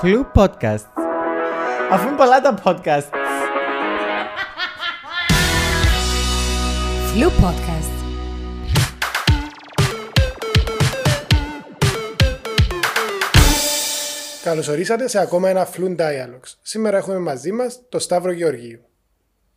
Φλου 0.00 0.26
Podcast. 0.34 0.86
Αφού 1.90 2.08
είναι 2.08 2.16
πολλά 2.16 2.40
τα 2.40 2.62
podcast. 2.64 3.08
Flu 7.14 7.26
Podcast. 7.26 7.92
Καλώς 14.42 14.68
ορίσατε 14.68 15.08
σε 15.08 15.18
ακόμα 15.18 15.48
ένα 15.48 15.68
Fluent 15.68 15.96
Dialogues. 15.96 16.54
Σήμερα 16.62 16.96
έχουμε 16.96 17.18
μαζί 17.18 17.52
μας 17.52 17.80
τον 17.88 18.00
Σταύρο 18.00 18.32
Γεωργίου. 18.32 18.80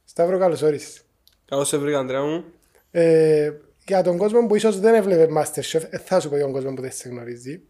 Σταύρο, 0.06 0.38
καλώς 0.38 0.62
όρισες. 0.62 1.02
Καλώς 1.46 1.68
σε 1.68 1.78
βρήκα, 1.78 2.00
Αντρέα 2.00 2.22
μου. 2.22 2.44
Ε, 2.92 3.52
για 3.88 4.02
τον 4.04 4.18
κόσμο 4.18 4.48
που 4.48 4.56
ίσως 4.56 4.80
δεν 4.80 4.94
έβλεπε 4.94 5.28
Masterchef, 5.38 5.82
ε, 5.90 5.98
θα 5.98 6.20
σου 6.20 6.30
πω 6.30 6.36
για 6.36 6.44
τον 6.44 6.54
κόσμο 6.54 6.74
που 6.74 6.82
δεν 6.82 6.92
σε 6.92 7.10
γνωρίζει. 7.10 7.62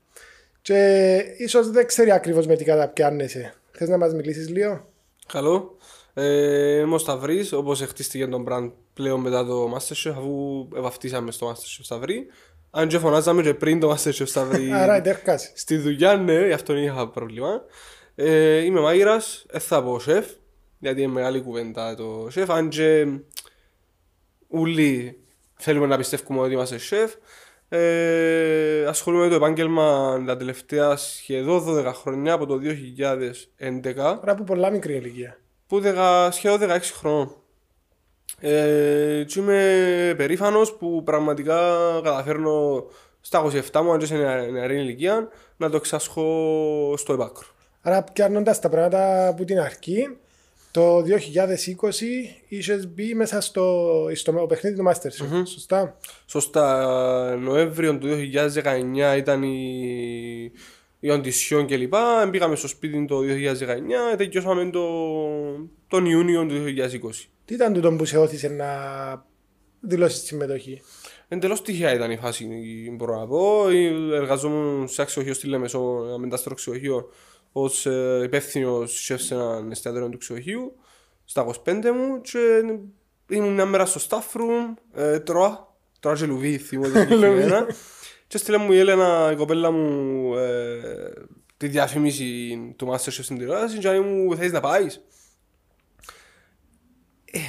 Και 0.67 1.15
ίσως 1.37 1.69
δεν 1.69 1.85
ξέρει 1.85 2.11
ακριβώς 2.11 2.47
με 2.47 2.55
τι 2.55 2.63
καταπιάνεσαι. 2.63 3.53
Θες 3.71 3.89
να 3.89 3.97
μας 3.97 4.13
μιλήσεις 4.13 4.49
λίγο; 4.49 4.85
Καλό. 5.27 5.77
Ε, 6.13 6.79
είμαι 6.79 6.95
ο 6.95 6.97
Σταυρής, 6.97 7.53
όπως 7.53 7.81
χτίστηκε 7.81 8.27
τον 8.27 8.45
brand 8.49 8.71
πλέον 8.93 9.19
μετά 9.19 9.45
το 9.45 9.75
Masterchef, 9.75 10.11
αφού 10.15 10.67
βαφτίσαμε 10.69 11.31
στο 11.31 11.49
Masterchef 11.51 11.79
Σταυρή. 11.81 12.27
Αν 12.71 12.87
και 12.87 12.99
φωνάζαμε 12.99 13.41
και 13.41 13.53
πριν 13.53 13.79
το 13.79 13.91
Masterchef 13.91 14.27
Σταυρή. 14.27 14.71
Άρα 14.81 14.95
εντέρκας. 14.95 15.51
Στη 15.55 15.77
δουλειά, 15.77 16.15
ναι, 16.15 16.45
γι' 16.45 16.53
αυτό 16.53 16.75
είχα 16.75 17.09
πρόβλημα. 17.09 17.61
Ε, 18.15 18.57
είμαι 18.57 18.79
μάγειρας, 18.79 19.45
δεν 19.49 19.61
θα 19.61 19.83
πω 19.83 19.99
σεφ, 19.99 20.25
γιατί 20.79 21.01
είναι 21.01 21.11
μεγάλη 21.11 21.41
κουβέντα 21.41 21.95
το 21.95 22.27
σεφ. 22.29 22.49
Αν 22.49 22.69
και 22.69 23.07
όλοι 24.47 25.19
θέλουμε 25.55 25.85
να 25.85 25.97
πιστεύουμε 25.97 26.39
ότι 26.39 26.53
είμαστε 26.53 26.77
σεφ. 26.77 27.13
Ε, 27.69 28.85
ασχολούμαι 28.85 29.23
με 29.23 29.29
το 29.29 29.35
επάγγελμα 29.35 30.23
τα 30.25 30.37
τελευταία 30.37 30.95
σχεδόν 30.95 31.63
12 31.67 31.91
χρόνια 31.93 32.33
από 32.33 32.45
το 32.45 32.59
2011 33.59 33.93
Τώρα 33.95 34.35
που 34.35 34.43
πολλά 34.43 34.69
μικρή 34.69 34.95
ηλικία. 34.95 35.37
που 35.67 35.79
δεκα, 35.79 36.31
σχεδόν 36.31 36.59
16 36.69 36.79
χρόνων. 36.99 37.35
Ε, 38.39 39.23
και 39.27 39.39
είμαι 39.39 40.13
περήφανος 40.17 40.73
που 40.75 41.03
πραγματικά 41.03 41.77
καταφέρνω 42.03 42.85
στα 43.21 43.43
27 43.71 43.81
μου, 43.83 43.91
αν 43.91 43.99
και 43.99 44.05
σε 44.05 44.15
νεα- 44.15 44.51
νεαρή 44.51 44.75
ηλικία, 44.79 45.27
να 45.57 45.69
το 45.69 45.75
εξασχώ 45.75 46.93
στο 46.97 47.13
επάκρο. 47.13 47.47
Άρα 47.81 48.03
πιάνοντας 48.13 48.59
τα 48.59 48.69
πράγματα 48.69 49.27
από 49.27 49.43
την 49.45 49.59
αρχή, 49.59 50.17
το 50.71 50.97
2020 50.97 51.03
είχες 52.47 52.87
μπει 52.87 53.13
μέσα 53.13 53.41
στο, 53.41 54.07
στο 54.13 54.33
παιχνίδι 54.33 54.75
του 54.75 54.85
Masterchef. 54.87 55.43
Σωστά; 55.45 55.97
Σωστά, 56.25 57.35
Νοέμβριο 57.35 57.97
του 57.97 58.07
2019 59.13 59.17
ήταν 59.17 59.43
η, 59.43 60.51
η 60.99 61.09
οντισιόν 61.09 61.67
κλπ. 61.67 61.93
Μπήκαμε 62.29 62.55
στο 62.55 62.67
σπίτι 62.67 63.05
το 63.05 63.19
2019, 64.13 64.17
τελειώσαμε 64.17 64.69
το, 64.69 64.85
τον 65.87 66.05
Ιούνιο 66.05 66.45
του 66.45 66.63
2020. 66.65 67.27
Τι 67.45 67.53
ήταν 67.53 67.73
τούτο 67.73 67.91
που 67.91 68.05
σε 68.05 68.17
όθησε 68.17 68.47
να 68.47 68.65
δηλώσεις 69.79 70.19
τη 70.19 70.25
συμμετοχή; 70.25 70.81
Εντελώς 71.27 71.61
τυχαία 71.61 71.93
ήταν 71.93 72.11
η 72.11 72.17
φάση, 72.17 72.47
μπορώ 72.95 73.19
να 73.19 73.27
πω. 73.27 73.69
Εργαζόμουν 74.13 74.87
σε 74.87 75.01
αξιοχείο 75.01 75.33
στη 75.33 75.47
Λεμεσό, 75.47 76.03
ένα 76.07 76.17
μετάστερο 76.17 76.55
ξεχείο, 76.55 77.09
ως 77.61 77.87
υπεύθυνος 78.23 79.03
σεφ 79.03 79.21
σε 79.21 79.33
έναν 79.33 79.71
εστιατόριο 79.71 80.09
του 80.09 80.17
ξεχείου, 80.17 80.75
στα 81.25 81.45
25 81.65 81.91
μου. 81.91 82.21
Και 82.21 82.63
ήμουν 83.29 83.53
μια 83.53 83.65
μέρα 83.65 83.85
στο 83.85 83.99
staff 84.09 84.39
room, 84.39 84.73
ε, 84.93 85.19
τρώα, 85.19 85.75
τρώα 85.99 86.15
και 86.15 86.25
λουβί, 86.25 86.57
θυμόμαι 86.57 86.87
συγκεκριμένα. 86.99 87.65
και 88.27 88.37
στείλε 88.37 88.57
μου 88.57 88.71
η 88.71 88.79
Έλενα, 88.79 89.29
η 89.31 89.35
κοπέλα 89.35 89.71
μου, 89.71 90.35
ε, 90.35 91.13
τη 91.57 91.67
διαφήμιση 91.67 92.57
του 92.75 92.87
Masterchef 92.87 93.19
στην 93.21 93.37
τηλεόραση 93.37 93.77
και 93.77 93.89
λέει 93.89 93.99
μου 93.99 94.35
θέλεις 94.35 94.51
να 94.51 94.59
πάεις; 94.59 95.05
Ε, 97.25 97.39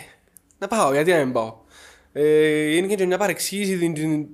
να 0.58 0.66
πάω, 0.68 0.92
γιατί 0.92 1.10
να 1.10 1.18
μην 1.18 1.32
πάω. 1.32 1.66
Ε, 2.12 2.76
είναι 2.76 2.94
και 2.94 3.06
μια 3.06 3.18
παρεξήγηση 3.18 3.78
την, 3.78 3.94
την, 3.94 4.28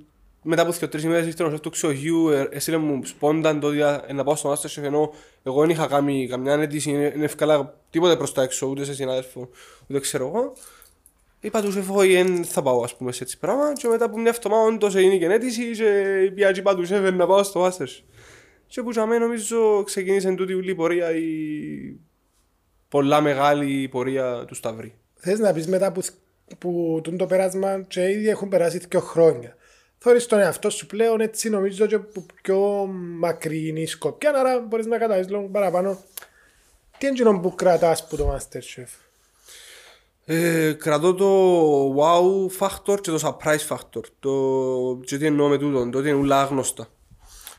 μετά 0.47 0.61
από 0.61 0.71
δύο 0.71 0.89
τρεις 0.89 1.03
ημέρες 1.03 1.25
ήρθε 1.25 1.43
ο 1.43 1.49
σεφ 1.49 1.59
του 1.59 1.69
ξεχείου, 1.69 2.29
ε, 2.29 2.47
έστειλε 2.51 2.77
μου 2.77 3.05
σπόνταν 3.05 3.59
το 3.59 3.67
ότι 3.67 3.79
ε, 3.79 4.13
να 4.13 4.23
πάω 4.23 4.35
στο 4.35 4.51
Masterchef 4.51 4.83
ενώ 4.83 5.13
εγώ 5.43 5.61
δεν 5.61 5.69
είχα 5.69 5.87
κάνει 5.87 6.27
καμιά 6.27 6.53
αίτηση, 6.53 6.91
δεν 6.91 7.23
ευκάλα 7.23 7.77
τίποτε 7.89 8.15
προς 8.15 8.33
τα 8.33 8.41
έξω, 8.41 8.67
ούτε 8.67 8.83
σε 8.83 8.93
συνάδελφο, 8.93 9.49
ούτε 9.87 9.99
ξέρω 9.99 10.27
εγώ. 10.27 10.53
Είπα 11.39 11.61
τους 11.61 11.73
σεφ, 11.73 11.89
όχι, 11.89 12.13
δεν 12.13 12.43
θα 12.43 12.61
πάω 12.61 12.83
ας 12.83 12.95
πούμε 12.95 13.11
σε 13.11 13.23
έτσι 13.23 13.37
πράγμα 13.37 13.73
και 13.73 13.87
μετά 13.87 14.05
από 14.05 14.19
μια 14.19 14.33
εβδομάδα 14.35 14.63
όντως 14.63 14.95
έγινε 14.95 15.17
και 15.17 15.25
αίτηση 15.25 15.71
και 15.71 16.31
πια 16.35 16.51
και 16.51 16.59
είπα 16.59 16.75
του 16.75 16.85
σεφ 16.85 17.13
να 17.13 17.27
πάω 17.27 17.43
στο 17.43 17.65
Masterchef. 17.65 18.03
Και 18.67 18.81
που 18.81 18.91
για 18.91 19.05
μένα 19.05 19.19
νομίζω 19.19 19.83
ξεκίνησε 19.83 20.35
τούτη 20.35 20.53
ούλη 20.53 20.71
η 20.71 20.75
πορεία, 20.75 21.15
η 21.15 21.25
πολλά 22.89 23.21
μεγάλη 23.21 23.87
πορεία 23.87 24.45
του 24.47 24.55
Σταυρή. 24.55 24.93
Θες 25.15 25.39
να 25.39 25.53
πεις 25.53 25.67
μετά 25.67 25.91
που, 25.91 26.01
που 26.57 26.99
τούν 27.03 27.17
το 27.17 27.25
πέρασμα 27.25 27.81
και 27.87 28.09
ήδη 28.09 28.29
έχουν 28.29 28.49
περάσει 28.49 28.77
δύο 28.89 28.99
χρόνια. 28.99 29.55
Θόρεις 30.05 30.25
τον 30.25 30.39
εαυτό 30.39 30.69
σου 30.69 30.85
πλέον 30.85 31.21
έτσι 31.21 31.49
νομίζω 31.49 31.85
και 31.85 31.99
που 31.99 32.25
πιο 32.41 32.59
μακρινή 33.19 33.85
σκοπιά, 33.85 34.29
άρα 34.29 34.59
μπορείς 34.59 34.85
να 34.85 34.97
καταλάβεις 34.97 35.29
λίγο 35.29 35.49
παραπάνω. 35.51 35.97
Τι 36.97 37.07
είναι 37.07 37.15
εκείνο 37.15 37.39
που 37.39 37.55
κρατάς 37.55 38.07
που 38.07 38.15
το 38.15 38.35
Masterchef. 38.35 38.87
Ε, 40.25 40.73
κρατώ 40.73 41.13
το 41.13 41.95
wow 41.97 42.47
factor 42.59 43.01
και 43.01 43.11
το 43.11 43.19
surprise 43.21 43.67
factor. 43.67 44.01
Το, 44.19 44.99
και 45.05 45.17
τι 45.17 45.25
εννοώ 45.25 45.47
με 45.47 45.57
τούτο, 45.57 45.89
το 45.89 45.97
ότι 45.97 46.09
είναι 46.09 46.17
ούλα 46.17 46.41
άγνωστα. 46.41 46.87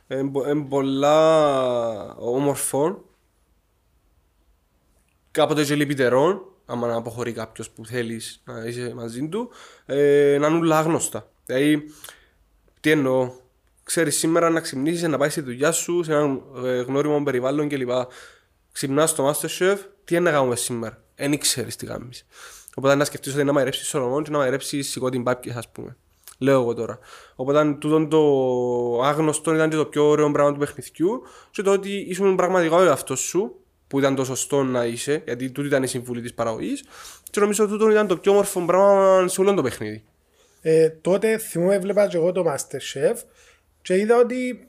Είναι 0.09 0.67
πολλά 0.69 2.15
όμορφο, 2.15 3.05
κάποτε 5.31 5.65
και 5.65 5.75
λυπητερό, 5.75 6.53
άμα 6.67 6.87
να 6.87 6.97
αποχωρεί 6.97 7.33
κάποιος 7.33 7.71
που 7.71 7.87
θέλεις 7.87 8.43
να 8.45 8.65
είσαι 8.65 8.93
μαζί 8.95 9.29
του, 9.29 9.51
ε, 9.87 10.37
να 10.41 10.47
είναι 10.47 10.59
ούλα 10.59 10.79
άγνωστα. 10.79 11.31
Δηλαδή, 11.47 11.91
τι 12.87 12.93
εννοώ, 12.93 13.33
ξέρεις 13.83 14.19
σήμερα 14.19 14.51
να 14.51 14.61
ξυπνήσεις, 14.61 15.03
να 15.03 15.19
πάεις 15.19 15.33
στη 15.33 15.41
δουλειά 15.41 15.73
σου, 15.73 16.03
σε 16.03 16.13
ένα 16.13 16.41
ε, 16.65 16.81
γνώριμο 16.81 17.23
περιβάλλον 17.23 17.69
κλπ. 17.69 17.91
Ξυπνάς 18.73 19.11
στο 19.11 19.31
Masterchef, 19.31 19.77
τι 20.05 20.15
είναι 20.15 20.25
να 20.25 20.31
κάνουμε 20.31 20.57
σήμερα; 20.57 21.03
Δεν 21.17 21.39
ξέρει 21.39 21.75
τι 21.75 21.87
κάνεις. 21.87 22.27
Οπότε 22.75 22.95
να 22.95 23.05
σκεφτείς 23.05 23.35
ότι 23.35 23.45
να 23.45 23.53
μαϊρέψει 23.53 23.85
σολομόν 23.85 24.23
και 24.23 24.31
να 24.31 24.39
μαϊρέψει 24.39 24.83
σηκώτη 24.83 25.19
μπάπκε, 25.19 25.55
ας 25.57 25.69
πούμε. 25.69 25.97
Λέω 26.39 26.61
εγώ 26.61 26.75
τώρα. 26.75 26.99
Οπότε 27.37 27.77
τούτο 27.81 28.07
το 28.07 29.03
άγνωστο 29.03 29.55
ήταν 29.55 29.71
και 29.71 29.77
το 29.77 29.87
πιο 29.87 30.09
ωραίο 30.09 30.31
πράγμα 30.31 30.53
του 30.53 30.59
παιχνιδιού 30.59 31.23
και 31.51 31.63
το 31.63 31.73
ότι 31.73 31.91
ήσουν 32.09 32.35
πραγματικά 32.35 32.77
ο 32.77 32.83
εαυτός 32.83 33.21
σου, 33.21 33.55
που 33.87 33.99
ήταν 33.99 34.15
το 34.15 34.25
σωστό 34.25 34.63
να 34.63 34.85
είσαι, 34.85 35.23
γιατί 35.25 35.51
τούτη 35.51 35.67
ήταν 35.67 35.83
η 35.83 35.87
συμβουλή 35.87 36.21
της 36.21 36.35
παραγωγής, 36.35 36.85
και 37.31 37.41
νομίζω 37.41 37.65
ότι 37.65 37.73
τούτο 37.73 37.91
ήταν 37.91 38.07
το 38.07 38.17
πιο 38.17 38.33
όμορφο 38.33 38.65
πράγμα 38.65 39.29
σε 39.29 39.41
όλο 39.41 39.55
το 39.55 39.63
παιχνίδι. 39.63 40.05
Ε, 40.69 40.89
τότε 40.89 41.39
θυμούμαι 41.39 41.75
έβλεπα 41.75 42.07
και 42.07 42.17
εγώ 42.17 42.33
το 42.33 42.45
Masterchef 42.49 43.17
και 43.83 43.97
είδα 43.97 44.17
ότι 44.17 44.69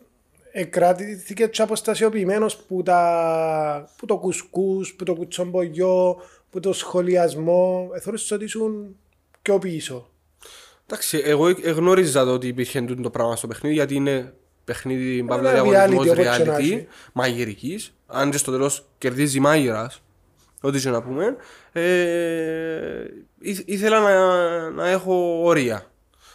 εκράτηθηκε 0.51 1.47
και 1.47 1.61
αποστασιοποιημένος 1.61 2.57
που, 2.57 2.83
τα, 2.83 3.89
που 3.97 4.05
το 4.05 4.17
κουσκούς, 4.17 4.93
που 4.93 5.03
το 5.03 5.15
κουτσομπογιό, 5.15 6.21
που 6.49 6.59
το 6.59 6.73
σχολιασμό. 6.73 7.89
Ε, 7.93 7.99
θεωρείς 7.99 8.31
ότι 8.31 8.43
ήσουν 8.43 8.95
πιο 9.41 9.59
πίσω. 9.59 10.09
Εντάξει, 10.85 11.21
εγώ 11.25 11.47
εγνώριζα 11.47 12.25
το 12.25 12.33
ότι 12.33 12.47
υπήρχε 12.47 12.81
τούτο 12.81 13.01
το 13.01 13.09
πράγμα 13.09 13.35
στο 13.35 13.47
παιχνίδι, 13.47 13.75
γιατί 13.75 13.95
είναι 13.95 14.33
παιχνίδι 14.63 15.23
παύλα 15.23 15.49
Ένα 15.51 15.61
διαγωνισμό 15.61 16.01
reality, 16.01 16.05
όπως 16.11 16.37
και 16.37 16.43
να 16.43 16.55
reality, 16.55 16.59
έχει. 16.59 16.87
μαγειρικής. 17.13 17.93
Αν 18.07 18.31
και 18.31 18.37
στο 18.37 18.51
τέλος 18.51 18.85
κερδίζει 18.97 19.39
μάγειρας, 19.39 20.01
ό,τι 20.61 20.79
και 20.79 20.89
να 20.89 21.01
πούμε. 21.01 21.35
Ε, 21.71 23.05
ήθε- 23.39 23.67
ήθελα 23.69 23.99
να, 23.99 24.69
να 24.69 24.87
έχω 24.89 25.41
όρια. 25.43 25.91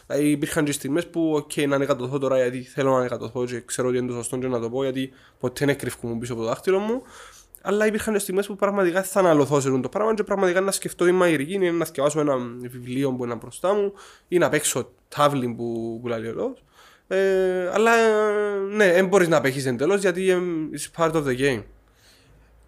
Δηλαδή 0.06 0.31
υπήρχαν 0.31 0.65
και 0.65 0.72
στιγμές 0.72 1.06
που 1.06 1.37
okay, 1.47 1.69
να 1.69 1.75
ανεκατοθώ 1.75 2.19
τώρα 2.19 2.37
γιατί 2.37 2.62
θέλω 2.62 2.91
να 2.91 2.99
ανεκατοθώ 2.99 3.44
και 3.44 3.60
ξέρω 3.60 3.88
ότι 3.88 3.97
είναι 3.99 4.06
το 4.06 4.15
σωστό 4.15 4.38
και 4.38 4.47
να 4.47 4.60
το 4.60 4.71
πω 4.71 4.83
γιατί 4.83 5.12
ποτέ 5.38 5.65
δεν 5.66 5.78
κρυφκούμουν 5.78 6.19
πίσω 6.19 6.33
από 6.33 6.43
το 6.43 6.49
δάχτυλο 6.49 6.78
μου. 6.78 7.03
Αλλά 7.63 7.86
υπήρχαν 7.86 8.15
και 8.15 8.19
στιγμές 8.21 8.47
που 8.47 8.57
πραγματικά 8.57 9.03
θα 9.03 9.21
αναλωθώ 9.21 9.60
σε 9.60 9.69
αυτό 9.69 9.80
το 9.80 9.89
πράγμα 9.89 10.15
και 10.15 10.22
πραγματικά 10.22 10.60
να 10.60 10.71
σκεφτώ 10.71 11.04
τη 11.04 11.13
μαγειρική 11.13 11.54
είναι 11.54 11.71
να 11.71 11.84
διαβάσω 11.84 12.21
ένα 12.21 12.36
βιβλίο 12.60 13.13
που 13.13 13.25
είναι 13.25 13.34
μπροστά 13.34 13.75
μου 13.75 13.92
ή 14.28 14.39
να 14.39 14.48
παίξω 14.48 14.91
τάβλη 15.09 15.54
που, 15.57 15.98
που 16.03 16.09
λέει 16.09 16.27
ο 16.27 16.33
λόγος. 16.34 16.63
Ε, 17.09 17.71
αλλά 17.72 17.95
ε, 17.95 18.59
ναι, 18.75 18.92
δεν 18.92 19.07
μπορείς 19.07 19.28
να 19.28 19.41
παίξεις 19.41 19.66
εντελώς 19.66 20.01
γιατί 20.01 20.30
ε, 20.30 20.39
it's 20.72 21.03
part 21.03 21.13
of 21.13 21.25
the 21.25 21.39
game. 21.39 21.63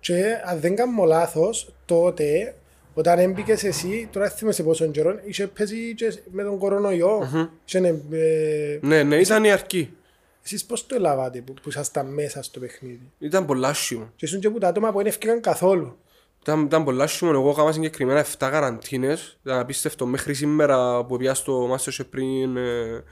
Και 0.04 0.24
αν 0.44 0.60
δεν 0.60 0.76
κάνω 0.76 1.04
λάθος, 1.04 1.74
τότε 1.84 2.54
όταν 2.94 3.18
έμπηκες 3.18 3.64
εσύ, 3.64 4.08
τώρα 4.12 4.26
δεν 4.26 4.36
θυμάσαι 4.36 4.62
πόσο 4.62 4.86
καιρό, 4.86 5.18
είχε 5.24 5.46
πέσει 5.46 5.94
και 5.94 6.18
με 6.30 6.42
τον 6.42 6.58
κορονοϊό. 6.58 7.28
Και, 7.64 7.78
ε, 7.78 8.78
Ναι, 8.80 9.02
ναι, 9.02 9.16
ήταν 9.16 9.44
η 9.44 9.50
αρκή. 9.52 9.96
εσείς 10.44 10.64
πώς 10.64 10.86
το 10.86 10.94
ελάβατε 10.94 11.40
που, 11.40 11.54
που 11.62 11.68
ήσασταν 11.68 12.06
μέσα 12.06 12.42
στο 12.42 12.60
παιχνίδι; 12.60 13.10
Ήταν 13.18 13.46
πολλά 13.46 13.68
άσχημο. 13.68 14.12
Και 14.16 14.24
ήσουν 14.24 14.40
και 14.40 14.50
που 14.50 14.58
τα 14.58 14.68
άτομα 14.68 14.90
που 14.90 14.96
δεν 14.96 15.06
έφυγαν 15.06 15.40
καθόλου. 15.40 15.96
Ήταν, 16.40 16.60
ήταν 16.64 16.84
πολλά 16.84 17.04
άσχημο. 17.04 17.30
Εγώ 17.34 17.50
έκανα 17.50 17.72
συγκεκριμένα 17.72 18.24
7 18.24 18.26
καραντίνες. 18.38 19.38
Ήταν 19.44 19.58
απίστευτο. 19.58 20.06
Μέχρι 20.06 20.34
σήμερα 20.34 21.04
που 21.04 21.16
πήγα 21.16 21.34
στο 21.34 21.74
Masterchef 21.74 22.06
πριν 22.10 22.56
ε, 22.56 23.02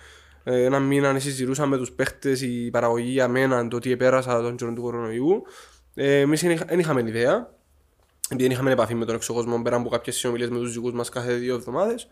ε, 0.45 0.65
ένα 0.65 0.79
μήνα 0.81 1.19
συζητούσαν 1.19 1.69
με 1.69 1.77
τους 1.77 1.93
παίχτες 1.93 2.43
η 2.43 2.71
παραγωγή 2.71 3.11
για 3.11 3.29
μένα 3.29 3.69
το 3.69 3.77
ότι 3.77 3.91
επέρασα 3.91 4.41
τον 4.43 4.56
καιρό 4.56 4.73
του 4.73 4.83
κορονοϊού. 4.83 5.43
Ε, 5.94 6.21
Εμείς 6.21 6.41
δεν 6.41 6.79
είχαμε 6.79 7.00
ιδέα. 7.00 7.50
Επειδή 8.29 8.43
δεν 8.43 8.50
είχαμε 8.50 8.71
επαφή 8.71 8.94
με 8.94 9.05
τον 9.05 9.15
εξωκόσμο 9.15 9.62
πέρα 9.62 9.77
από 9.77 9.89
κάποιες 9.89 10.17
συνομιλίες 10.17 10.50
με 10.50 10.59
τους 10.59 10.73
δικούς 10.73 10.93
μας 10.93 11.09
κάθε 11.09 11.35
δύο 11.35 11.55
εβδομάδες. 11.55 12.09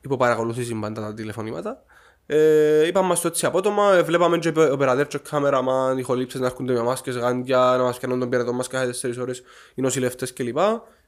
Υποπαρακολουθήσει 0.00 0.74
πάντα 0.74 1.00
τα 1.00 1.14
τηλεφωνήματα. 1.14 1.84
Ε, 2.26 2.86
είπαμε 2.86 3.06
μας 3.06 3.20
το 3.20 3.28
έτσι 3.28 3.46
απότομα, 3.46 3.94
ε, 3.94 4.02
βλέπαμε 4.02 4.38
και 4.38 4.48
ο 4.48 4.76
περατέρ 4.76 5.06
και 5.06 5.18
κάμεραμαν, 5.18 5.98
οι 5.98 6.02
χολήψες 6.02 6.40
να 6.40 6.46
έρχονται 6.46 6.72
με 6.72 6.82
μάσκες, 6.82 7.16
γάντια, 7.16 7.58
να 7.58 7.82
μας 7.82 7.98
πιάνουν 7.98 8.18
τον 8.18 8.28
πυρετό 8.28 8.52
μας 8.52 8.68
κάθε 8.68 8.92
4 8.92 9.20
ώρες, 9.20 9.42
οι 9.74 9.80
νοσηλευτές 9.80 10.32
κλπ. 10.32 10.58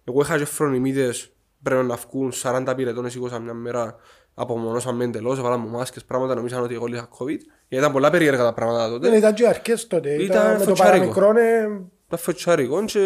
Εγώ 0.05 0.21
είχα 0.21 0.39
και 0.39 0.45
φρονιμίδες, 0.45 1.33
πρέπει 1.63 1.85
να 1.85 1.97
βγουν 1.97 2.33
40 2.33 2.75
πυρετών, 2.77 3.11
σήκωσα 3.11 3.39
μια 3.39 3.55
μέρα, 3.55 3.97
απομονώσαμε 4.35 5.05
εντελώς, 5.05 5.41
βάλαμε 5.41 5.69
μάσκες, 5.69 6.05
πράγματα, 6.05 6.35
νομίζαν 6.35 6.63
ότι 6.63 6.75
εγώ 6.75 6.87
είχα 6.87 7.09
COVID. 7.19 7.39
Γιατί 7.69 7.85
ήταν 7.85 7.93
πολλά 7.93 8.11
περίεργα 8.11 8.43
τα 8.43 8.53
πράγματα 8.55 8.89
τότε. 8.89 9.09
Δεν 9.09 9.19
ήταν 9.19 9.35
και 9.35 9.47
αρκές 9.47 9.87
τότε. 9.87 10.13
Ήταν 10.15 10.25
Ήταν 10.25 10.53
με 10.53 10.59
το 10.59 10.65
φωτσάρικο. 10.65 11.09
παραμικρό, 11.15 11.41
ε, 11.41 11.81
Τα 12.09 12.17
φωτσάρικο 12.17 12.85
και 12.85 13.01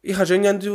είχα 0.00 0.24
και 0.24 0.34
έννοια 0.34 0.56
του 0.56 0.74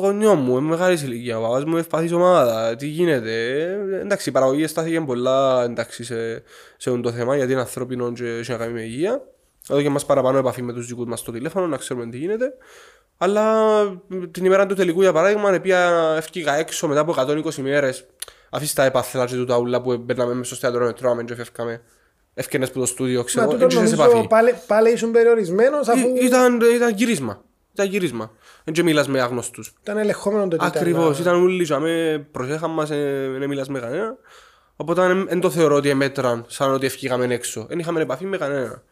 γονιό 0.00 0.34
μου, 0.34 0.56
είναι 0.56 0.68
μεγάλης 0.68 1.02
ηλικίας, 1.02 1.38
ο 1.38 1.40
παπάς 1.40 1.64
μου 1.64 1.76
ευπαθής 1.76 2.12
ομάδα, 2.12 2.76
τι 2.76 2.86
γίνεται. 2.86 3.62
Ε, 3.92 4.00
Εντάξει, 4.00 4.28
η 4.28 4.32
παραγωγή 4.32 4.66
στάθηκε 4.66 5.00
πολλά 5.00 5.62
εντάξει, 5.64 6.04
σε, 6.04 6.42
σε 6.76 6.90
αυτό 6.90 7.00
το 7.00 7.12
θέμα 7.12 7.36
γιατί 7.36 7.52
είναι 7.52 7.60
ανθρώπινο 7.60 8.12
και 8.12 8.24
έχει 8.26 8.50
να 8.50 8.56
κάνει 8.56 8.72
με 8.72 8.82
υγεία. 8.82 9.22
Εδώ 9.68 9.82
και 9.82 9.88
μας 9.88 10.06
παραπάνω 10.06 10.38
επαφή 10.38 10.62
με 10.62 10.72
τους 10.72 10.86
δικούς 10.86 11.06
μας 11.06 11.20
στο 11.20 11.32
τηλέφωνο, 11.32 11.66
να 11.66 11.76
ξέρουμε 11.76 12.06
τι 12.06 12.18
γίνεται. 12.18 12.52
Αλλά 13.18 13.54
την 14.30 14.44
ημέρα 14.44 14.66
του 14.66 14.74
τελικού, 14.74 15.00
για 15.00 15.12
παράδειγμα, 15.12 15.52
επία 15.54 16.14
ευκήγα 16.16 16.54
έξω 16.56 16.88
μετά 16.88 17.00
από 17.00 17.14
120 17.18 17.54
μέρες. 17.62 18.06
Αφήστε 18.50 18.80
τα 18.80 18.86
έπαθλα 18.86 19.26
και 19.26 19.34
τούτα 19.34 19.56
ούλα 19.58 19.82
που 19.82 19.96
μπαίναμε 19.96 20.32
μέσα 20.34 20.44
στο 20.44 20.54
εστιατόριο, 20.54 20.92
τρώμε 20.92 21.22
και 21.24 21.34
φεύγαμε. 21.34 21.82
Έφυγαινες 22.34 22.70
που 22.70 22.78
το 22.78 22.86
στούντιο, 22.86 23.18
Μα 23.18 23.24
ξέρω, 23.24 23.46
τούτο 23.48 23.64
έντυχες 23.64 23.90
νομίζω 23.92 24.02
επαφή. 24.10 24.26
πάλι, 24.28 24.54
πάλι 24.66 24.92
ήσουν 24.92 25.10
περιορισμένος 25.10 25.88
αφού 25.88 26.08
Ή- 26.08 26.24
Ήταν, 26.24 26.60
ήταν 26.74 26.92
γύρισμα. 26.94 27.42
Ήταν 27.72 27.86
γύρισμα. 27.86 28.30
Δεν 28.64 28.74
και 28.74 28.82
μιλάς 28.82 29.08
με 29.08 29.20
άγνωστους. 29.20 29.74
ήταν 29.82 29.98
ελεγχόμενο 29.98 30.42
το 30.42 30.48
τι 30.48 30.54
ήταν. 30.54 30.66
Ακριβώς. 30.68 31.18
Ήταν 31.18 31.34
όλοι 31.42 31.64
τζαμέ, 31.64 32.26
προσέχαν 32.32 32.70
μας, 32.70 32.90
ε, 32.90 33.28
δεν 33.38 33.48
μιλάς 33.48 33.68
με 33.68 33.80
κανένα. 33.80 34.16
Οπότε 34.76 35.14
δεν 35.28 35.40
το 35.40 35.50
θεωρώ 35.50 35.74
ότι 35.76 35.88
εμέτραν 35.88 36.44
σαν 36.48 36.72
ότι 36.72 36.86
ευκήγαμε 36.86 37.34
έξω. 37.34 37.66
Δεν 37.68 37.78
είχαμε 37.78 38.00
επαφή 38.00 38.24
με 38.24 38.36
κανένα. 38.36 38.82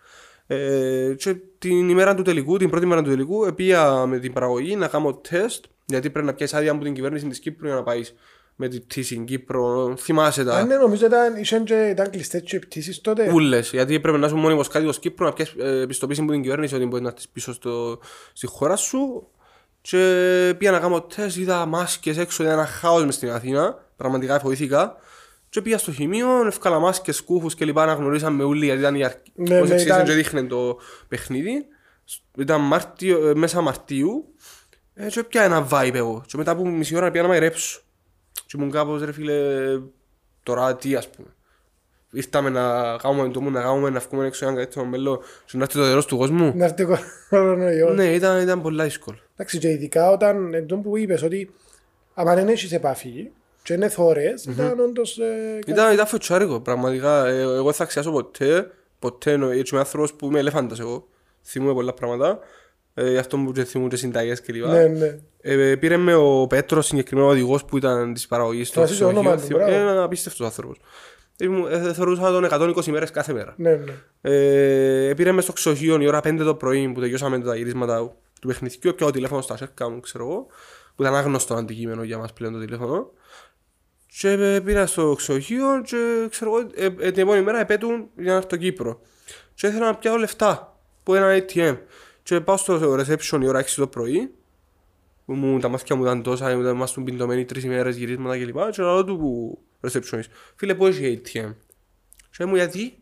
Ε, 0.47 1.15
και 1.17 1.37
την 1.59 1.89
ημέρα 1.89 2.15
του 2.15 2.23
τελικού, 2.23 2.57
την 2.57 2.71
πρώτη 2.71 2.87
μέρα 2.87 3.03
του 3.03 3.11
τελικού, 3.11 3.45
επία 3.45 4.07
με 4.07 4.19
την 4.19 4.33
παραγωγή 4.33 4.77
να 4.77 4.89
κάνω 4.89 5.15
τεστ, 5.15 5.65
γιατί 5.85 6.11
πρέπει 6.11 6.27
να 6.27 6.35
πιάσεις 6.35 6.57
άδεια 6.57 6.73
από 6.73 6.85
την 6.85 6.95
κυβέρνηση 6.95 7.27
της 7.27 7.39
Κύπρου 7.39 7.67
για 7.67 7.77
να 7.77 7.83
πάεις 7.83 8.15
με 8.57 8.69
τη 8.69 8.81
πτήση 8.81 9.15
στην 9.15 9.25
Κύπρο. 9.25 9.95
Θυμάσαι 9.99 10.45
τα. 10.45 10.57
Αν 10.57 10.67
ναι, 10.67 10.77
νομίζω 10.77 11.07
ήταν, 11.07 11.37
είχαν 11.37 11.65
και, 11.65 11.75
ήταν 11.75 12.11
κλειστές 12.11 12.43
και 12.43 12.57
οι 12.57 12.59
πτήσεις 12.59 13.01
τότε. 13.01 13.31
Ούλες, 13.33 13.71
γιατί 13.71 14.01
πρέπει 14.01 14.19
να 14.19 14.27
είσαι 14.27 14.35
μόνιμος 14.35 14.69
κάτοικος 14.69 14.99
Κύπρου 14.99 15.25
να 15.25 15.33
πιάσεις 15.33 15.55
ε, 15.59 15.81
επιστοποίηση 15.81 16.21
από 16.21 16.31
την 16.31 16.43
κυβέρνηση 16.43 16.75
ότι 16.75 16.85
μπορεί 16.87 17.03
να 17.03 17.09
έρθεις 17.09 17.29
πίσω 17.29 17.53
στο, 17.53 17.99
στη 18.33 18.47
χώρα 18.47 18.77
σου 18.77 19.27
και 19.81 20.55
πήγα 20.59 20.71
να 20.71 20.79
κάνω 20.79 21.03
τεστ, 21.03 21.37
είδα 21.37 21.67
μάσκες 21.67 22.19
έξω, 22.19 22.43
είδα 22.43 22.53
ένα 22.53 22.67
χάος 22.67 23.05
μες 23.05 23.15
στην 23.15 23.31
Αθήνα, 23.31 23.85
πραγματικά 23.97 24.41
φοήθηκα 24.41 24.97
και 25.55 25.63
πήγα 25.63 25.79
στο 25.79 25.93
χημείο, 25.93 26.47
έφκαλα 26.47 26.79
μάσκες, 26.79 27.17
σκούφους 27.17 27.55
και 27.55 27.65
λοιπά 27.65 27.87
να 27.87 27.93
γνωρίσαμε 27.93 28.43
όλοι 28.43 28.65
γιατί 28.65 28.81
ήταν 28.81 28.95
η 28.95 29.05
αρχή, 29.05 29.19
Ναι, 29.35 29.59
πώς 29.59 29.69
ναι, 29.69 29.75
εξήγησαν 29.75 29.87
ήταν- 30.01 30.05
και 30.05 30.13
δείχνε 30.13 30.43
το 30.43 30.79
παιχνίδι. 31.09 31.67
Ήταν 32.39 32.61
Μάρτιο, 32.61 33.29
ε, 33.29 33.35
μέσα 33.35 33.61
Μαρτίου 33.61 34.35
ε, 34.95 35.07
και 35.07 35.23
πια 35.23 35.43
ένα 35.43 35.69
vibe 35.71 35.95
εγώ 35.95 36.23
και 36.27 36.37
μετά 36.37 36.51
από 36.51 36.67
μισή 36.69 36.97
ώρα 36.97 37.11
πήγα 37.11 37.23
να 37.23 37.29
μαϊρέψω 37.29 37.81
και 38.47 38.57
ήμουν 38.57 38.71
κάπως 38.71 39.03
ρε 39.03 39.13
φίλε 39.13 39.35
τώρα 40.43 40.77
τι 40.77 40.95
ας 40.95 41.09
πούμε 41.11 41.29
ήρθαμε 42.11 42.51
να 42.51 42.97
κάνουμε 42.97 43.29
το 43.29 43.41
μου, 43.41 43.51
να 43.51 43.63
κάνουμε 43.63 43.91
να 43.91 44.01
βγούμε 44.01 44.27
έξω 44.27 44.47
ένα 44.47 44.55
καλύτερο 44.55 44.85
μέλλον 44.87 45.19
και 45.47 45.57
να 45.57 45.63
έρθει 45.63 45.79
το 45.79 45.85
τέλος 45.85 46.07
του 46.07 46.17
κόσμου. 46.17 46.53
Να 46.57 46.65
έρθει 46.65 46.83
ο 46.83 46.99
κορονοϊός. 47.31 47.97
Ναι, 47.97 48.05
ήταν, 48.05 48.43
ήταν 48.43 48.63
πολύ 48.63 48.83
δύσκολο. 48.83 49.19
Εντάξει, 49.33 49.59
και 49.59 49.69
ειδικά 49.69 50.11
όταν 50.11 50.55
εντός 50.55 50.81
που 50.83 50.97
είπες 50.97 51.23
ότι 51.23 51.51
άμα 52.15 52.35
δεν 52.35 52.49
έχεις 52.49 52.73
επαφή 52.73 53.31
και 53.65 53.73
είναι 53.73 53.89
θόρες, 53.89 54.45
ήταν 54.45 54.81
όντως... 54.81 55.19
ε, 55.19 55.59
Ήταν, 55.67 55.93
ήταν 55.93 56.07
φωτσάρικο, 56.07 56.61
πραγματικά. 56.61 57.27
Ε, 57.27 57.41
εγώ 57.41 57.63
δεν 57.65 57.73
θα 57.73 57.83
αξιάσω 57.83 58.11
ποτέ, 58.11 58.71
ποτέ, 58.99 59.33
εννοώ, 59.33 59.51
έτσι 59.51 59.63
είμαι 59.75 59.79
άνθρωπος 59.79 60.13
που 60.15 60.27
είμαι 60.27 60.39
ελέφαντας 60.39 60.81
εγώ. 60.81 61.09
Θυμούμαι 61.45 61.73
πολλά 61.73 61.93
πράγματα. 61.93 62.39
Ε, 62.95 63.11
γι' 63.11 63.17
αυτό 63.19 63.37
μου 63.37 63.53
και 63.53 63.65
θυμούν 63.65 63.89
και 63.89 63.97
συνταγές 63.97 64.41
κλπ. 64.41 64.65
Ναι, 64.67 64.87
ναι. 64.87 65.19
Ε, 65.41 65.77
πήρε 65.77 65.97
με 65.97 66.15
ο 66.15 66.47
Πέτρος, 66.47 66.87
συγκεκριμένο 66.87 67.29
οδηγός 67.29 67.65
που 67.65 67.77
ήταν 67.77 68.15
της 68.15 68.27
παραγωγής 68.27 68.69
στο 68.69 68.81
Θυμάσαι 68.87 69.03
το 69.03 69.09
όνομα 69.09 69.31
του, 69.37 69.37
ξενοδοχείο. 69.43 69.57
μπράβο. 69.67 69.83
Είναι 69.83 69.91
ένα 69.91 70.03
απίστευτος 70.03 70.47
άνθρωπος. 70.47 70.79
Ήμουν- 71.39 71.73
ε, 71.73 71.93
θεωρούσα 71.93 72.31
τον 72.31 72.45
120 72.45 72.91
μέρες 72.91 73.11
κάθε 73.11 73.33
μέρα. 73.33 73.55
Ναι, 73.57 73.71
ναι. 73.75 73.93
Ε, 74.21 75.15
πήρε 75.15 75.33
μες 75.33 75.45
στο 75.45 75.53
ξοχείο 75.53 76.01
η 76.01 76.07
ώρα 76.07 76.21
5 76.21 76.45
το 76.45 76.55
πρωί 76.55 76.89
που 76.89 77.01
τελειώσαμε 77.01 77.39
τα 77.39 77.57
γυρίσματα 77.57 78.17
του 78.41 78.47
παιχνιδιού. 78.47 78.95
Πιάω 78.95 79.11
τηλέφωνος 79.11 79.45
στα 79.45 79.57
σέρκα 79.57 79.91
μου, 79.91 80.01
ξέρω 80.01 80.25
εγώ, 80.25 80.47
που 80.97 81.03
ήταν 81.03 81.15
άγνωστο 81.15 81.55
αντικείμενο 81.55 82.03
για 82.03 82.19
μας 82.19 82.33
πλέον 82.33 82.53
το 82.53 82.59
τηλέφωνο. 82.59 83.11
Και 84.19 84.29
ε, 84.29 84.61
πήρα 84.61 84.87
στο 84.87 85.15
ξοχείο 85.17 85.83
και 85.85 86.27
ξέρω 86.31 86.57
εγώ, 86.57 86.71
ε, 86.75 86.85
ε, 86.85 87.11
την 87.11 87.23
επόμενη 87.23 87.45
μέρα 87.45 87.61
επέτουν 87.61 88.09
για 88.17 88.31
να 88.31 88.33
έρθω 88.33 88.47
στο 88.49 88.57
Κύπρο. 88.57 89.01
Και 89.55 89.67
ήθελα 89.67 89.87
να 89.87 89.95
πιάω 89.95 90.17
λεφτά 90.17 90.81
που 91.03 91.15
ένα 91.15 91.45
ATM. 91.47 91.79
Και 92.23 92.41
πάω 92.41 92.57
στο 92.57 92.95
reception 92.95 93.41
η 93.43 93.47
ώρα 93.47 93.61
6 93.61 93.65
το 93.77 93.87
πρωί, 93.87 94.35
που 95.25 95.35
μου, 95.35 95.59
τα 95.59 95.69
μάτια 95.69 95.97
μου 95.97 96.03
ήταν 96.03 96.23
τόσα, 96.23 96.51
ήμασταν 96.51 97.05
πιντωμένοι 97.05 97.45
τρεις 97.45 97.65
ημέρες 97.65 97.97
γυρίσματα 97.97 98.39
κλπ. 98.39 98.71
Και 98.71 98.83
λέω 98.83 99.05
του 99.05 99.19
που 99.19 99.59
receptionist, 99.81 100.29
φίλε 100.57 100.75
που 100.75 100.87
έχει 100.87 101.21
ATM. 101.25 101.55
Και 102.37 102.45
μου 102.45 102.55
γιατί, 102.55 102.99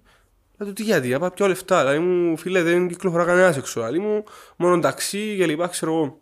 Λέω 0.59 0.69
του 0.69 0.75
τι 0.75 0.83
γιατί, 0.83 1.09
να 1.09 1.19
πάω 1.19 1.31
πιο 1.31 1.47
λεφτά. 1.47 1.81
Δηλαδή 1.81 1.99
μου, 1.99 2.37
φίλε, 2.37 2.63
δεν 2.63 2.89
κυκλοφορά 2.89 3.25
κανένας 3.25 3.57
έξω. 3.57 3.81
Δηλαδή 3.81 3.99
μου, 3.99 4.25
μόνο 4.57 4.79
ταξί 4.79 5.35
και 5.37 5.47
λοιπά, 5.47 5.67
ξέρω 5.67 5.93
εγώ. 5.93 6.21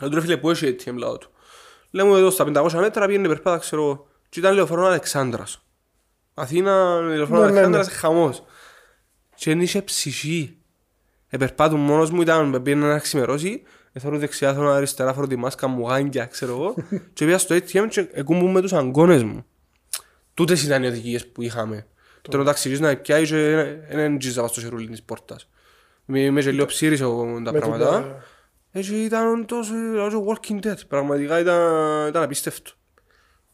Λέω 0.00 0.08
του 0.08 0.14
ρε 0.14 0.20
φίλε, 0.20 0.36
πού 0.36 0.50
έχει 0.50 0.76
ATM, 0.78 0.94
λαό 0.96 1.18
του. 1.18 1.28
Λέω 1.94 2.06
μου 2.06 2.16
εδώ 2.16 2.30
στα 2.30 2.44
500 2.54 2.72
μέτρα 2.72 3.06
πήγαινε 3.06 3.28
περπάτα, 3.28 3.58
ξέρω 3.58 3.82
εγώ. 3.82 4.06
Και 4.28 4.38
ήταν 4.38 4.54
λεωφορείο 4.54 4.84
Αλεξάνδρας. 4.84 5.64
Αθήνα, 6.34 7.00
λεωφορείο 7.00 7.42
Ναι, 7.42 7.46
ναι, 7.46 7.52
ναι. 7.52 7.58
Αλεξάνδρας, 7.58 7.88
χαμός. 7.88 8.44
Και 9.34 9.50
δεν 9.50 9.60
είχε 9.60 9.82
ψυχή. 9.82 10.56
Επερπάτουν 11.28 11.80
μόνος 11.80 12.10
μου, 12.10 12.20
ήταν 12.20 12.62
πήγαινε 12.62 12.86
να 12.86 12.98
ξημερώσει. 12.98 13.62
Εθώρω 13.92 14.18
δεξιά, 14.18 14.54
θέλω 14.54 14.70
αριστερά, 14.70 15.12
φορώ 15.12 15.26
τη 15.26 15.36
μάσκα 15.36 15.66
μου, 15.66 15.88
γάγκια, 15.88 16.26
ξέρω 16.26 16.52
εγώ. 16.52 16.74
και 17.14 17.24
πήγα 17.24 17.38
στο 17.38 17.54
ATM 17.54 17.86
και 17.88 18.08
εκούμπουν 18.12 18.50
με 18.50 18.60
τους 18.60 18.72
αγκώνες 18.72 19.22
μου. 19.22 19.44
Τούτες 20.34 20.62
ήταν 20.62 20.82
οι 20.82 20.86
οδηγίες 20.86 21.26
που 21.26 21.42
είχαμε. 21.42 21.86
Τώρα 22.22 22.42
ο 22.42 22.46
ταξιδιός 22.46 22.80
να 22.80 22.96
πιάει 22.96 23.26
και 23.26 23.64
δεν 23.90 24.18
τζίζα 24.18 24.46
στο 24.46 24.60
σερούλι 24.60 24.88
της 24.88 25.02
πόρτας. 25.02 25.48
Είμαι 26.06 26.20
είμαι 26.20 26.40
και 26.40 26.50
λίγο 26.50 26.66
ψήρης 26.66 27.00
εγώ 27.00 27.40
τα 27.44 27.52
Με 27.52 27.58
πράγματα. 27.58 28.22
Τούτα- 28.74 28.78
Έτσι 28.78 28.94
ήταν 28.94 29.46
τόσο 29.46 29.72
τόσο 29.96 30.24
Walking 30.26 30.66
Dead. 30.66 30.76
Πραγματικά 30.88 31.38
ήταν, 31.38 32.08
ήταν 32.08 32.22
απίστευτο. 32.22 32.70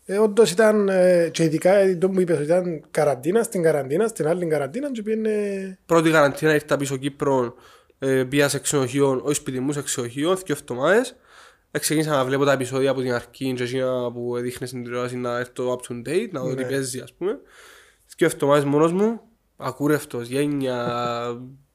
Ε, 0.05 0.19
όντως 0.19 0.51
ήταν, 0.51 0.89
ε, 0.89 1.29
και 1.33 1.43
ειδικά 1.45 1.75
ε, 1.75 1.97
το 1.97 2.09
που 2.09 2.21
είπες, 2.21 2.37
ότι 2.37 2.45
ήταν 2.45 2.85
καραντίνα, 2.91 3.43
στην 3.43 3.63
καραντίνα, 3.63 4.07
στην 4.09 4.27
άλλη 4.29 4.47
καραντίνα 4.47 4.91
και 4.93 5.03
πήγαινε... 5.03 5.79
Πρώτη 5.87 6.11
καραντίνα 6.11 6.55
ήρθα 6.55 6.77
πίσω 6.77 6.97
Κύπρο, 6.97 7.55
ε, 7.99 8.25
πήγα 8.25 8.49
σε 8.49 8.59
ξενοδοχείο, 8.59 9.21
όχι 9.25 9.35
σπίτι 9.35 9.61
μου, 9.61 9.73
σε 9.73 9.83
ξενοδοχείο, 9.83 10.37
δύο 10.37 10.57
εβδομάδες. 10.61 11.17
Ε, 11.71 11.79
Ξεκίνησα 11.79 12.11
να 12.11 12.25
βλέπω 12.25 12.45
τα 12.45 12.53
επεισόδια 12.53 12.91
από 12.91 13.01
την 13.01 13.13
αρχή 13.13 13.53
και 13.55 13.63
εκείνα 13.63 14.13
που 14.13 14.37
έδειχνε 14.37 14.67
στην 14.67 14.85
τηλεόραση 14.85 15.17
να 15.17 15.39
έρθω 15.39 15.73
up 15.81 15.91
to 15.93 16.09
date, 16.09 16.29
να 16.31 16.41
δω 16.41 16.55
τι 16.55 16.65
παίζει 16.65 17.01
ας 17.01 17.13
πούμε. 17.15 17.39
Δύο 18.17 18.27
εβδομάδες 18.27 18.65
μόνος 18.65 18.93
μου, 18.93 19.21
ακούρευτος, 19.57 20.29
γένια, 20.29 20.87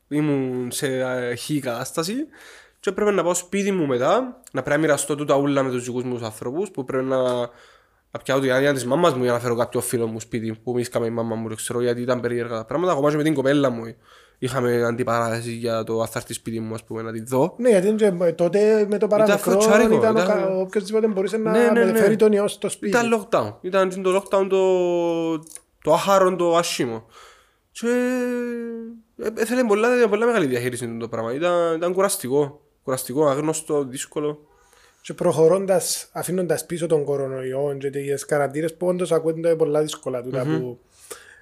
ήμουν 0.08 0.72
σε 0.72 0.88
ε, 1.00 1.36
χή 1.36 1.60
κατάσταση 1.60 2.14
και 2.86 2.92
έπρεπε 2.92 3.12
να 3.12 3.24
πάω 3.24 3.34
σπίτι 3.34 3.72
μου 3.72 3.86
μετά, 3.86 4.42
να 4.52 4.62
πρέπει 4.62 4.70
να 4.70 4.78
μοιραστώ 4.88 5.16
τούτα 5.16 5.36
ούλα 5.36 5.64
με 5.64 5.70
τους 5.70 5.84
δικούς 5.86 6.04
μου 6.04 6.14
τους 6.14 6.24
ανθρώπους 6.24 6.72
που 6.72 6.86
πρέπει 6.86 7.04
να 7.04 7.18
να 8.12 8.20
πιάω 8.24 8.40
την 8.40 8.52
άδεια 8.52 8.74
της 8.74 8.86
μάμας 8.86 9.14
μου 9.14 9.24
για 9.24 9.32
να 9.32 9.40
φέρω 9.40 9.56
κάποιο 9.56 9.82
φίλο 9.82 10.08
μου 10.08 10.20
σπίτι 10.20 10.60
που 10.64 10.74
μίσκαμε 10.74 11.06
η 11.06 11.10
μάμα 11.10 11.36
μου, 11.36 11.48
δεν 11.48 11.58
ξέρω 11.58 11.82
γιατί 11.82 12.02
ήταν 12.02 12.20
περίεργα 12.20 12.56
τα 12.58 12.66
πράγματα. 12.66 12.92
Ακόμα 12.92 13.10
και 13.10 13.16
με 13.18 13.24
την 13.24 13.34
κοπέλα 13.34 13.70
μου 13.70 13.84
είχαμε 14.40 14.84
αντιπαράθεση 14.84 15.52
για 15.52 15.84
το 15.84 16.02
αν 16.02 16.08
θα 16.08 16.20
έρθει 16.20 16.34
σπίτι 16.34 16.60
μου 16.60 16.74
ας 16.74 16.84
πούμε 16.84 17.02
να 17.02 17.12
τη 17.12 17.24
δω. 17.24 17.56
Ναι, 17.58 17.70
γιατί 17.70 17.94
και, 17.94 18.14
ε, 18.22 18.32
τότε 18.32 18.88
με 18.90 18.98
το 18.98 19.08
παραμικρό 19.08 19.52
φωτσάρικο, 19.52 19.96
ήταν, 19.96 20.16
ο 20.16 20.20
ήταν- 20.22 20.28
κα- 20.38 20.48
οποιοςδήποτε 20.58 21.08
μπορούσε 21.08 21.38
να 21.38 21.52
Ναι, 21.52 21.60
ναι, 21.60 21.70
ναι. 21.72 21.86
μεταφέρει 21.86 22.16
τον 22.16 22.32
ιό 22.32 22.48
στο 22.48 22.70
σπίτι. 22.70 22.98
Ήταν 22.98 23.28
lockdown. 23.30 23.54
Ήταν 23.62 24.02
το 24.02 24.16
lockdown 24.24 24.48
το, 24.50 24.64
το 25.84 25.94
άχαρο, 25.94 26.36
το 26.36 26.56
άσχημο. 26.56 27.06
Και 27.72 27.88
ε, 29.18 29.28
έθελε 29.36 29.64
πολλά, 29.64 29.98
ήταν 29.98 30.10
πολλά 30.10 30.26
μεγάλη 30.26 30.46
διαχείριση 30.46 30.98
το 31.00 31.08
πράγμα. 31.08 31.34
Ήταν, 31.34 31.76
ήταν 31.76 31.94
κουραστικό. 31.94 32.60
Κουραστικό, 32.86 33.28
αγνώστο, 33.28 33.84
δύσκολο. 33.84 34.40
Και 35.02 35.14
προχωρώντας, 35.14 36.10
αφήνοντας 36.12 36.66
πίσω 36.66 36.88
τον 36.88 37.04
κορονοϊό 37.04 37.78
και 37.80 37.90
τις 37.90 38.26
καραντίνες 38.26 38.74
που 38.74 38.88
όντως 38.88 39.12
ακούγονται 39.12 39.56
πολλά 39.56 39.82
δύσκολα 39.82 40.22
τούτα 40.24 40.44
που 40.44 40.80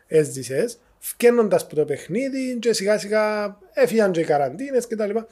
έζησες, 0.08 0.78
φκένοντας 1.00 1.64
από 1.64 1.76
το 1.76 1.86
παιχνίδι 1.86 2.58
και 2.60 2.74
σιγά 2.74 2.98
σιγά 2.98 3.58
έφυγαν 3.74 4.12
και 4.12 4.20
οι 4.20 4.24
καραντίνες 4.24 4.88
και 4.88 4.96
τα 4.96 5.06
λοιπά. 5.06 5.28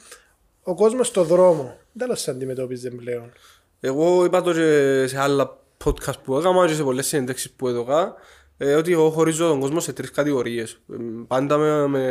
Ο 0.62 0.74
κόσμος 0.74 1.06
στο 1.06 1.24
δρόμο, 1.24 1.76
τέλος 1.98 2.20
σε 2.20 2.30
αντιμετώπιζε 2.30 2.90
πλέον. 2.90 3.32
Εγώ 3.80 4.24
είπα 4.24 4.42
το 4.42 4.52
και 4.52 5.04
σε 5.06 5.20
άλλα 5.20 5.58
podcast 5.84 6.22
που 6.24 6.38
έκανα 6.38 6.66
και 6.66 6.74
σε 6.74 6.82
πολλές 6.82 7.06
συνέντευξεις 7.06 7.50
που 7.50 7.68
έδωκα. 7.68 8.14
ε, 8.56 8.74
ότι 8.74 8.92
εγώ 8.92 9.10
χωρίζω 9.10 9.48
τον 9.48 9.60
κόσμο 9.60 9.80
σε 9.80 9.92
τρεις 9.92 10.10
κατηγορίες. 10.10 10.80
Πάντα 11.26 11.56
με, 11.56 11.86
με, 11.86 12.02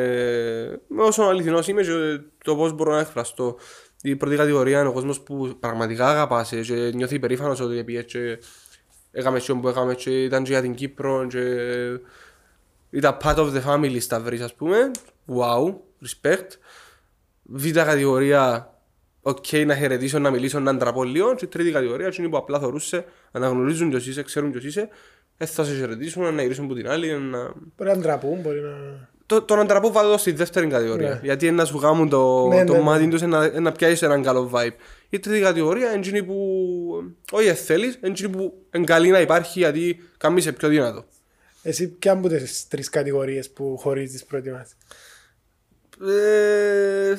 με 0.87 1.03
όσο 1.03 1.23
αληθινός 1.23 1.67
είμαι 1.67 1.81
και 1.81 2.19
το 2.43 2.55
πώς 2.55 2.73
μπορώ 2.73 2.91
να 2.91 2.99
εκφραστώ. 2.99 3.57
Η 4.01 4.15
πρώτη 4.15 4.35
κατηγορία 4.35 4.79
είναι 4.79 4.89
ο 4.89 4.93
κόσμος 4.93 5.21
που 5.21 5.57
πραγματικά 5.59 6.09
αγαπάς 6.09 6.49
και 6.49 6.91
νιώθει 6.93 7.15
υπερήφανος 7.15 7.59
ότι 7.59 7.83
πήγε 7.83 8.01
και 8.01 8.39
έκαμε 9.11 9.37
αυτό 9.37 9.55
που 9.55 9.67
έκαμε 9.67 9.95
και 9.95 10.23
ήταν 10.23 10.43
και 10.43 10.51
για 10.51 10.61
την 10.61 10.73
Κύπρο 10.73 11.27
και 11.27 11.39
ήταν 12.89 13.17
part 13.23 13.35
of 13.35 13.53
the 13.53 13.63
family 13.65 14.01
στα 14.01 14.19
βρεις 14.19 14.41
ας 14.41 14.53
πούμε. 14.55 14.91
Wow, 15.27 15.73
respect. 16.05 16.47
Β' 17.43 17.71
κατηγορία, 17.71 18.73
OK, 19.21 19.45
okay, 19.51 19.65
να 19.65 19.75
χαιρετήσω, 19.75 20.19
να 20.19 20.29
μιλήσω, 20.29 20.59
να 20.59 20.75
ντραπώ 20.75 21.03
λίγο. 21.03 21.35
Και 21.35 21.47
τρίτη 21.47 21.71
κατηγορία, 21.71 22.13
είναι 22.17 22.29
που 22.29 22.37
απλά 22.37 22.59
θεωρούσε, 22.59 23.05
αναγνωρίζουν 23.31 23.89
ποιος 23.89 24.07
είσαι, 24.07 24.23
ξέρουν 24.23 24.51
ποιος 24.51 24.63
είσαι, 24.63 24.89
ε, 25.37 25.45
θα 25.45 25.63
σε 25.63 25.75
χαιρετήσουν, 25.75 26.33
να 26.33 26.41
γυρίσουν 26.41 26.65
από 26.65 26.73
την 26.73 26.89
άλλη. 26.89 27.19
Να... 27.19 27.53
Μπορεί 27.77 27.89
να 27.89 27.97
ντραπούν, 27.97 28.41
μπορεί 28.41 28.59
να... 28.59 29.09
Το, 29.31 29.41
το 29.41 29.55
να 29.55 29.65
ντραπώ 29.65 29.91
βάλω 29.91 30.17
στη 30.17 30.31
δεύτερη 30.31 30.67
κατηγορία. 30.67 31.09
Ναι. 31.09 31.19
Γιατί 31.23 31.51
να 31.51 31.65
σου 31.65 31.77
γάμουν 31.77 32.09
το, 32.09 32.47
ναι, 32.47 32.63
το 32.63 32.73
ναι, 32.73 32.79
μάτι 32.79 33.05
ναι. 33.05 33.11
τους 33.11 33.21
να, 33.21 33.59
να 33.59 33.71
πιάσεις 33.71 34.01
έναν 34.01 34.23
καλό 34.23 34.51
vibe. 34.53 34.71
Η 35.09 35.19
τρίτη 35.19 35.39
κατηγορία 35.39 35.87
είναι 35.87 35.97
εκείνη 35.97 36.23
που 36.23 36.35
όχι 37.31 37.53
θέλεις, 37.53 37.95
είναι 37.95 38.11
εκείνη 38.11 38.29
που 38.29 38.53
είναι 38.75 38.85
καλή 38.85 39.09
να 39.09 39.19
υπάρχει 39.19 39.59
γιατί 39.59 39.99
κάνεις 40.17 40.53
πιο 40.53 40.67
δυνατό. 40.67 41.05
Εσύ 41.61 41.87
ποια 41.87 42.11
από 42.11 42.27
τις 42.27 42.67
τρεις 42.67 42.89
κατηγορίες 42.89 43.49
που 43.49 43.77
χωρίζεις 43.77 44.25
πρώτη 44.25 44.51
μας; 44.51 44.75
Ε, 46.11 47.15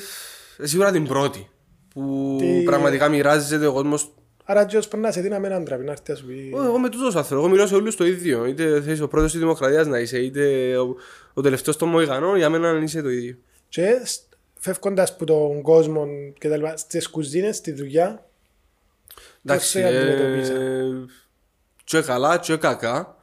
σίγουρα 0.65 0.91
την 0.91 1.07
πρώτη. 1.07 1.49
Που 1.93 2.35
Τι... 2.39 2.63
πραγματικά 2.63 3.09
μοιράζεται 3.09 3.65
ο 3.65 3.73
κόσμος 3.73 4.13
Άρα 4.45 4.65
και 4.65 4.77
πρέπει 4.77 4.97
να 5.03 5.11
σε 5.11 5.21
δίναμε 5.21 5.47
έναν 5.47 5.65
τραπή 5.65 5.83
να 5.83 5.91
έρθει 5.91 6.11
να 6.11 6.15
σου 6.15 6.25
πει... 6.25 6.51
Εγώ 6.53 6.79
με 6.79 6.89
τούτος 6.89 7.15
άνθρωπος, 7.15 7.43
εγώ 7.43 7.47
μιλάω 7.47 7.67
σε 7.67 7.75
όλους 7.75 7.95
το 7.95 8.05
ίδιο. 8.05 8.45
Είτε 8.45 8.81
θες 8.81 8.99
ο 8.99 9.07
πρόεδρος 9.07 9.31
της 9.31 9.41
Δημοκρατίας 9.41 9.87
να 9.87 9.99
είσαι, 9.99 10.19
είτε 10.19 10.75
ο, 10.77 10.95
ο 11.33 11.41
τελευταίος 11.41 11.77
των 11.77 11.89
Μοϊκανών, 11.89 12.37
για 12.37 12.49
μένα 12.49 12.79
είσαι 12.83 13.01
το 13.01 13.09
ίδιο. 13.09 13.35
Και 13.69 14.01
φεύγοντας 14.59 15.09
από 15.09 15.25
τον 15.25 15.61
κόσμο 15.61 16.07
και 16.39 16.49
τα 16.49 16.57
λοιπά, 16.57 16.77
στις 16.77 17.09
κουζίνες, 17.09 17.55
στη 17.55 17.71
δουλειά, 17.71 18.25
Εντάξει, 19.45 19.79
ε, 19.79 21.05
και 21.83 22.01
καλά 22.01 22.37
και 22.37 22.55
κακά. 22.55 23.17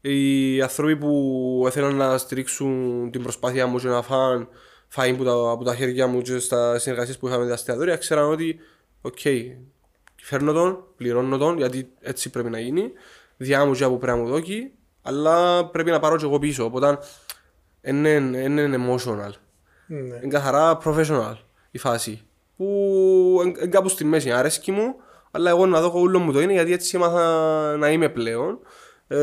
Οι 0.00 0.62
άνθρωποι 0.62 0.96
που 0.96 1.68
θέλουν 1.70 1.94
να 1.94 2.18
στηρίξουν 2.18 3.10
την 3.10 3.22
προσπάθεια 3.22 3.66
μου 3.66 3.78
και 3.78 3.88
να 3.88 4.02
φάνε 4.02 4.46
φάει 4.88 5.10
από 5.10 5.24
τα, 5.24 5.32
από 5.50 5.64
τα 5.64 5.74
χέρια 5.74 6.06
μου 6.06 6.20
και 6.22 6.38
στα 6.38 6.78
συνεργασίες 6.78 7.18
που 7.18 7.26
είχαμε 7.26 7.42
με 7.42 7.48
τα 7.48 7.54
εστιατόρια, 7.54 7.96
ξέραν 7.96 8.30
ότι, 8.30 8.58
OK, 9.00 9.18
okay, 9.24 9.56
φέρνω 10.24 10.52
τον, 10.52 10.84
πληρώνω 10.96 11.38
τον, 11.38 11.56
γιατί 11.56 11.88
έτσι 12.00 12.30
πρέπει 12.30 12.50
να 12.50 12.58
γίνει, 12.58 12.92
διά 13.36 13.64
μου 13.64 13.74
και 13.74 13.84
από 13.84 13.96
πρέπει 13.96 14.18
να 14.18 14.24
μου 14.24 14.28
δώσει, 14.28 14.72
αλλά 15.02 15.66
πρέπει 15.66 15.90
να 15.90 16.00
πάρω 16.00 16.16
και 16.16 16.24
εγώ 16.24 16.38
πίσω, 16.38 16.64
οπότε 16.64 16.98
είναι, 17.82 18.08
είναι 18.08 18.76
emotional. 18.76 19.30
Ναι. 19.86 19.98
Είναι 19.98 20.28
καθαρά 20.28 20.78
professional 20.84 21.36
η 21.70 21.78
φάση. 21.78 22.22
Που 22.56 23.40
είναι 23.44 23.66
κάπου 23.66 23.88
στη 23.88 24.04
μέση, 24.04 24.30
αρέσκει 24.30 24.72
μου, 24.72 24.94
αλλά 25.30 25.50
εγώ 25.50 25.66
να 25.66 25.80
δω 25.80 25.92
όλο 25.94 26.18
μου 26.18 26.32
το 26.32 26.40
είναι 26.40 26.52
γιατί 26.52 26.72
έτσι 26.72 26.96
έμαθα 26.96 27.76
να 27.76 27.90
είμαι 27.90 28.08
πλέον. 28.08 28.58
Ε, 29.06 29.16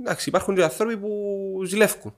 εντάξει, 0.00 0.28
υπάρχουν 0.28 0.54
και 0.54 0.62
άνθρωποι 0.62 0.96
που 0.96 1.62
ζηλεύκουν. 1.64 2.14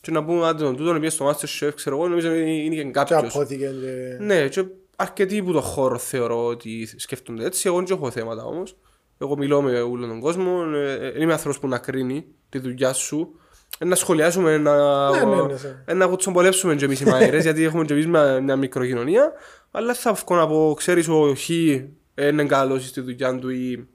Και 0.00 0.10
να 0.10 0.24
πούμε, 0.24 0.46
άντε 0.46 0.64
τον 0.64 0.76
τούτον, 0.76 1.10
στο 1.10 1.28
Masterchef, 1.28 1.70
ξέρω 1.74 1.96
εγώ, 1.96 2.08
νομίζω 2.08 2.34
είναι 2.34 2.74
και 2.74 2.84
κάποιος. 2.84 3.20
Και 3.20 3.26
απόθηκε. 3.26 3.70
Ναι, 4.18 4.48
και 4.48 4.64
αρκετοί 5.02 5.42
που 5.42 5.52
το 5.52 5.60
χώρο 5.60 5.98
θεωρώ 5.98 6.46
ότι 6.46 6.88
σκέφτονται 6.96 7.44
έτσι. 7.44 7.68
Εγώ 7.68 7.76
δεν 7.76 7.86
έχω 7.90 8.10
θέματα 8.10 8.44
όμως. 8.44 8.76
Εγώ 9.18 9.36
μιλώ 9.36 9.62
με 9.62 9.80
όλον 9.80 10.08
τον 10.08 10.20
κόσμο. 10.20 10.62
Ε, 10.74 11.20
είμαι 11.20 11.32
άνθρωπος 11.32 11.58
που 11.58 11.68
να 11.68 11.78
κρίνει 11.78 12.26
τη 12.48 12.58
δουλειά 12.58 12.92
σου. 12.92 13.38
Ε, 13.78 13.84
να 13.84 13.94
σχολιάσουμε, 13.94 14.58
να, 14.58 15.10
ναι, 15.10 15.24
ναι, 15.24 15.42
ναι, 15.42 15.54
ναι. 15.86 15.94
να 15.94 16.06
κουτσομπολέψουμε 16.06 16.74
και 16.74 16.84
εμείς 16.84 17.00
οι 17.00 17.04
μαέρες, 17.04 17.42
γιατί 17.42 17.64
έχουμε 17.64 17.84
και 17.84 17.92
εμείς 17.92 18.06
μια, 18.06 18.40
μια 18.40 18.56
μικροκοινωνία. 18.56 19.32
Αλλά 19.70 19.94
θα 19.94 20.12
βγω 20.12 20.36
να 20.36 20.46
πω, 20.46 20.74
ξέρεις, 20.76 21.08
ο 21.08 21.34
Χ 21.34 21.48
είναι 21.48 22.44
καλός 22.46 22.86
στη 22.86 23.00
δουλειά 23.00 23.38
του 23.38 23.50
ή 23.50 23.88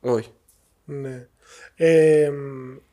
όχι. 0.00 0.30
Ναι. 0.84 1.28
Ε, 1.76 2.30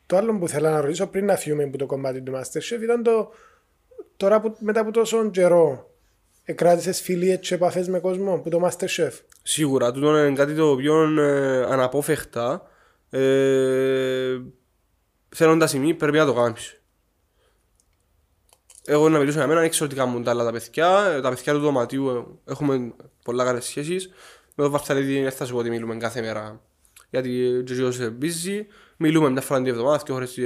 το 0.06 0.18
άλλο 0.18 0.38
που 0.38 0.48
θέλω 0.48 0.70
να 0.70 0.82
ρωτήσω 0.82 1.08
πριν 1.08 1.26
να 1.26 1.36
φύγουμε 1.36 1.64
από 1.64 1.78
το 1.78 1.86
κομμάτι 1.86 2.22
του 2.22 2.32
Masterchef 2.36 2.82
ήταν 2.82 3.04
το 3.04 3.32
τώρα 4.18 4.42
που, 4.42 4.56
μετά 4.60 4.80
από 4.80 4.92
τόσο 4.92 5.30
καιρό 5.30 5.91
εκράτησες 6.52 7.02
φιλίες 7.02 7.40
και 7.40 7.56
επαφές 7.56 7.88
με 7.88 8.00
κόσμο 8.00 8.40
που 8.40 8.50
το 8.50 8.68
Masterchef; 8.68 9.12
Σίγουρα, 9.44 9.92
τούτο 9.92 10.18
είναι 10.18 10.36
κάτι 10.36 10.56
το 10.56 10.70
οποίο 10.70 11.20
ε, 11.20 11.64
αναπόφευκτα 11.64 12.68
ε, 13.10 14.40
θέλοντας 15.30 15.74
ημί 15.74 15.94
πρέπει 15.94 16.18
να 16.18 16.26
το 16.26 16.34
κάνεις. 16.34 16.82
Εγώ 18.86 19.10
να 19.10 19.20
μιλήσω 19.20 19.38
για 19.38 19.48
μένα, 19.48 19.68
ξέρω 19.68 19.86
ότι 19.86 19.96
κάνουν 19.96 20.24
τα 20.24 20.32
άλλα 20.32 20.44
τα 20.44 20.52
παιδιά. 20.52 21.20
Τα 21.22 21.30
παιδιά 21.30 21.54
του 21.54 21.60
δωματίου 21.60 22.10
ε, 22.10 22.52
έχουμε 22.52 22.94
πολλά 23.24 23.44
καλές 23.44 23.66
σχέσεις. 23.66 24.10
Με 24.56 24.64
τον 24.64 24.72
Βαρθαλίδη 24.72 25.22
δεν 25.22 25.32
θα 25.32 25.46
σου 25.46 25.54
πω 25.54 25.60
ότι 25.60 25.70
μιλούμε 25.70 25.96
κάθε 25.96 26.22
μέρα. 26.22 26.62
Γιατί 27.10 27.58
ο 27.58 27.64
Τζιζιός 27.64 28.00
busy. 28.22 28.66
Μιλούμε 28.98 29.30
μια 29.30 29.42
φορά 29.42 29.60
την 29.62 29.72
εβδομάδα, 29.72 30.04
δύο 30.06 30.16
ώρες 30.16 30.38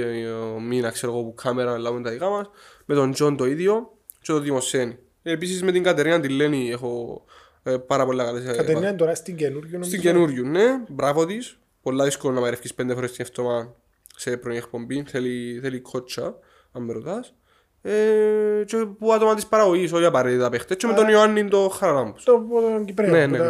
μήνα, 0.60 0.90
ξέρω 0.90 1.12
εγώ, 1.12 1.22
που 1.22 1.34
κάμερα 1.34 1.70
να 1.70 1.78
λάβουμε 1.78 2.02
τα 2.02 2.10
δικά 2.10 2.28
μας. 2.28 2.50
Με 2.84 2.94
τον 2.94 3.12
Τζον 3.12 3.36
το 3.36 3.46
ίδιο 3.46 3.90
και 4.20 4.32
το 4.32 4.38
Δημοσθένη. 4.38 4.98
Επίσης 5.30 5.62
με 5.62 5.72
την 5.72 5.82
Κατερίνα 5.82 6.20
τη 6.20 6.28
Λένη 6.28 6.70
έχω 6.70 7.24
ε, 7.62 7.76
πάρα 7.76 8.04
πολλά 8.04 8.24
καλές 8.24 8.56
Κατερίνα 8.56 8.88
είναι 8.88 8.96
τώρα 8.96 9.14
στην 9.14 9.36
καινούργιο 9.36 9.70
νομίζω. 9.72 9.90
Στην 9.90 10.00
καινούργιο, 10.00 10.44
ναι. 10.44 10.64
Μπράβο 10.88 11.26
της. 11.26 11.58
Πολλά 11.82 12.04
δύσκολο 12.04 12.34
να 12.34 12.40
μαειρεύκεις 12.40 12.74
πέντε 12.74 12.94
φορές 12.94 13.12
την 13.12 13.26
εβδομάδα 13.28 13.74
σε 14.16 14.36
πρωινή 14.36 14.56
εκπομπή. 14.56 15.04
Θέλει, 15.06 15.58
θέλει 15.62 15.80
κότσια, 15.80 16.38
αν 16.72 16.82
με 16.82 16.92
ρωτάς. 16.92 17.34
Ε, 17.82 18.64
και 18.64 18.76
που 18.98 19.12
άτομα 19.12 19.34
της 19.34 19.46
παραγωγής, 19.46 19.92
όχι 19.92 20.04
απαραίτητα 20.04 20.50
παίχτες. 20.50 20.76
Και 20.76 20.86
με 20.86 20.94
τον 20.94 21.08
Ιωάννη 21.08 21.48
το 21.48 21.68
Χαραλάμπους. 21.68 22.24
Το 22.24 22.46
Κυπρέο, 22.84 23.10
ναι, 23.10 23.26
ναι, 23.26 23.38
ναι. 23.38 23.44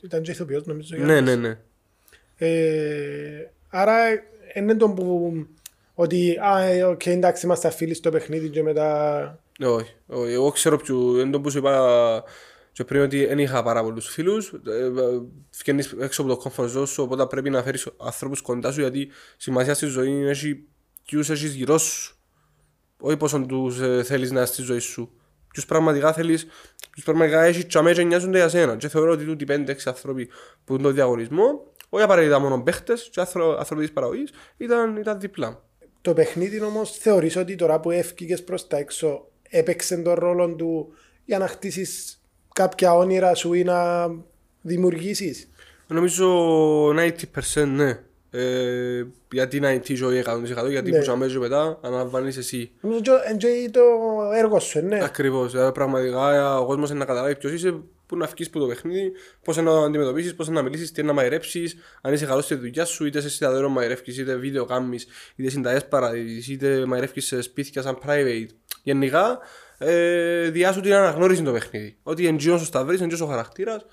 ήταν 0.00 0.22
και 0.22 0.30
ηθοποιός 0.30 0.66
νομίζω. 0.66 0.96
Ναι, 0.96 1.20
ναι, 1.20 1.34
ναι. 1.34 1.58
Ε, 2.36 3.50
άρα 3.68 3.96
είναι 4.54 4.74
το 4.74 4.88
που 4.88 5.32
ότι 5.94 6.38
α, 6.40 6.60
ε, 6.60 6.84
okay, 6.84 7.06
εντάξει 7.06 7.46
είμαστε 7.46 7.70
φίλοι 7.70 7.94
στο 7.94 8.10
παιχνίδι 8.10 8.48
και 8.48 8.62
μετά 8.62 9.38
όχι, 9.62 9.94
όχι. 10.06 10.32
Εγώ 10.32 10.50
ξέρω 10.50 10.76
ποιο, 10.76 11.12
δεν 11.12 11.30
το 11.30 11.40
που 11.40 11.50
σου 11.50 11.58
είπα 11.58 12.24
και 12.72 12.84
πριν 12.84 13.02
ότι 13.02 13.26
δεν 13.26 13.38
είχα 13.38 13.62
πάρα 13.62 13.82
πολλούς 13.82 14.08
φίλους. 14.08 14.52
Ε, 14.52 14.90
βγαίνεις 15.58 15.94
έξω 16.00 16.22
από 16.22 16.36
το 16.36 16.42
comfort 16.44 16.78
zone 16.78 16.86
σου, 16.86 17.02
οπότε 17.02 17.26
πρέπει 17.26 17.50
να 17.50 17.62
φέρεις 17.62 17.86
ανθρώπους 17.96 18.40
κοντά 18.40 18.72
σου 18.72 18.80
γιατί 18.80 19.08
σημασία 19.36 19.74
στη 19.74 19.86
ζωή 19.86 20.08
είναι 20.08 20.30
έχει 20.30 20.64
ποιους 21.04 21.30
έχεις 21.30 21.54
γύρω 21.54 21.78
σου. 21.78 22.16
Όχι 23.00 23.16
πόσο 23.16 23.40
τους 23.40 23.80
ε, 23.80 24.02
θέλεις 24.02 24.30
να 24.30 24.46
στη 24.46 24.62
ζωή 24.62 24.78
σου. 24.78 25.12
Ποιους 25.52 25.66
πραγματικά 25.66 26.12
θέλεις, 26.12 26.46
ποιους 26.90 27.04
πραγματικά 27.04 27.42
έχεις 27.42 27.64
και 27.64 27.78
αμέσως 27.78 28.04
νοιάζονται 28.04 28.38
για 28.38 28.48
σένα. 28.48 28.76
Και 28.76 28.88
θεωρώ 28.88 29.12
ότι 29.12 29.24
τούτοι 29.24 29.44
πέντε-έξι 29.44 29.88
άνθρωποι 29.88 30.28
που 30.64 30.74
είναι 30.74 30.82
το 30.82 30.90
διαγωνισμό, 30.90 31.72
όχι 31.88 32.04
απαραίτητα 32.04 32.38
μόνο 32.38 32.62
παίχτες 32.62 33.08
και 33.12 33.20
άνθρωποι 33.58 33.82
της 33.82 33.92
παραγωγής, 33.92 34.30
ήταν, 34.56 34.96
ήταν 34.96 35.20
διπλά. 35.20 35.62
Το 36.00 36.12
παιχνίδι 36.14 36.62
όμως 36.62 36.90
θεωρείς 36.90 37.36
ότι 37.36 37.54
τώρα 37.54 37.80
που 37.80 37.90
έφυγες 37.90 38.44
προς 38.44 38.66
τα 38.66 38.76
έξω 38.76 39.30
έπαιξε 39.48 39.96
τον 39.96 40.14
ρόλο 40.14 40.54
του 40.54 40.92
για 41.24 41.38
να 41.38 41.46
χτίσεις 41.48 42.20
κάποια 42.54 42.94
όνειρα 42.94 43.34
σου 43.34 43.52
ή 43.52 43.64
να 43.64 44.10
δημιουργήσεις. 44.62 45.48
Νομίζω 45.86 46.88
90% 46.88 47.66
ναι. 47.66 47.98
Ε, 48.30 49.06
γιατί 49.32 49.60
90% 49.62 49.88
ή 49.88 50.22
100% 50.64 50.70
γιατί 50.70 50.90
ναι. 50.90 51.04
που 51.04 51.12
αμέσως 51.12 51.38
μετά 51.38 51.78
αναλαμβάνεις 51.82 52.36
εσύ. 52.36 52.70
Νομίζω 52.80 53.12
ότι 53.34 53.70
το 53.70 53.80
έργο 54.34 54.58
σου, 54.58 54.80
ναι. 54.80 55.04
Ακριβώς, 55.04 55.52
δηλαδή 55.52 55.72
πραγματικά 55.72 56.58
ο 56.58 56.66
κόσμος 56.66 56.90
είναι 56.90 56.98
να 56.98 57.04
καταλάβει 57.04 57.36
ποιος 57.36 57.52
είσαι, 57.52 57.80
πού 58.06 58.16
να 58.16 58.26
βγεις 58.26 58.46
από 58.46 58.58
το 58.58 58.66
παιχνίδι, 58.66 59.12
πώς 59.44 59.56
να 59.56 59.84
αντιμετωπίσεις, 59.84 60.34
πώς 60.34 60.48
να 60.48 60.62
μιλήσεις, 60.62 60.92
τι 60.92 61.02
να 61.02 61.12
μαϊρέψεις, 61.12 61.76
αν 62.00 62.12
είσαι 62.12 62.26
καλός 62.26 62.44
στη 62.44 62.54
δουλειά 62.54 62.84
σου, 62.84 63.04
είτε 63.04 63.20
σε 63.20 63.26
εστιατόριο 63.26 63.68
μαϊρεύκεις, 63.68 64.18
είτε 64.18 64.34
βίντεο 64.34 64.64
κάνεις, 64.64 65.06
είτε 65.36 65.50
συνταγές 65.50 65.86
παραδείγεις, 65.86 66.48
είτε 66.48 66.86
μαϊρεύκεις 66.86 67.26
σε 67.26 67.42
σπίτια 67.42 67.82
σαν 67.82 67.98
private 68.06 68.46
γενικά 68.88 69.38
ε, 69.78 70.50
διάσου 70.50 70.80
την 70.80 70.92
αναγνώριση 70.92 71.42
το 71.42 71.52
παιχνίδι. 71.52 71.96
Ότι 72.02 72.26
εντζήνω 72.26 72.58
στα 72.58 72.84
βρεις, 72.84 73.00
εντζήνω 73.00 73.24
ο 73.24 73.28
χαρακτήρας. 73.28 73.86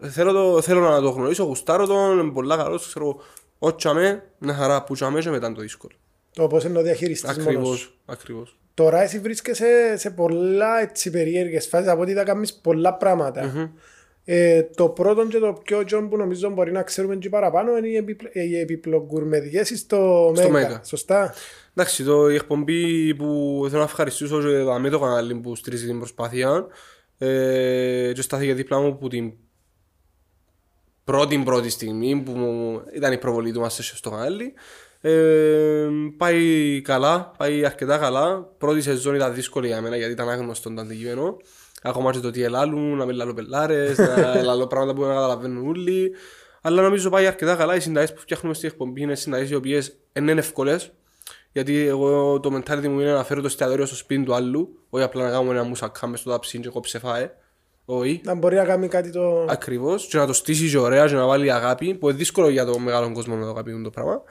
Θέλω, 0.00 0.32
το, 0.32 0.60
θέλω 0.60 0.80
να 0.80 1.00
το 1.00 1.08
γνωρίσω, 1.10 1.44
γουστάρω 1.44 1.86
τον, 1.86 2.18
είναι 2.18 2.32
πολλά 2.32 2.56
καλός, 2.56 2.86
ξέρω, 2.86 3.16
ότσαμε, 3.58 4.22
μια 4.38 4.54
χαρά 4.54 4.84
που 4.84 4.94
τσαμε 4.94 5.20
και 5.20 5.30
μετά 5.30 5.52
το 5.52 5.60
δύσκολο. 5.60 5.94
Το 6.32 6.46
πώς 6.46 6.64
είναι 6.64 6.72
να 6.72 6.80
διαχειριστείς 6.80 7.30
ακριβώς, 7.30 7.54
μόνος. 7.54 7.98
Ακριβώς. 8.06 8.58
Τώρα 8.74 9.02
εσύ 9.02 9.18
βρίσκεσαι 9.18 9.96
σε 9.96 10.10
πολλά 10.10 10.80
έτσι 10.80 11.10
περίεργες 11.10 11.66
φάσεις, 11.66 11.88
από 11.88 12.02
ότι 12.02 12.12
θα 12.12 12.22
κάνεις 12.22 12.54
πολλά 12.54 12.94
πράγματα. 12.94 13.52
Mm-hmm. 13.52 13.70
Ε, 14.26 14.62
το 14.62 14.88
πρώτο 14.88 15.26
και 15.26 15.38
το 15.38 15.60
πιο 15.64 15.84
τζον 15.84 16.08
που 16.08 16.16
νομίζω 16.16 16.50
μπορεί 16.50 16.72
να 16.72 16.82
ξέρουμε 16.82 17.16
και 17.16 17.28
παραπάνω 17.28 17.76
είναι 17.76 17.88
οι, 17.88 17.96
επιπλο, 17.96 18.28
οι 18.32 18.58
επιπλογκουρμεδιές 18.58 19.72
στο, 19.78 20.32
στο 20.36 20.50
Μέγα. 20.50 20.80
Σωστά. 20.84 21.34
Εντάξει, 21.74 22.04
το, 22.04 22.30
η 22.30 22.34
εκπομπή 22.34 23.14
που 23.14 23.60
θέλω 23.68 23.78
να 23.78 23.84
ευχαριστήσω 23.84 24.40
και 24.40 24.78
με 24.80 24.88
το 24.88 24.98
κανάλι 24.98 25.34
που 25.34 25.54
στρίζει 25.54 25.86
την 25.86 25.98
προσπάθεια 25.98 26.66
ε, 27.18 28.12
και 28.14 28.22
στάθηκε 28.22 28.54
δίπλα 28.54 28.80
μου 28.80 28.98
που 28.98 29.08
την 29.08 29.32
πρώτη 31.04 31.38
πρώτη 31.38 31.68
στιγμή 31.68 32.16
που 32.16 32.34
ήταν 32.94 33.12
η 33.12 33.18
προβολή 33.18 33.52
του 33.52 33.60
μας 33.60 33.92
στο 33.94 34.10
κανάλι 34.10 34.52
Ε, 35.00 35.88
πάει 36.16 36.80
καλά, 36.84 37.32
πάει 37.36 37.64
αρκετά 37.64 37.98
καλά. 37.98 38.54
Πρώτη 38.58 38.82
σεζόν 38.82 39.14
ήταν 39.14 39.34
δύσκολη 39.34 39.66
για 39.66 39.80
μένα 39.80 39.96
γιατί 39.96 40.12
ήταν 40.12 40.28
άγνωστο 40.28 40.74
το 40.74 40.80
αντικείμενο. 40.80 41.36
Ακόμα 41.86 42.12
και 42.12 42.18
το 42.18 42.30
τι 42.30 42.42
ελάλουν, 42.42 42.96
να 42.96 43.04
μην 43.04 43.16
λαλώ 43.16 43.34
πελάρες, 43.34 43.98
να 43.98 44.42
λαλώ 44.48 44.66
πράγματα 44.66 44.94
που 44.94 45.04
δεν 45.04 45.14
καταλαβαίνουν 45.14 45.68
όλοι. 45.68 46.12
Αλλά 46.60 46.82
νομίζω 46.82 47.10
πάει 47.10 47.26
αρκετά 47.26 47.54
καλά. 47.54 47.76
Οι 47.76 47.80
συνταγές 47.80 48.12
που 48.12 48.20
φτιάχνουμε 48.20 48.54
στην 48.54 48.68
εκπομπή 48.68 49.00
είναι 49.00 49.14
συνταγές 49.14 49.50
οι 49.50 49.54
οποίες 49.54 49.96
δεν 50.12 50.28
είναι 50.28 50.40
εύκολες. 50.40 50.92
Γιατί 51.52 51.86
εγώ 51.86 52.40
το 52.40 52.56
mentality 52.56 52.88
μου 52.88 53.00
είναι 53.00 53.12
να 53.12 53.24
φέρω 53.24 53.40
το 53.40 53.46
εστιατόριο 53.46 53.86
στο 53.86 53.94
σπίτι 53.94 54.22
του 54.22 54.34
άλλου, 54.34 54.78
όχι 54.90 55.04
απλά 55.04 55.24
να 55.24 55.30
κάνουμε 55.30 55.52
ένα 55.52 55.62
μουσακά 55.62 56.06
μες 56.06 56.20
στο 56.20 56.30
ταψίν 56.30 56.62
και 56.62 56.68
κόψε 56.68 56.98
φάε. 56.98 57.30
Όχι. 57.84 58.20
Να 58.24 58.34
μπορεί 58.34 58.56
να 58.56 58.64
κάνει 58.64 58.88
κάτι 58.88 59.10
το... 59.10 59.46
Ακριβώς. 59.48 60.06
Και 60.06 60.16
να 60.16 60.26
το 60.26 60.32
στήσει 60.32 60.70
και 60.70 60.78
ωραία 60.78 61.06
και 61.06 61.14
να 61.14 61.26
βάλει 61.26 61.52
αγάπη, 61.52 61.94
που 61.94 62.08
είναι 62.08 62.18
δύσκολο 62.18 62.48
για 62.48 62.64
το 62.64 62.78
μεγάλο 62.78 63.12
κόσμο 63.12 63.34
να 63.36 63.44
το 63.44 63.50
αγαπητούν 63.50 63.82
το 63.82 63.90
πράγμα. 63.90 64.22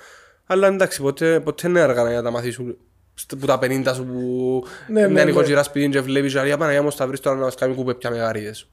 Αλλά 0.46 0.68
εντάξει, 0.68 1.02
ποτέ, 1.02 1.40
ποτέ 1.40 1.68
είναι 1.68 1.80
έργα 1.80 2.04
να 2.04 2.22
τα 2.22 2.32
μαθήσουν 2.32 2.78
που 3.40 3.46
τα 3.46 3.60
50 3.62 3.92
σου 3.96 4.06
που 4.06 4.64
Ναι, 4.88 5.00
ναι, 5.00 5.08
ναι, 5.08 5.14
μια 5.14 5.24
ναι. 5.24 5.30
νοικοκυρά 5.30 5.64
σπίτι 5.64 5.90
και 5.90 6.00
βλέπεις 6.02 6.36
«Α, 6.36 6.46
για 6.46 6.58
Παναγιά 6.58 6.82
μου 6.84 6.92
θα 6.92 7.08
βρεις 7.08 7.20
τώρα 7.20 7.38
να 7.38 7.44
μας 7.44 7.56
κάνει 7.56 7.76
κουπέ 7.76 7.94
πια 7.94 8.10
μεγαρίες. 8.10 8.68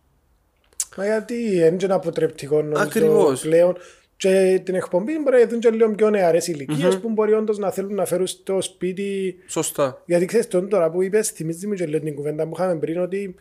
Μα 0.96 1.04
γιατί 1.04 1.34
είναι 1.56 1.70
και 1.76 1.84
ένα 1.84 1.94
αποτρεπτικό 1.94 2.62
νομίζω 2.62 2.82
Ακριβώς. 2.82 3.40
πλέον. 3.40 3.76
Και 4.16 4.60
την 4.64 4.74
εκπομπή 4.74 5.18
μπορεί 5.18 5.42
να 5.42 5.48
δουν 5.48 5.60
και 5.60 5.70
λίγο 5.70 5.90
πιο 5.94 6.10
νεαρές 6.10 6.46
ηλικίες 6.46 6.98
που 6.98 7.08
μπορεί 7.10 7.32
όντως 7.32 7.58
να 7.58 7.70
θέλουν 7.70 7.94
να 7.94 8.04
φέρουν 8.04 8.26
στο 8.26 8.60
σπίτι 8.60 9.36
Σωστά. 9.46 10.02
Γιατί 10.04 10.24
ξέρεις 10.24 10.48
τον 10.48 10.68
τώρα 10.68 10.90
που 10.90 11.02
είπες, 11.02 11.28
θυμίζει 11.28 11.66
μου 11.66 11.74
και 11.74 11.86
λίγο 11.86 12.04
την 12.04 12.14
κουβέντα 12.14 12.46
που 12.46 12.52
είχαμε 12.58 12.74
πριν 12.74 13.00
ότι 13.00 13.34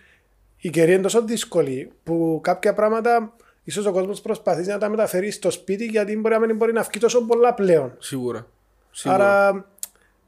η 0.58 0.70
καιρή 0.70 0.94
είναι 0.94 1.01
τόσο 1.01 1.24
δύσκολη 1.24 1.91
που 2.03 2.39
κάποια 2.44 2.74
πράγματα 2.74 3.34
ίσως 3.63 3.86
ο 3.86 3.91
κόσμος 3.91 4.22
προσπαθεί 4.22 4.68
να 4.68 4.77
τα 4.77 4.89
μεταφέρει 4.89 5.32
στο 5.32 5.51
σπίτι 5.51 5.86
γιατί 5.86 6.18
μπορεί 6.18 6.34
να 6.39 6.46
μην 6.46 6.56
μπορεί 6.56 6.74
να 6.74 6.82
βγει 6.82 7.00
τόσο 7.00 7.22
πολλά 7.25 7.53
πλέον. 7.53 7.96
Σίγουρα. 8.00 8.48
Σίγουρα. 8.91 9.48
Άρα, 9.48 9.65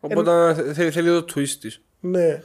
Οπότε 0.01 0.53
θε- 0.53 0.74
θέλει, 0.74 0.91
θέλει 0.91 1.08
το 1.08 1.25
twist 1.36 1.48
της. 1.60 1.81
ναι. 2.00 2.43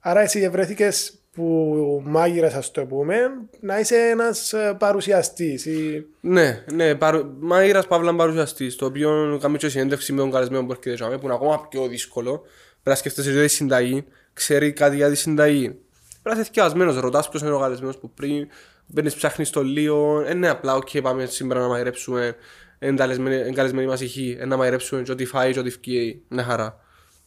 Άρα 0.00 0.20
εσύ 0.20 0.40
ευρέθηκες 0.40 1.12
που 1.32 2.02
μάγειρας 2.04 2.54
ας 2.54 2.70
το 2.70 2.84
πούμε 2.84 3.16
να 3.60 3.78
είσαι 3.78 3.96
ένας 3.96 4.52
ε, 4.52 4.76
παρουσιαστής 4.78 5.66
ή... 5.66 6.06
Ναι, 6.20 6.64
ναι, 6.72 6.94
παρου... 6.94 7.34
μάγειρας 7.38 7.86
παύλα 7.86 8.14
παρουσιαστής, 8.14 8.76
το 8.76 8.86
οποίο 8.86 9.38
κάνει 9.42 9.56
και 9.56 9.68
συνέντευξη 9.68 10.12
με 10.12 10.20
τον 10.20 10.30
καλεσμένο 10.30 10.66
που 10.66 10.72
έρχεται 10.72 11.04
εκεί, 11.04 11.18
που 11.18 11.24
είναι 11.24 11.34
ακόμα 11.34 11.66
πιο 11.68 11.86
δύσκολο. 11.86 12.30
Πρέπει 12.38 12.48
να 12.82 12.94
σκέφτεσαι 12.94 13.30
για 13.32 13.42
τη 13.42 13.48
συνταγή, 13.48 14.04
ξέρει 14.32 14.72
κάτι 14.72 14.96
για 14.96 15.10
τη 15.10 15.16
συνταγή. 15.16 15.64
Πρέπει 15.64 15.80
να 16.22 16.32
είσαι 16.32 16.42
θκιαβασμένος, 16.44 16.96
ρωτάς 17.00 17.28
ποιος 17.28 17.42
είναι 17.42 17.50
ο 17.50 17.60
καλεσμένος 17.60 17.98
που 17.98 18.10
πριν, 18.10 18.48
μπαίνεις 18.86 19.14
ψάχνεις 19.14 19.50
το 19.50 19.62
λίγο, 19.62 20.22
δεν 20.22 20.36
είναι 20.36 20.48
απλά, 20.48 20.74
οκ, 20.74 20.88
πάμε 21.02 21.26
σήμερα 21.26 21.60
να 21.60 21.68
μαγειρέψουμε, 21.68 22.36
είναι 22.80 22.96
καλεσμένη- 22.96 23.36
είναι 23.36 23.52
καλεσμένη 23.52 23.86
μας 23.86 24.00
ηχή, 24.00 24.36
ε, 24.40 24.44
να 24.44 24.56
μαγειρέψουμε 24.56 25.02
και 25.02 25.10
ό,τι 25.10 25.24
φάει 25.24 25.52
και 25.52 25.58
ό,τι 25.58 25.70
φκεί, 25.70 26.22
μια 26.28 26.42
χαρά. 26.42 26.80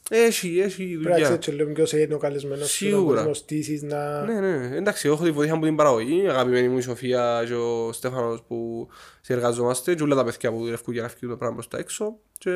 Έχει, 0.10 0.60
έχει 0.60 0.84
Πρέπει 0.86 0.93
να 1.03 1.12
δουλειά. 1.12 1.24
ξέρεις 1.24 1.46
και 1.46 1.51
λίγο 1.51 1.72
ποιος 1.72 1.91
είναι 1.93 2.13
ο 2.13 2.17
καλεσμένος 2.17 2.70
σου, 2.72 2.86
να 2.86 2.89
Σίγουρα. 2.91 3.05
μπορείς 3.22 3.27
να 3.27 3.34
στήσεις 3.34 3.81
να... 3.81 4.22
Ναι, 4.25 4.39
ναι, 4.39 4.75
εντάξει, 4.77 5.08
έχω 5.08 5.24
τη 5.24 5.31
βοήθεια 5.31 5.53
από 5.53 5.65
την 5.65 5.75
παραγωγή, 5.75 6.27
αγαπημένη 6.27 6.67
μου 6.67 6.77
η 6.77 6.81
Σοφία 6.81 7.43
και 7.48 7.53
ο 7.53 7.91
Στέφανος 7.91 8.43
που 8.48 8.88
συνεργαζόμαστε 9.22 9.96
και 9.96 10.03
όλα 10.03 10.15
τα 10.15 10.24
παιδιά 10.24 10.51
που 10.51 10.58
δουλεύουν 10.58 10.93
για 10.93 11.01
να 11.01 11.08
φύγουν 11.08 11.29
το 11.29 11.36
πράγμα 11.38 11.55
προς 11.55 11.67
τα 11.67 11.77
έξω 11.77 12.15
και 12.38 12.50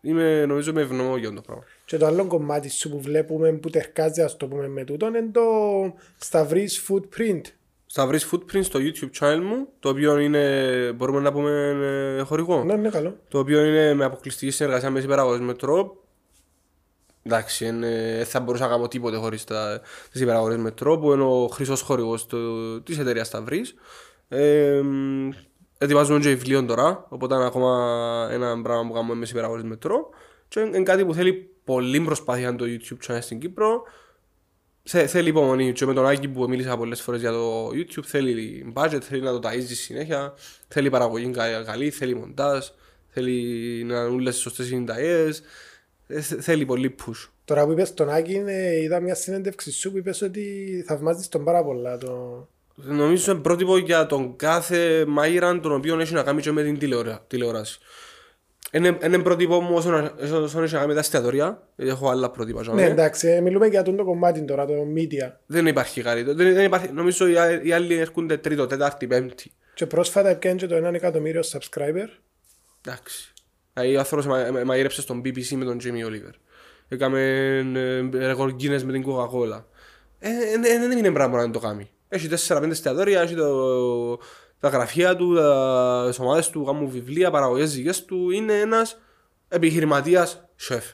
είμαι, 0.00 0.46
νομίζω 0.46 0.70
είμαι 0.70 0.80
ευγνώμων 0.80 1.18
για 1.18 1.32
το 1.32 1.40
πράγμα. 1.40 1.64
Και 1.84 1.96
το 1.96 2.06
άλλο 2.06 2.26
κομμάτι 2.26 2.70
σου 2.70 2.90
που 2.90 3.00
βλέπουμε 3.00 3.52
που 3.52 3.70
τερκάζει 3.70 4.20
ας 4.22 4.36
το 4.36 4.46
πούμε 4.46 4.68
με 4.68 4.84
τούτο 4.84 5.06
είναι 5.06 5.28
το 5.32 5.42
Σταυρής 6.18 6.86
Footprint. 6.88 7.40
Θα 7.92 8.06
βρεις 8.06 8.28
footprint 8.32 8.64
στο 8.64 8.78
YouTube 8.82 9.10
channel 9.20 9.40
μου, 9.42 9.68
το 9.80 9.88
οποίο 9.88 10.18
είναι, 10.18 10.92
μπορούμε 10.96 11.20
να 11.20 11.32
πούμε, 11.32 11.50
ε, 12.18 12.22
χορηγό. 12.22 12.64
Ναι, 12.64 12.74
ναι, 12.76 12.88
καλό. 12.88 13.16
Το 13.28 13.38
οποίο 13.38 13.64
είναι 13.64 13.94
με 13.94 14.04
αποκλειστική 14.04 14.50
συνεργασία 14.52 14.90
με 14.90 14.96
τις 14.96 15.04
υπεραγωγές 15.04 15.40
Μετρό. 15.40 16.02
Εντάξει, 17.22 17.66
είναι- 17.66 18.14
δεν 18.16 18.24
θα 18.26 18.40
μπορούσα 18.40 18.64
να 18.64 18.70
κάνω 18.70 18.88
τίποτε 18.88 19.16
χωρίς 19.16 19.44
τα, 19.44 19.80
τις 20.12 20.20
υπεραγωγές 20.20 20.56
Μετρό 20.58 20.98
που 20.98 21.12
είναι 21.12 21.22
ο 21.22 21.46
χρυσός 21.52 21.80
χορηγός 21.80 22.26
του, 22.26 22.82
της 22.82 22.98
εταιρείας 22.98 23.26
Σταυρής. 23.26 23.74
Ε, 24.28 24.80
μ, 24.84 25.28
ετοιμάζουμε 25.78 26.18
και 26.18 26.28
βιβλίο 26.28 26.64
τώρα, 26.64 27.06
οπότε 27.08 27.34
είναι 27.34 27.44
ακόμα 27.44 28.28
ένα 28.32 28.62
πράγμα 28.62 28.86
που 28.86 28.92
κάνουμε 28.92 29.14
με 29.14 29.20
τις 29.20 29.30
υπεραγωγές 29.30 29.64
Μετρό. 29.64 30.08
Και 30.48 30.60
είναι 30.60 30.82
κάτι 30.82 31.04
που 31.04 31.14
θέλει 31.14 31.50
πολύ 31.64 32.00
προσπάθεια 32.00 32.56
το 32.56 32.64
YouTube 32.68 33.06
channel 33.12 33.18
στην 33.20 33.38
Κύπρο. 33.38 33.82
Θε, 34.90 35.06
θέλει 35.06 35.28
υπομονή 35.28 35.72
και 35.72 35.86
με 35.86 35.94
τον 35.94 36.06
Άκη 36.06 36.28
που 36.28 36.48
μίλησα 36.48 36.76
πολλές 36.76 37.00
φορές 37.00 37.20
για 37.20 37.30
το 37.30 37.68
YouTube 37.68 38.04
θέλει 38.04 38.72
budget, 38.76 38.98
θέλει 39.02 39.22
να 39.22 39.40
το 39.40 39.48
ταΐζει 39.48 39.74
συνέχεια, 39.74 40.34
θέλει 40.68 40.90
παραγωγή 40.90 41.30
κα- 41.30 41.62
καλή, 41.62 41.90
θέλει 41.90 42.14
μοντάζ, 42.14 42.66
θέλει 43.08 43.32
να 43.84 43.98
είναι 44.00 44.08
όλες 44.08 44.36
σωστές 44.36 44.66
συνταγές, 44.66 45.42
ε, 46.06 46.20
θε- 46.20 46.40
θέλει 46.42 46.64
πολύ 46.64 46.94
push. 47.06 47.28
Τώρα 47.44 47.64
που 47.66 47.72
είπες 47.72 47.94
τον 47.94 48.10
Άκη, 48.10 48.42
ε, 48.46 48.82
είδα 48.82 49.00
μια 49.00 49.14
συνέντευξη 49.14 49.72
σου 49.72 49.90
που 49.90 49.96
είπες 49.98 50.22
ότι 50.22 50.44
θαυμάζεις 50.86 51.28
τον 51.28 51.44
πάρα 51.44 51.64
πολλά. 51.64 51.98
Το... 51.98 52.48
Νομίζω 52.74 53.32
είναι 53.32 53.40
πρότυπο 53.40 53.76
για 53.78 54.06
τον 54.06 54.36
κάθε 54.36 55.04
μάγειρα 55.06 55.60
τον 55.60 55.72
οποίο 55.72 55.98
έχει 56.00 56.14
να 56.14 56.22
κάνει 56.22 56.40
και 56.40 56.52
με 56.52 56.62
την 56.62 56.78
τηλεορα- 56.78 57.24
τηλεόραση. 57.26 57.78
Είναι, 58.72 58.98
είναι 59.04 59.18
πρότυπο 59.18 59.60
μου 59.60 59.74
όσον, 59.76 60.12
όσον 60.42 60.62
έχει 60.62 60.72
να 60.72 60.78
κάνει 60.78 60.86
με 60.88 60.94
τα 60.94 61.00
εστιατόρια, 61.00 61.68
γιατί 61.76 61.90
έχω 61.90 62.08
άλλα 62.08 62.30
πρότυπα. 62.30 62.74
Ναι, 62.74 62.84
εντάξει, 62.84 63.28
ε, 63.28 63.40
μιλούμε 63.40 63.66
για 63.66 63.82
τον 63.82 63.96
το 63.96 64.04
κομμάτι 64.04 64.42
τώρα, 64.44 64.66
το 64.66 64.72
media. 64.96 65.32
Δεν 65.46 65.66
υπάρχει 65.66 66.02
κάτι. 66.02 66.22
Δεν, 66.22 66.36
δεν 66.36 66.64
υπάρχει, 66.64 66.92
νομίζω 66.92 67.28
οι, 67.28 67.36
α- 67.38 67.62
οι 67.62 67.72
άλλοι 67.72 67.94
έρχονται 67.94 68.36
τρίτο, 68.36 68.66
τέταρτη, 68.66 69.06
πέμπτη. 69.06 69.52
Και 69.74 69.86
πρόσφατα 69.86 70.28
έπιανε 70.28 70.56
και 70.58 70.66
το 70.66 70.88
1 70.88 70.94
εκατομμύριο 70.94 71.40
subscriber. 71.52 72.08
Εντάξει. 72.84 73.32
Δηλαδή 73.72 73.96
ο 73.96 73.98
άνθρωπος 73.98 74.26
μα- 74.26 74.50
μα- 74.52 74.64
μαγείρεψε 74.64 75.00
στον 75.00 75.20
BBC 75.24 75.48
με 75.56 75.64
τον 75.64 75.78
Jamie 75.82 76.06
Oliver. 76.06 76.32
Έκαμε 76.88 77.20
ε, 78.14 78.26
ρεκόρ 78.26 78.50
Guinness 78.50 78.82
με 78.82 78.92
την 78.92 79.04
Coca-Cola. 79.06 79.62
Ε, 80.18 80.28
ε, 80.28 80.74
ε, 80.74 80.78
Δεν 80.88 80.98
είναι 80.98 81.10
πράγμα 81.12 81.46
να 81.46 81.50
το 81.50 81.58
κάνει. 81.58 81.90
Έχει 82.08 82.28
4-5 82.48 82.70
εστιατόρια, 82.70 83.20
έχει 83.20 83.34
το, 83.34 84.18
τα 84.60 84.68
γραφεία 84.68 85.16
του, 85.16 85.34
τα, 85.34 86.04
τις 86.08 86.18
ομάδες 86.18 86.50
του, 86.50 86.64
κάνουν 86.64 86.88
βιβλία, 86.88 87.30
παραγωγές 87.30 87.74
δικές 87.74 88.04
του. 88.04 88.30
Είναι 88.30 88.60
ένας 88.60 89.00
επιχειρηματίας 89.48 90.44
σεφ. 90.56 90.84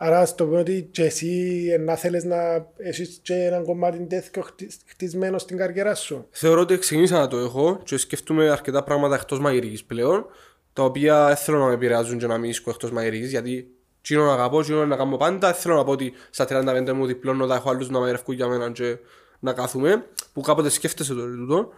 Άρα 0.00 0.26
στο 0.26 0.44
πούμε 0.44 0.58
ότι 0.58 0.88
και 0.90 1.04
εσύ 1.04 1.64
ε, 1.72 1.78
να 1.78 1.94
θέλεις 1.94 2.24
να 2.24 2.66
έχεις 2.76 3.18
και 3.22 3.34
έναν 3.34 3.64
κομμάτι 3.64 4.06
τέτοιο 4.06 4.42
χτι- 4.42 4.72
χτισμένος 4.86 5.42
στην 5.42 5.56
καριέρα 5.56 5.94
σου; 5.94 6.26
Θεωρώ 6.30 6.60
ότι 6.60 6.78
ξεκίνησα 6.78 7.18
να 7.18 7.28
το 7.28 7.36
έχω 7.36 7.80
και 7.84 7.96
σκέφτομαι 7.96 8.50
αρκετά 8.50 8.82
πράγματα 8.82 9.14
εκτός 9.14 9.38
μαγειρικής 9.40 9.84
πλέον, 9.84 10.26
τα 10.72 10.82
οποία 10.82 11.26
δεν 11.26 11.36
θέλω 11.36 11.58
να 11.58 11.66
με 11.66 11.72
επηρεάζουν 11.72 12.18
και 12.18 12.26
να 12.26 12.38
μην 12.38 12.50
íσκω 12.50 12.70
εκτός 12.70 12.90
μαγειρικής, 12.90 13.30
γιατί 13.30 13.70
τσίνο 14.00 14.24
να 14.24 14.32
αγαπώ, 14.32 14.60
τσίνο 14.60 14.86
να 14.86 14.96
κάνω 14.96 15.16
πάντα, 15.16 15.48
δεν 15.48 15.60
θέλω 15.60 15.74
να 15.74 15.84
πω 15.84 15.90
ότι 15.90 16.12
στα 16.30 16.46
35 16.48 16.92
μου 16.92 17.06
διπλώνω, 17.06 17.46
θα 17.46 17.54
έχω 17.54 17.70
άλλους 17.70 17.90
να 17.90 17.98
μαγειρεύκουν 17.98 18.34
για 18.34 18.48
μένα 18.48 18.70
και 18.70 18.98
να 19.38 19.52
κάθουμε, 19.52 20.04
που 20.32 20.40
κάποτε 20.40 20.68
σκέφτεσαι 20.68 21.14
το 21.14 21.22
τούτο. 21.22 21.68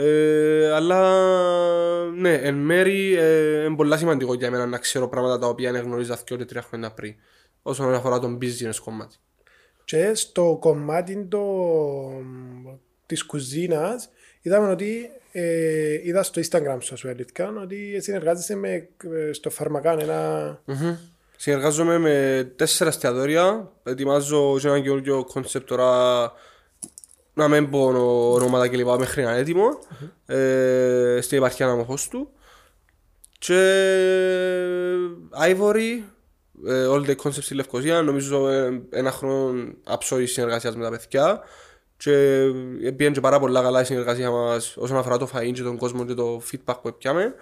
Ε, 0.00 0.72
αλλά 0.72 1.00
ναι, 2.04 2.34
εν 2.34 2.54
μέρη 2.54 3.14
ε, 3.14 3.64
είναι 3.64 3.76
πολύ 3.76 3.96
σημαντικό 3.96 4.34
για 4.34 4.50
μένα 4.50 4.66
να 4.66 4.78
ξέρω 4.78 5.08
πράγματα 5.08 5.38
τα 5.38 5.46
οποία 5.46 5.72
δεν 5.72 5.82
γνωρίζα 5.82 6.18
δύο 6.26 6.36
και 6.36 6.44
τρία 6.44 6.62
χρόνια 6.62 6.90
πριν, 6.90 7.14
όσον 7.62 7.94
αφορά 7.94 8.18
τον 8.18 8.38
business 8.42 8.76
κομμάτι. 8.84 9.16
Και 9.84 10.14
στο 10.14 10.56
κομμάτι 10.60 11.26
το, 11.30 11.44
της 13.06 13.24
κουζίνας 13.24 14.08
είδαμε 14.42 14.70
ότι 14.70 15.10
ε, 15.32 16.00
είδα 16.02 16.22
στο 16.22 16.40
Instagram 16.44 16.78
σου 16.80 16.96
σου 16.96 17.08
αλήθεια 17.08 17.54
ότι 17.62 18.00
συνεργάζεσαι 18.00 18.54
με, 18.54 18.88
ε, 19.28 19.32
στον 19.32 19.50
Φαρμακά 19.50 19.98
ένα... 19.98 20.62
Μμμ. 20.64 20.96
Συνεργάζομαι 21.36 21.98
με 21.98 22.46
τέσσερα 22.56 22.90
εστιατόρια. 22.90 23.72
Ετοιμάζω 23.82 24.58
και 24.60 24.68
ένα 24.68 24.80
καινούργιο 24.80 25.24
concept 25.24 25.68
τώρα 25.68 26.32
να 27.38 27.48
μην 27.48 27.70
πω 27.70 27.84
ονο- 27.84 28.32
ονόματα 28.32 28.68
και 28.68 28.76
λοιπά 28.76 28.98
μέχρι 28.98 29.22
να 29.22 29.30
είναι 29.30 29.40
έτοιμο 29.40 29.78
ε, 30.26 31.18
στην 31.22 31.38
επαρχία 31.38 31.66
Αναμοχώς 31.66 32.08
του 32.08 32.28
και 33.38 33.54
Ivory 35.48 36.02
ε, 36.66 36.86
All 36.90 37.06
the 37.06 37.14
Concepts 37.16 37.42
στη 37.42 37.54
Λευκοσία 37.54 38.02
νομίζω 38.02 38.48
ε, 38.48 38.82
ένα 38.90 39.10
χρόνο 39.10 39.72
αψόη 39.84 40.26
συνεργασίας 40.26 40.76
με 40.76 40.82
τα 40.84 40.90
παιδιά 40.90 41.40
και 41.96 42.12
πήγαινε 42.96 43.14
και 43.14 43.20
πάρα 43.20 43.38
πολλά 43.40 43.62
καλά 43.62 43.80
η 43.80 43.84
συνεργασία 43.84 44.30
μας 44.30 44.76
όσον 44.76 44.96
αφορά 44.96 45.16
το 45.18 45.28
φαΐν 45.34 45.52
και 45.52 45.62
τον 45.62 45.76
κόσμο 45.76 46.04
και 46.04 46.14
το 46.14 46.42
feedback 46.50 46.74
που 46.82 46.94
πιάμε 46.98 47.34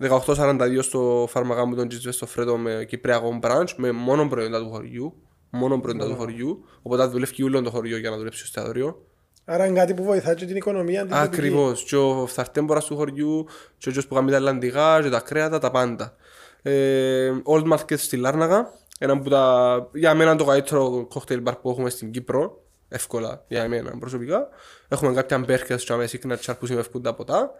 1842 0.00 0.78
στο 0.80 1.26
φάρμακα 1.30 1.64
μου 1.64 1.74
τον 1.74 1.88
Τζιτζέ 1.88 2.10
στο 2.10 2.26
Φρέτο 2.26 2.56
με 2.56 2.84
Κυπριακό 2.88 3.38
branch 3.42 3.68
με 3.76 3.92
μόνο 3.92 4.28
προϊόντα 4.28 4.58
του 4.58 4.70
χωριού. 4.70 5.14
Μόνο 5.50 5.80
προϊόντα 5.80 6.06
του 6.06 6.16
χωριού. 6.16 6.64
Οπότε 6.82 7.04
δουλεύει 7.04 7.42
όλο 7.42 7.62
το 7.62 7.70
χωριό 7.70 7.96
για 7.96 8.10
να 8.10 8.16
δουλέψει 8.16 8.38
στο 8.38 8.46
εστιατόριο. 8.46 9.06
Άρα 9.44 9.66
είναι 9.66 9.78
κάτι 9.78 9.94
που 9.94 10.04
βοηθά 10.04 10.34
και 10.34 10.46
την 10.46 10.56
οικονομία. 10.56 11.00
την 11.00 11.10
τοπική. 11.10 11.26
Ακριβώς. 11.26 11.84
Και 11.84 11.96
ο 11.96 12.26
φθαρτέμπορας 12.26 12.84
του 12.84 12.96
χωριού, 12.96 13.46
και 13.78 13.88
ο 13.88 13.92
γιος 13.92 14.06
που 14.06 14.14
κάνει 14.14 14.30
τα 14.30 14.40
λαντιγά, 14.40 15.02
και 15.02 15.08
τα 15.08 15.20
κρέατα, 15.20 15.58
τα 15.58 15.70
πάντα. 15.70 16.16
Ε, 16.62 17.30
Old 17.44 17.72
Market 17.72 17.98
στη 17.98 18.16
Λάρναγα. 18.16 18.72
Ένα 18.98 19.12
από 19.12 19.30
τα, 19.30 19.88
για 19.92 20.14
μένα 20.14 20.36
το 20.36 20.44
καλύτερο 20.44 21.08
cocktail 21.14 21.42
bar 21.44 21.52
που 21.62 21.70
έχουμε 21.70 21.90
στην 21.90 22.10
Κύπρο. 22.10 22.62
Εύκολα 22.88 23.44
για 23.48 23.68
μένα 23.68 23.98
προσωπικά. 23.98 24.48
Έχουμε 24.88 25.14
κάποια 25.14 25.38
μπέρκες 25.38 25.84
και 25.84 25.92
αμέσως 25.92 26.20
signature 26.20 26.54
που 26.58 26.66
συμμευκούν 26.66 27.02
τα 27.02 27.14
ποτά. 27.14 27.50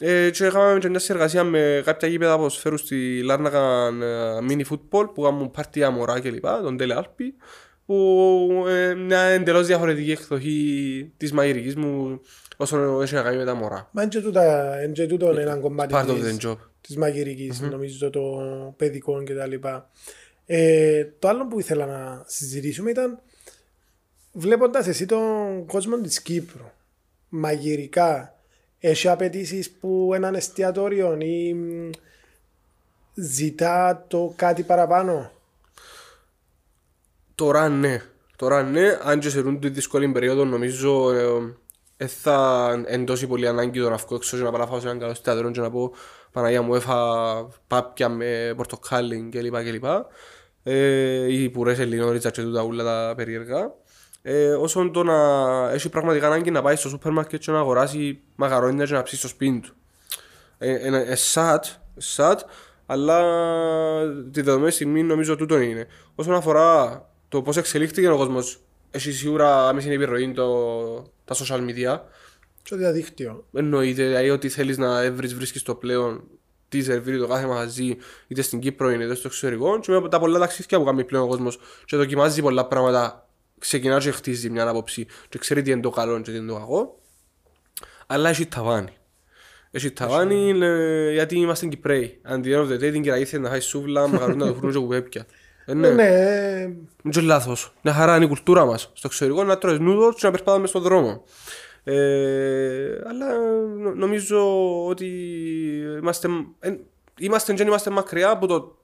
Ε, 0.00 0.30
και 0.30 0.44
έκαναμε 0.44 0.78
και 0.78 0.88
μια 0.88 0.98
συνεργασία 0.98 1.44
με 1.44 1.82
κάποια 1.84 2.08
γήπεδα 2.08 2.36
ποδοσφαίρου 2.36 2.76
στη 2.76 3.22
Λάρνακα 3.22 3.86
ε, 3.86 4.38
mini 4.48 4.62
football 4.70 5.14
που 5.14 5.22
κάνουν 5.22 5.50
πάρτια 5.50 5.90
μωρά 5.90 6.20
κλπ. 6.20 6.46
Τον 6.62 6.76
Τέλε 6.76 6.94
Άλπη 6.94 7.34
που 7.88 8.64
ε, 8.68 8.94
μια 8.94 9.20
εντελώς 9.20 9.66
διαφορετική 9.66 10.10
εκδοχή 10.10 11.12
της 11.16 11.32
μαγειρικής 11.32 11.76
μου 11.76 12.20
όσον 12.56 13.02
έχει 13.02 13.14
να 13.14 13.22
κάνει 13.22 13.36
με 13.36 13.44
τα 13.44 13.54
μωρά. 13.54 13.88
Μα 13.92 14.02
είναι 14.02 14.10
και 14.10 14.20
τούτα- 14.20 14.82
είναι 14.82 14.92
και 14.92 15.06
τούτο 15.06 15.28
ένα 15.30 15.56
κομμάτι 15.56 15.94
Part 15.96 16.06
of 16.08 16.14
της, 16.20 16.36
the 16.40 16.48
job. 16.50 16.56
της 16.80 16.96
μαγειρικής, 16.96 17.60
νομίζω 17.60 18.10
το 18.10 18.22
παιδικό 18.76 19.22
και 19.22 19.34
τα 19.34 19.46
λοιπά. 19.46 19.90
Ε, 20.46 21.04
το 21.18 21.28
άλλο 21.28 21.46
που 21.46 21.58
ήθελα 21.58 21.86
να 21.86 22.24
συζητήσουμε 22.26 22.90
ήταν 22.90 23.18
βλέποντας 24.32 24.86
εσύ 24.86 25.06
τον 25.06 25.66
κόσμο 25.66 25.96
της 26.00 26.22
Κύπρου 26.22 26.64
μαγειρικά 27.28 28.34
έχει 28.80 29.08
απαιτήσεις 29.08 29.70
που 29.70 30.10
έναν 30.14 30.34
εστιατόριο 30.34 31.16
ή 31.20 31.54
μ, 31.54 31.90
ζητά 33.14 34.04
το 34.08 34.32
κάτι 34.36 34.62
παραπάνω; 34.62 35.30
Τώρα 37.38 37.68
ναι. 37.68 38.02
Τώρα 38.36 38.62
ναι, 38.62 38.98
αν 39.02 39.18
και 39.18 39.30
σε 39.30 39.40
ρούν 39.40 39.60
τη 39.60 39.68
δύσκολη 39.68 40.08
περίοδο 40.08 40.44
νομίζω 40.44 41.12
ε, 41.12 41.56
ε, 41.96 42.06
θα 42.06 42.68
εντώσει 42.86 43.26
πολύ 43.26 43.48
ανάγκη 43.48 43.80
το 43.80 43.90
να 43.90 43.96
βγω 43.96 44.16
έξω 44.16 44.36
και 44.36 44.42
να 44.42 44.50
πάω 44.50 44.60
να 44.60 44.66
φάω 44.66 44.80
σε 44.80 44.86
έναν 44.86 44.98
καλό 44.98 45.10
εστιατόριο 45.10 45.50
και 45.50 45.60
να 45.60 45.70
πω 45.70 45.92
Παναγία 46.32 46.62
μου 46.62 46.74
έφα 46.74 46.96
πάπια 47.66 48.08
με 48.08 48.52
πορτοκάλι 48.56 49.28
κλπ. 49.30 49.56
κλπ. 49.62 49.84
Ε, 50.62 51.32
ή 51.32 51.50
πουρές 51.50 51.78
ελληνόριτσα 51.78 52.30
και 52.30 52.42
τούτα 52.42 52.62
ούλα 52.62 52.84
τα 52.84 53.14
περίεργα. 53.16 53.72
Ε, 54.22 54.50
όσον 54.50 54.92
το 54.92 55.02
να 55.02 55.18
έχει 55.70 55.88
πραγματικά 55.88 56.26
ανάγκη 56.26 56.50
να 56.50 56.62
πάει 56.62 56.76
στο 56.76 56.88
σούπερ 56.88 57.12
μάρκετ 57.12 57.40
και 57.40 57.50
να 57.50 57.58
αγοράσει 57.58 58.20
μαγαρόνια 58.34 58.84
και 58.84 58.94
να 58.94 59.02
ψήσει 59.02 59.20
στο 59.20 59.28
σπίτι 59.28 59.60
του. 59.60 59.74
Ε, 60.58 60.72
ε, 60.72 61.12
ε, 61.12 61.16
sad, 61.34 61.60
sad, 62.16 62.36
αλλά 62.86 63.22
τη 64.32 64.42
δεδομένη 64.42 64.70
στιγμή 64.70 65.02
νομίζω 65.02 65.36
τούτο 65.36 65.58
είναι. 65.58 65.86
Όσον 66.14 66.34
αφορά 66.34 67.02
το 67.28 67.42
πώς 67.42 67.56
εξελίχθηκε 67.56 68.08
ο 68.08 68.16
κόσμος, 68.16 68.60
έχει 68.90 69.12
σίγουρα 69.12 69.68
άμεση 69.68 69.90
επιρροή 69.90 70.32
το, 70.32 71.02
τα 71.24 71.34
social 71.34 71.60
media. 71.68 72.00
Στο 72.62 72.76
διαδίκτυο. 72.76 73.44
Εννοείται 73.52 74.06
δηλαδή 74.06 74.30
ότι 74.30 74.48
θέλεις 74.48 74.78
να 74.78 75.12
βρεις, 75.12 75.34
βρίσκεις 75.34 75.62
το 75.62 75.74
πλέον 75.74 76.22
τι 76.68 76.82
σερβίρει 76.82 77.18
το 77.18 77.26
κάθε 77.26 77.46
μαγαζί, 77.46 77.96
είτε 78.26 78.42
στην 78.42 78.60
Κύπρο 78.60 78.90
είτε 78.90 79.14
στο 79.14 79.28
εξωτερικό. 79.28 79.80
Και 79.80 79.92
με 79.92 80.08
τα 80.08 80.18
πολλά 80.18 80.38
ταξίδια 80.38 80.78
που 80.78 80.84
κάνει 80.84 81.04
πλέον 81.04 81.24
ο 81.24 81.26
κόσμος 81.26 81.58
και 81.84 81.96
δοκιμάζει 81.96 82.42
πολλά 82.42 82.66
πράγματα, 82.66 83.28
ξεκινά 83.58 83.98
και 83.98 84.10
χτίζει 84.10 84.50
μια 84.50 84.68
άποψη 84.68 85.06
και 85.28 85.38
ξέρει 85.38 85.62
τι 85.62 85.70
είναι 85.70 85.80
το 85.80 85.90
καλό 85.90 86.20
και 86.20 86.30
τι 86.30 86.36
είναι 86.36 86.52
το 86.52 86.58
κακό. 86.58 86.98
Αλλά 88.06 88.28
έχει 88.28 88.46
ταβάνι. 88.46 88.92
Έχει 89.70 89.90
ταβάνι 89.90 90.54
λέ, 90.54 91.12
γιατί 91.12 91.38
είμαστε 91.38 91.66
Κυπρέοι. 91.66 92.20
Αν 92.22 92.42
the 92.44 92.46
end 92.46 92.60
of 92.60 92.68
the 92.68 92.74
day 92.74 92.92
την 92.92 93.02
κυραγήθεια 93.02 93.38
να 93.38 93.48
φάει 93.48 93.60
σούβλα, 93.60 94.06
μαγαρούνα 94.06 94.46
του 94.46 94.54
φρούνου 94.54 94.72
και 94.72 94.78
κουπέπια. 94.78 95.26
Ε, 95.70 95.74
ναι. 95.74 95.90
Ναι, 95.90 96.02
ε, 96.06 96.62
Είναι 96.62 96.80
και 97.10 97.20
λάθος. 97.20 97.72
Μια 97.82 97.92
χαρά 97.92 98.16
είναι 98.16 98.24
η 98.24 98.28
κουλτούρα 98.28 98.64
μας. 98.64 98.90
Στο 98.94 99.06
εξωτερικό 99.06 99.44
να 99.44 99.58
τρώεις 99.58 99.78
νούδορ 99.78 100.14
και 100.14 100.20
να 100.26 100.30
περπάταμε 100.30 100.66
στον 100.66 100.82
δρόμο. 100.82 101.22
Ε, 101.84 102.98
αλλά 103.08 103.26
νο- 103.78 103.94
νομίζω 103.94 104.40
ότι 104.86 105.06
είμαστε, 105.98 106.28
ε, 106.60 106.74
είμαστε 107.18 107.52
και 107.52 107.58
δεν 107.58 107.66
είμαστε 107.66 107.90
μακριά 107.90 108.30
από 108.30 108.46
το 108.46 108.76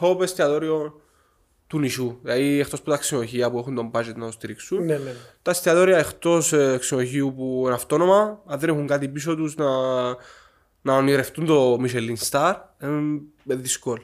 top 0.00 0.20
εστιατόριο 0.22 1.00
του 1.66 1.78
νησιού. 1.78 2.18
Δηλαδή 2.22 2.60
εκτός 2.60 2.78
από 2.80 2.90
τα 2.90 2.96
ξενοδοχεία 2.96 3.50
που 3.50 3.58
έχουν 3.58 3.74
τον 3.74 3.90
budget 3.94 4.14
να 4.16 4.26
το 4.26 4.32
στηρίξουν. 4.32 4.84
ναι, 4.84 4.96
ναι. 4.96 5.12
Τα 5.42 5.50
εστιατόρια 5.50 5.98
εκτός 5.98 6.52
ε, 6.52 6.76
ξενοδοχείου 6.80 7.34
που 7.36 7.62
είναι 7.64 7.74
αυτόνομα, 7.74 8.42
αν 8.46 8.58
δεν 8.58 8.68
έχουν 8.68 8.86
κάτι 8.86 9.08
πίσω 9.08 9.36
τους 9.36 9.54
να, 9.56 9.66
να 10.82 10.96
ονειρευτούν 10.96 11.46
το 11.46 11.74
Michelin 11.82 12.16
Star, 12.30 12.54
ε, 12.78 12.86
είναι 12.86 13.28
δύσκολο. 13.44 14.02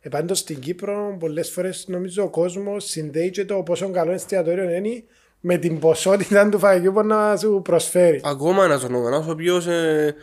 Ε, 0.00 0.08
πάντως 0.08 0.38
στην 0.38 0.60
Κύπρο 0.60 1.16
πολλές 1.18 1.50
φορές 1.50 1.84
νομίζω 1.88 2.22
ο 2.22 2.30
κόσμος 2.30 2.84
συνδέει 2.84 3.30
και 3.30 3.44
το 3.44 3.62
πόσο 3.62 3.90
καλό 3.90 4.12
εστιατόριο 4.12 4.70
είναι 4.70 5.04
με 5.40 5.56
την 5.56 5.78
ποσότητα 5.78 6.48
του 6.48 6.58
φαγητού 6.58 6.92
που 6.92 7.02
να 7.02 7.36
σου 7.36 7.60
προσφέρει. 7.64 8.20
Ακόμα 8.24 8.64
ένας 8.64 8.84
ονομανάς 8.84 9.26
ο 9.26 9.30
οποίος 9.30 9.66
ε, 9.66 10.14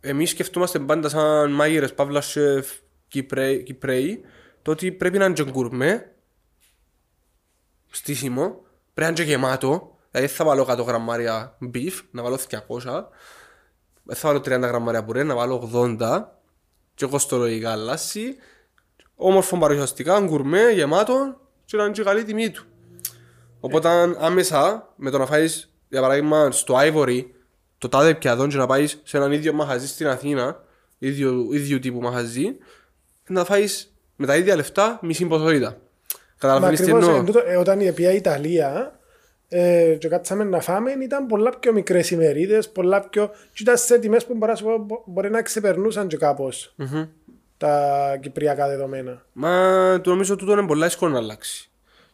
εμείς 0.00 0.30
σκεφτόμαστε 0.30 0.78
πάντα 0.78 1.08
σαν 1.08 1.52
μάγειρες, 1.52 1.94
παύλα 1.94 2.20
σεφ, 2.20 2.66
Κυπρέοι, 3.08 3.62
Κυπρέοι 3.62 4.20
το 4.62 4.70
ότι 4.70 4.92
πρέπει 4.92 5.18
να 5.18 5.24
είναι 5.24 5.34
και 5.34 5.44
γκουρμέ 5.50 6.12
στήσιμο, 7.90 8.62
πρέπει 8.94 8.94
να 8.94 9.06
είναι 9.06 9.16
και 9.16 9.22
γεμάτο 9.22 9.96
δηλαδή 10.10 10.26
δεν 10.26 10.36
θα 10.36 10.44
βάλω 10.44 10.66
100 10.70 10.86
γραμμάρια 10.86 11.58
beef, 11.74 11.92
να 12.10 12.22
βάλω 12.22 12.38
200 12.50 12.58
δεν 14.02 14.16
θα 14.16 14.28
βάλω 14.28 14.38
30 14.38 14.44
γραμμάρια 14.44 15.04
πουρέ, 15.04 15.22
να 15.22 15.34
βάλω 15.34 15.70
80 16.00 16.24
και 16.94 17.06
κοστολογικά 17.06 17.76
λάση 17.76 18.36
όμορφο 19.16 19.58
παρουσιαστικά, 19.58 20.20
γκουρμέ, 20.20 20.70
γεμάτο 20.70 21.40
και 21.64 21.76
να 21.76 21.82
είναι 21.82 21.92
και 21.92 22.02
καλή 22.02 22.24
τιμή 22.24 22.50
του 22.50 22.64
Οπότε 23.60 23.88
άμεσα 24.18 24.92
με 24.96 25.10
το 25.10 25.18
να 25.18 25.26
φάεις 25.26 25.72
για 25.88 26.00
παράδειγμα 26.00 26.50
στο 26.50 26.74
Ivory 26.78 27.24
το 27.78 27.88
τάδε 27.88 28.14
πιαδόν 28.14 28.48
και 28.48 28.56
να 28.56 28.66
πάεις 28.66 29.00
σε 29.04 29.16
έναν 29.16 29.32
ίδιο 29.32 29.52
μαχαζί 29.52 29.88
στην 29.88 30.06
Αθήνα, 30.06 30.64
ίδιο, 30.98 31.48
ίδιο 31.52 31.78
τύπου 31.78 32.00
μαχαζί, 32.00 32.56
να 33.26 33.44
φάεις 33.44 33.94
με 34.16 34.26
τα 34.26 34.36
ίδια 34.36 34.56
λεφτά 34.56 34.98
μισή 35.02 35.26
ποσότητα. 35.26 35.68
Μα 35.68 35.76
Καταλαβαίνεις 36.38 36.80
τι 36.80 36.84
ακριβώς, 36.84 37.04
εννοώ; 37.04 37.18
εν 37.18 37.26
τούτο, 37.26 37.42
ε, 37.46 37.56
όταν 37.56 37.78
πήγα 37.94 38.12
Ιταλία 38.12 38.98
ε, 39.48 39.96
και 39.98 40.08
κάτσαμε 40.08 40.44
να 40.44 40.60
φάμε 40.60 40.90
ήταν 41.02 41.26
πολλά 41.26 41.58
πιο 41.58 41.72
μικρές 41.72 42.10
ημερίδες, 42.10 42.68
πολλά 42.68 43.00
πιο... 43.08 43.30
και 43.52 43.62
ήταν 43.62 43.76
σε 43.76 43.98
τιμές 43.98 44.26
που 44.26 44.34
μπορεί, 44.34 44.50
να 44.50 44.56
σου 44.56 44.64
πω, 44.64 44.78
μπο- 44.78 45.02
μπορεί 45.06 45.30
να 45.30 45.42
ξεπερνούσαν 45.42 46.08
και 46.08 46.16
κάπως 46.16 46.72
Μμμ. 46.76 47.06
Τα 47.56 48.16
κυπριακά 48.22 48.68
δεδομένα. 48.68 49.24
Μα 49.32 50.00
το 50.02 50.10
νομίζω 50.10 50.36
τούτο 50.36 50.52
είναι 50.52 50.66
πολλά 50.66 50.86
εύκολο 50.86 51.12
να 51.12 51.18
αλλάξει. 51.18 51.68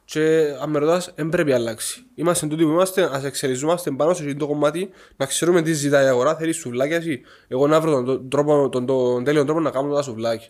Και 0.04 0.54
αν 0.60 0.70
με 0.70 0.78
ρωτάς, 0.78 1.12
δεν 1.14 1.28
πρέπει 1.28 1.50
να 1.50 1.56
αλλάξει. 1.56 2.04
Είμαστε 2.14 2.46
τούτοι 2.46 2.64
που 2.64 2.70
είμαστε, 2.70 3.08
ας 3.12 3.24
εξελιζόμαστε 3.24 3.90
πάνω 3.90 4.14
σε 4.14 4.24
αυτό 4.24 4.36
το 4.36 4.46
κομμάτι, 4.46 4.90
να 5.16 5.26
ξέρουμε 5.26 5.62
τι 5.62 5.72
ζητάει 5.72 6.04
η 6.04 6.08
αγορά, 6.08 6.36
θέλει 6.36 6.52
σουβλάκια 6.52 6.96
εσύ. 6.96 7.20
Εγώ 7.48 7.66
να 7.66 7.80
βρω 7.80 7.90
τον, 7.92 8.04
τον, 8.04 8.28
τρόπο, 8.28 8.68
τον, 8.68 8.86
τον 8.86 9.24
τέλειο 9.24 9.44
τρόπο 9.44 9.60
να 9.60 9.70
κάνω 9.70 9.94
τα 9.94 10.02
σουβλάκια. 10.02 10.48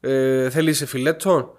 Ε, 0.00 0.50
θέλεις 0.50 0.84
φιλέτο, 0.84 1.58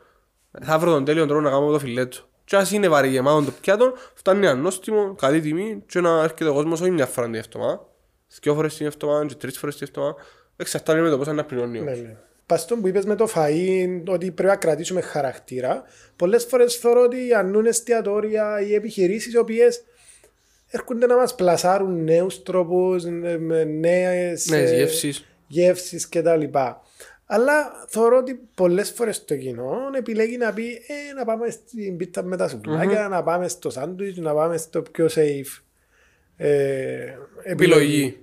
θα 0.61 0.79
βρω 0.79 0.91
τον 0.91 1.05
τέλειο 1.05 1.25
τρόπο 1.25 1.41
να 1.41 1.49
κάνω 1.49 1.71
το 1.71 1.79
φιλέτο. 1.79 2.17
Και 2.43 2.55
ας 2.55 2.71
είναι 2.71 2.89
βαρύ 2.89 3.09
γεμάτο 3.09 3.43
το 3.45 3.51
πιάτο, 3.61 3.93
φτάνει 4.13 4.47
ανώστιμο, 4.47 5.15
καλή 5.15 5.41
τιμή 5.41 5.83
και 5.87 6.01
να 6.01 6.21
έρχεται 6.23 6.47
ο 6.47 6.53
κόσμος 6.53 6.81
όχι 6.81 6.91
μια 6.91 7.05
φορά 7.05 7.25
την 7.27 7.35
εβδομάδα, 7.35 7.87
δυο 8.41 8.53
φορές 8.53 8.75
την 8.75 8.85
εβδομάδα 8.85 9.25
και 9.25 9.35
τρεις 9.35 9.57
φορές 9.57 9.75
την 9.75 9.87
εβδομάδα. 9.89 10.15
Εξαρτάται 10.61 10.99
με 11.01 11.09
το 11.09 11.17
πώς 11.17 11.27
να 11.27 11.45
πληρώνει 11.45 11.79
ο 11.79 11.83
Ναι, 11.83 11.89
κόσμος. 11.91 12.07
ναι. 12.07 12.15
Παστόν 12.45 12.81
που 12.81 12.87
είπες 12.87 13.05
με 13.05 13.15
το 13.15 13.29
φαΐ 13.35 14.01
ότι 14.07 14.31
πρέπει 14.31 14.49
να 14.49 14.55
κρατήσουμε 14.55 15.01
χαρακτήρα, 15.01 15.83
πολλές 16.15 16.45
φορές 16.45 16.75
θεωρώ 16.75 17.01
ότι 17.01 17.33
ανούν 17.33 17.65
εστιατόρια 17.65 18.61
ή 18.67 18.73
επιχειρήσεις 18.73 19.33
οι 19.33 19.37
οποίες 19.37 19.83
έρχονται 20.67 21.05
να 21.05 21.15
μας 21.15 21.35
πλασάρουν 21.35 22.03
νέους 22.03 22.43
τρόπους, 22.43 23.03
ε, 23.03 23.09
με 23.39 23.63
νέες 23.63 24.47
Νέες 24.49 24.71
ε, 24.71 24.75
γεύσεις. 24.75 25.25
γεύσεις 25.47 26.09
κτλ. 26.09 26.43
Αλλά 27.25 27.71
θεωρώ 27.87 28.17
ότι 28.17 28.39
πολλές 28.55 28.89
φορές 28.91 29.25
το 29.25 29.35
κοινό 29.37 29.77
επιλέγει 29.97 30.37
να 30.37 30.53
πει 30.53 30.67
ε, 30.71 31.13
να 31.15 31.25
πάμε 31.25 31.49
στην 31.49 31.97
πίτα 31.97 32.23
με 32.23 32.37
τα 32.37 32.47
σουβλάκια, 32.47 33.07
να 33.07 33.23
πάμε 33.23 33.47
στο 33.47 33.69
σάντουιτς, 33.69 34.17
να 34.17 34.33
πάμε 34.33 34.57
στο 34.57 34.81
πιο 34.81 35.05
safe 35.15 35.61
ε, 36.37 37.17
επιλογή. 37.43 38.19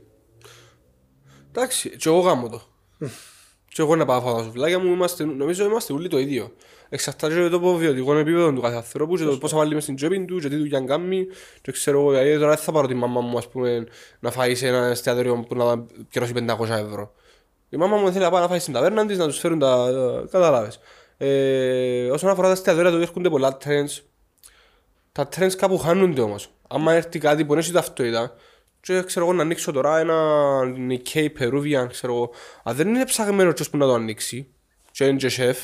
Εντάξει, 1.48 1.96
και 1.96 2.08
εγώ 2.08 2.18
γάμω 2.18 2.48
το. 2.48 2.62
και 3.68 3.82
εγώ 3.82 3.96
να 3.96 4.04
πάω 4.04 4.16
να 4.16 4.22
φάω 4.22 4.36
τα 4.36 4.42
σουβλάκια 4.42 4.78
μου, 4.78 4.92
είμαστε, 4.92 5.24
νομίζω 5.24 5.64
είμαστε 5.64 5.92
όλοι 5.92 6.08
το 6.08 6.18
ίδιο. 6.18 6.52
Εξαρτάται 6.88 7.34
και 7.34 7.48
το 7.48 7.74
βιωτικό 7.74 8.16
επίπεδο 8.16 8.52
του 8.52 8.60
κάθε 8.60 8.76
ανθρώπου 8.76 9.16
και 9.16 9.24
το 9.24 9.38
πόσα 9.38 9.56
βάλει 9.56 9.74
μες 9.74 9.82
στην 9.82 9.96
τσέπη 9.96 10.24
του 10.24 10.38
και 10.38 10.48
τι 10.48 10.56
δουλειά 10.56 10.80
κάνει. 10.80 11.26
Και 11.60 11.72
ξέρω 11.72 12.00
εγώ, 12.00 12.10
δηλαδή 12.10 12.34
τώρα 12.38 12.48
δεν 12.48 12.58
θα 12.58 12.72
πάρω 12.72 12.86
τη 12.86 12.94
μαμά 12.94 13.20
μου 13.20 13.38
ας 13.38 13.48
πούμε, 13.48 13.86
να 14.20 14.30
φάει 14.30 14.54
σε 14.54 14.66
ένα 14.66 14.86
εστιατόριο 14.86 15.44
που 15.48 15.54
να 15.54 15.78
πληρώσει 16.10 16.32
500 16.36 16.68
ευρώ. 16.68 17.12
Η 17.68 17.76
μάμα 17.76 17.96
μου 17.96 18.12
θέλει 18.12 18.24
να 18.24 18.30
πάει 18.30 18.40
να 18.42 18.48
φάει 18.48 18.58
στην 18.58 18.72
ταβέρνα 18.72 19.06
της, 19.06 19.18
να 19.18 19.26
τους 19.26 19.38
φέρουν 19.38 19.58
τα... 19.58 19.90
Κατάλαβες. 20.30 20.80
Ε, 21.16 22.10
όσον 22.10 22.30
αφορά 22.30 22.46
τα 22.46 22.52
εστιατόρια, 22.52 22.90
τότε 22.90 23.02
έρχονται 23.02 23.28
πολλά 23.28 23.56
trends 23.64 24.02
τα 25.18 25.28
trends 25.36 25.54
κάπου 25.56 25.78
χάνονται 25.78 26.20
όμως. 26.20 26.50
Άμα 26.68 26.92
έρθει 26.92 27.18
κάτι 27.18 27.44
που 27.44 27.54
έχει 27.54 27.72
ταυτότητα 27.72 28.34
και 28.80 29.02
ξέρω 29.02 29.24
εγώ 29.24 29.34
να 29.34 29.42
ανοίξω 29.42 29.72
τώρα 29.72 29.98
ένα 29.98 30.60
Nikkei 30.88 31.28
Peruvian, 31.38 31.86
ξέρω 31.88 32.14
εγώ, 32.14 32.30
αν 32.62 32.76
δεν 32.76 32.88
είναι 32.88 33.04
ψαγμένος 33.04 33.54
ποιος 33.54 33.70
που 33.70 33.76
να 33.76 33.86
το 33.86 33.94
ανοίξει 33.94 34.54
και 34.90 35.04
είναι 35.04 35.16
και 35.16 35.28
σεφ 35.28 35.58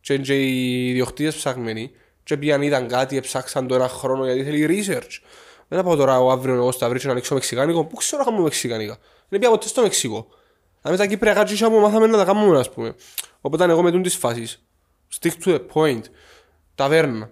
και 0.00 0.12
είναι 0.12 0.22
και 0.22 0.42
οι 0.42 0.88
ιδιοκτήτες 0.88 1.36
ψαγμένοι 1.36 1.90
και 2.22 2.36
πήγαν 2.36 2.62
είδαν 2.62 2.88
κάτι, 2.88 3.16
έψαξαν 3.16 3.66
το 3.66 3.74
ένα 3.74 3.88
χρόνο 3.88 4.24
γιατί 4.24 4.44
θέλει 4.44 4.66
research. 4.68 5.20
Δεν 5.68 5.78
θα 5.78 5.84
πάω 5.84 5.96
τώρα 5.96 6.14
εγώ 6.14 6.30
αύριο 6.30 6.54
εγώ 6.54 6.72
στα 6.72 6.88
βρήτσο 6.88 7.06
να 7.06 7.12
ανοίξω 7.12 7.34
μεξικάνικο, 7.34 7.84
πού 7.84 7.96
ξέρω 7.96 8.18
να 8.18 8.24
κάνουμε 8.24 8.42
μεξικάνικα. 8.42 8.98
Δεν 9.28 9.38
πήγα 9.40 9.50
ποτέ 9.50 9.68
στο 9.68 9.82
Μεξικό. 9.82 10.26
Αν 10.82 10.92
με 10.92 10.98
τα 10.98 11.06
κυπριακά 11.06 11.44
τσίσια 11.44 11.68
μου 11.68 11.80
μάθαμε 11.80 12.06
να 12.06 12.16
τα 12.16 12.24
κάνουμε 12.24 12.58
ας 12.58 12.70
πούμε. 12.70 12.94
Οπότε 13.40 13.64
εγώ 13.64 13.82
με 13.82 13.90
τούν 13.90 14.02
τις 14.02 14.16
φάσεις. 14.16 14.66
Stick 15.20 15.32
to 15.44 15.50
the 15.54 15.60
point. 15.72 16.02
Ταβέρνα. 16.74 17.30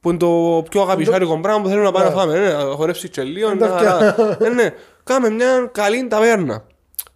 Που 0.00 0.08
είναι 0.08 0.18
το 0.18 0.62
πιο 0.70 0.82
αγαπησάρικο 0.82 1.38
πράγμα 1.40 1.62
που 1.62 1.68
θέλουμε 1.68 1.84
να 1.86 1.92
πάμε 1.92 2.04
να 2.04 2.10
φάμε. 2.10 2.38
Ναι, 2.38 2.52
να 2.52 2.58
χορέψεις 2.60 3.10
και 3.10 3.22
λίγο. 3.22 3.50
Είναι 3.50 3.58
τα 3.66 3.82
να- 4.16 4.36
Ναι, 4.40 4.48
ναι. 4.62 4.74
Κάμε 5.04 5.30
μια 5.30 5.70
καλή 5.72 6.06
ταβέρνα. 6.08 6.64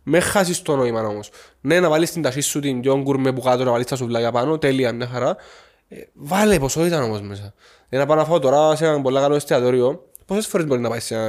Με 0.03 0.21
χάσεις 0.21 0.63
το 0.63 0.77
νόημα 0.77 1.01
όμως. 1.01 1.31
Ναι, 1.61 1.81
να 1.81 1.89
βάλεις 1.89 2.13
την 2.13 2.23
ταχύ 2.23 2.41
σου 2.41 2.61
την 2.61 2.83
δυο 2.83 2.99
γκουρμέ 3.03 3.33
που 3.33 3.41
κάτω, 3.41 3.65
να 3.65 3.71
βάλεις 3.71 3.87
τα 3.87 3.97
σουβλάκια 3.97 4.33
πάνω, 4.33 4.59
τέλεια, 4.59 4.93
μια 4.93 5.07
χαρά. 5.13 5.37
Ε, 5.89 5.97
βάλε 6.13 6.59
ποσότητα 6.59 7.03
όμως 7.03 7.21
μέσα. 7.21 7.55
Για 7.89 7.99
να 7.99 8.07
πάω 8.07 8.17
να 8.17 8.25
φάω 8.25 8.39
τώρα 8.39 8.77
σε 8.77 8.87
ένα 8.87 9.01
πολύ 9.01 9.19
καλό 9.19 9.35
εστιατόριο, 9.35 10.05
πόσες 10.27 10.47
φορές 10.47 10.67
μπορεί 10.67 10.81
να 10.81 10.89
πάεις 10.89 11.05
σε 11.05 11.15
ένα, 11.15 11.27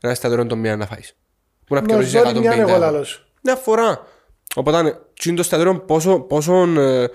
ένα 0.00 0.12
εστιατόριο 0.12 0.46
το 0.46 0.56
μία 0.56 0.76
να 0.76 0.86
φάεις; 0.86 1.16
Που 1.66 1.74
να 1.74 1.80
Να 1.80 1.86
πιερώσεις 1.86 2.10
σου 2.12 2.18
δω 2.18 2.24
την 2.32 2.40
μια 2.40 2.50
150 2.52 2.58
εγώ 2.60 2.68
ευρώ. 2.68 2.80
λάλος. 2.80 3.26
Μια 3.42 3.56
φορά. 3.56 4.06
Οπότε, 4.54 4.82
τι 5.20 5.28
είναι 5.28 5.34
το 5.34 5.40
εστιατόριο 5.42 5.78
πόσο, 5.80 6.20
πόσο 6.20 6.54
ε, 6.80 7.08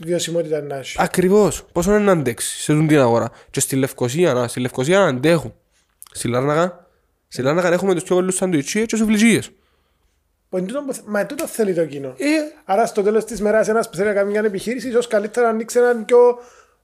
Βιωσιμότητα 0.00 0.60
να 0.62 0.76
έχει. 0.76 0.96
Ακριβώς. 1.00 1.64
Πόσο 1.72 1.90
είναι 1.90 1.98
να 2.04 2.12
αντέξει 2.12 2.60
σε 2.62 2.72
αυτήν 2.72 2.88
την 2.88 2.98
αγορά; 2.98 3.30
Και 3.50 3.60
στη 3.60 3.76
Λευκοσία, 3.76 4.32
να, 4.34 4.48
στη 4.48 4.60
Λευκοσία 4.60 4.98
να 4.98 5.06
αντέχουν. 5.06 5.54
Στη 6.12 6.28
Λάρνακα, 6.28 6.86
στη 7.28 7.42
Λάρνακα 7.42 7.72
έχουμε 7.72 7.94
τους 7.94 8.02
πιο 8.02 8.14
πολλούς 8.16 8.34
σαντουιτσίες 8.34 8.86
και 8.86 8.96
σουβλιτζίες. 8.96 9.50
Που 10.48 10.56
εν 10.56 10.66
τούτο 10.66 10.82
που- 10.86 10.96
Μα 11.06 11.26
τούτο 11.26 11.46
θέλει 11.46 11.74
το 11.74 11.84
κοινό. 11.86 12.08
Ε, 12.08 12.26
Άρα 12.64 12.86
στο 12.86 13.02
τέλος 13.02 13.24
της 13.24 13.40
μέρας 13.40 13.68
ένας 13.68 13.90
που 13.90 13.96
θέλει 13.96 14.08
να 14.08 14.14
κάνει 14.14 14.30
μια 14.30 14.40
επιχείρηση 14.44 14.88
ίσως 14.88 15.06
καλύτερα 15.06 15.46
να 15.46 15.52
ανοίξει 15.52 15.78
έναν 15.78 16.04
πιο 16.04 16.18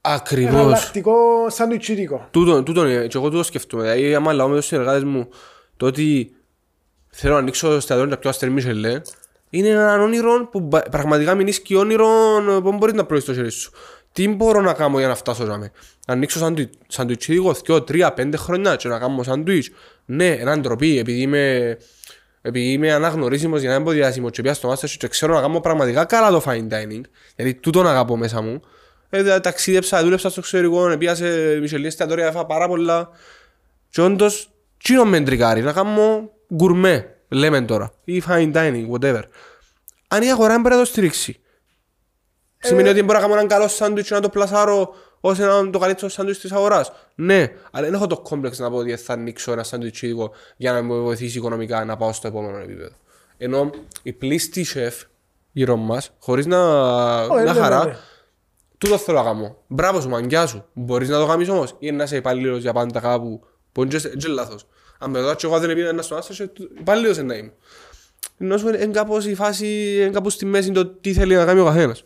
ακριβώς. 0.01 0.53
εναλλακτικό 0.53 1.15
σαντουιτσίτικο. 1.49 2.27
Τούτο, 2.31 2.63
τούτο 2.63 2.87
είναι. 2.87 3.07
Και 3.07 3.17
εγώ 3.17 3.29
τούτο 3.29 3.43
σκεφτούμε. 3.43 3.81
Δηλαδή, 3.83 4.15
άμα 4.15 4.33
λαό 4.33 4.47
με 4.47 4.55
τους 4.55 4.65
συνεργάτες 4.65 5.03
μου 5.03 5.29
το 5.77 5.85
ότι 5.85 6.35
θέλω 7.09 7.33
να 7.33 7.39
ανοίξω 7.39 7.71
εστιατόριο 7.73 8.09
να 8.11 8.17
πιω 8.17 8.29
αστέρ 8.29 8.49
Μισελέ, 8.49 9.01
είναι 9.53 9.67
ένα 9.67 10.01
όνειρο 10.01 10.47
που 10.51 10.67
πα- 10.67 10.85
πραγματικά 10.91 11.35
μην 11.35 11.47
και 11.63 11.75
όνειρο 11.77 12.07
που 12.45 12.69
δεν 12.69 12.77
μπορείς 12.77 12.95
να 12.95 13.05
προείς 13.05 13.23
το 13.25 13.33
χέρι 13.33 13.49
σου. 13.51 13.71
Τι 14.11 14.27
μπορώ 14.27 14.61
να 14.61 14.73
κάνω 14.73 14.99
για 14.99 15.07
να 15.07 15.15
φτάσω 15.15 15.43
για 15.43 15.57
Να 15.57 16.13
ανοίξω 16.13 16.39
σαντουι- 16.39 16.73
σαντουιτσίδικο 16.87 17.55
2, 17.67 17.83
3, 17.83 18.13
5 18.13 18.37
χρόνια 18.37 18.75
και 18.75 18.87
να 18.87 18.99
κάνω 18.99 19.23
σαντουιτς. 19.23 19.69
Ναι, 20.05 20.27
έναν 20.31 20.61
ντροπή 20.61 20.97
επειδή 20.97 21.21
είμαι, 21.21 21.77
επειδή 22.41 22.71
είμαι 22.71 22.91
αναγνωρίσιμος 22.93 23.61
για 23.61 23.69
να 23.69 23.75
είμαι 23.75 23.91
διάσημος 23.91 24.31
και 24.31 24.41
πια 24.41 24.53
στο 24.53 24.71
Masterchef 24.71 24.89
και 24.97 25.07
ξέρω 25.07 25.33
να 25.33 25.41
κάνω 25.41 25.59
πραγματικά 25.59 26.05
καλά 26.05 26.29
το 26.29 26.43
fine 26.45 26.67
dining 26.73 27.01
γιατί 27.35 27.53
τούτον 27.53 27.87
αγαπώ 27.87 28.17
μέσα 28.17 28.41
μου. 28.41 28.61
Ε, 29.09 29.39
ταξίδεψα, 29.39 30.03
δούλεψα 30.03 30.29
στο 30.29 30.39
εξωτερικό, 30.39 30.97
πήγα 30.97 31.15
σε 31.15 31.59
Μισελή 31.59 31.87
εστιατόρια, 31.87 32.25
έφα 32.27 32.45
πάρα 32.45 32.67
πολλά. 32.67 33.09
Και 33.89 34.01
όντως, 34.01 34.49
τσίνο 34.83 35.05
με 35.05 35.17
εντρικάρει, 35.17 35.61
να 35.61 35.71
κάνω 35.71 36.31
γκουρμέ, 36.55 37.12
λέμε 37.33 37.61
τώρα, 37.61 37.91
ή 38.03 38.23
fine 38.27 38.53
dining, 38.53 38.89
whatever. 38.91 39.21
Αν 40.07 40.21
η 40.23 40.31
αγορά 40.31 40.59
μπορεί 40.59 40.73
να 40.73 40.79
το 40.79 40.85
στηρίξει. 40.85 41.37
Σημαίνει 42.59 42.89
ότι 42.89 43.03
μπορώ 43.03 43.13
να 43.19 43.23
κάνω 43.23 43.33
έναν 43.35 43.47
καλό 43.47 43.67
σάντουιτς 43.67 44.07
και 44.07 44.13
να 44.13 44.19
το 44.21 44.29
πλασάρω 44.29 44.93
ως 45.19 45.39
ένα 45.39 45.69
το 45.69 45.79
καλύτερο 45.79 46.09
σάντουιτς 46.09 46.39
της 46.39 46.51
αγοράς. 46.51 46.91
Ναι, 47.15 47.51
αλλά 47.71 47.85
δεν 47.85 47.93
έχω 47.93 48.07
το 48.07 48.17
κόμπλεξ 48.19 48.59
να 48.59 48.69
πω 48.69 48.75
ότι 48.77 48.95
θα 48.95 49.13
ανοίξω 49.13 49.51
ένα 49.51 49.63
σάντουιτς 49.63 50.01
ίδιο 50.01 50.31
για 50.57 50.71
να 50.73 50.81
με 50.81 50.95
βοηθήσει 50.99 51.37
οικονομικά 51.37 51.85
να 51.85 51.97
πάω 51.97 52.13
στο 52.13 52.27
επόμενο 52.27 52.57
επίπεδο. 52.57 52.95
Ενώ 53.37 53.69
οι 54.03 54.13
πλήστοι 54.13 54.63
σεφ 54.63 55.03
γύρω 55.51 55.75
μας, 55.75 56.11
χωρίς 56.19 56.45
να, 56.45 56.59
Ω, 57.23 57.35
να 57.35 57.43
ναι, 57.43 57.59
χαρά, 57.59 57.85
ναι, 57.85 57.91
ναι. 57.91 57.97
Τούτο 58.77 58.97
θέλω 58.97 59.17
να 59.17 59.23
κάνω. 59.23 59.57
Μπράβο 59.67 60.01
σου, 60.01 60.09
μαγκιά 60.09 60.45
σου. 60.47 60.65
Μπορείς 60.73 61.09
να 61.09 61.19
το 61.19 61.25
κάνεις 61.25 61.49
όμως 61.49 61.75
ή 61.79 61.91
να 61.91 62.03
είσαι 62.03 62.15
υπάλληλος 62.15 62.61
για 62.61 62.73
πάντα 62.73 62.99
κάπου 62.99 63.43
που 63.71 63.83
είναι 63.83 63.97
και- 63.97 64.09
και 64.09 64.27
λάθος. 64.27 64.65
Αν 65.03 65.09
με 65.09 65.19
ρωτάς 65.19 65.35
και 65.35 65.45
εγώ 65.45 65.59
δεν 65.59 65.69
επειδή 65.69 65.93
να 65.93 66.01
στο 66.01 66.15
άστα, 66.15 66.49
υπάλληλος 66.79 67.17
είναι 67.17 67.25
να 67.25 67.35
είμαι. 67.35 67.51
Ενώ 68.37 68.57
σου 68.57 68.67
είναι 68.67 68.85
κάπως 68.85 69.25
η 69.25 69.35
φάση, 69.35 69.95
είναι 69.99 70.09
κάπως 70.09 70.33
στη 70.33 70.45
μέση 70.45 70.71
το 70.71 70.87
τι 70.87 71.13
θέλει 71.13 71.35
να 71.35 71.45
κάνει 71.45 71.59
ο 71.59 71.65
καθένας. 71.65 72.05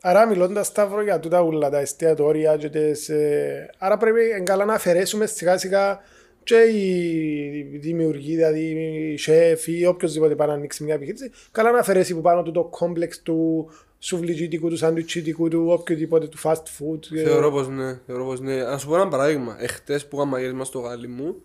Άρα 0.00 0.26
μιλώντας 0.26 0.66
Σταύρο 0.66 1.02
για 1.02 1.20
τούτα 1.20 1.40
ούλα, 1.42 1.70
τα 1.70 1.78
εστιατόρια 1.78 2.56
και 2.56 2.68
τις, 2.68 3.08
ε, 3.08 3.70
άρα 3.78 3.96
πρέπει 3.96 4.20
εν 4.20 4.44
καλά 4.44 4.64
να 4.64 4.74
αφαιρέσουμε 4.74 5.26
σιγά 5.26 5.58
σιγά 5.58 6.00
και 6.42 6.56
οι 6.56 7.78
δημιουργοί, 7.80 8.34
δηλαδή 8.34 8.60
οι 8.60 9.16
σεφ 9.18 9.66
ή 9.66 9.86
οποιοςδήποτε 9.86 10.34
πάει 10.34 10.48
να 10.48 10.54
ανοίξει 10.54 10.84
μια 10.84 10.94
επιχείρηση, 10.94 11.30
καλά 11.52 11.70
να 11.70 11.78
αφαιρέσει 11.78 12.14
που 12.14 12.20
πάνω 12.20 12.42
του 12.42 12.50
το 12.50 12.64
κόμπλεξ 12.64 13.22
του 13.22 13.70
σουβλιτζίτικου, 13.98 14.68
του 14.68 14.76
σαντουιτσίτικου, 14.76 15.48
του 15.48 15.66
οποιοδήποτε 15.68 16.26
του 16.26 16.38
fast 16.42 16.52
food. 16.54 16.98
ε, 17.16 17.22
Θεωρώ 17.22 17.50
πως 17.50 17.68
ναι, 17.68 17.98
θεωρώ 18.06 18.24
πως 18.24 18.40
ναι. 18.40 18.62
Να 18.62 18.78
σου 18.78 18.88
πω 18.88 18.94
ένα 18.94 19.08
παράδειγμα. 19.08 19.56
Εχθές 19.60 20.06
που 20.06 20.16
είχαμε 20.16 20.38
γύρισμα 20.38 20.64
στο 20.64 20.78
γάλι 20.78 21.08
μου, 21.08 21.42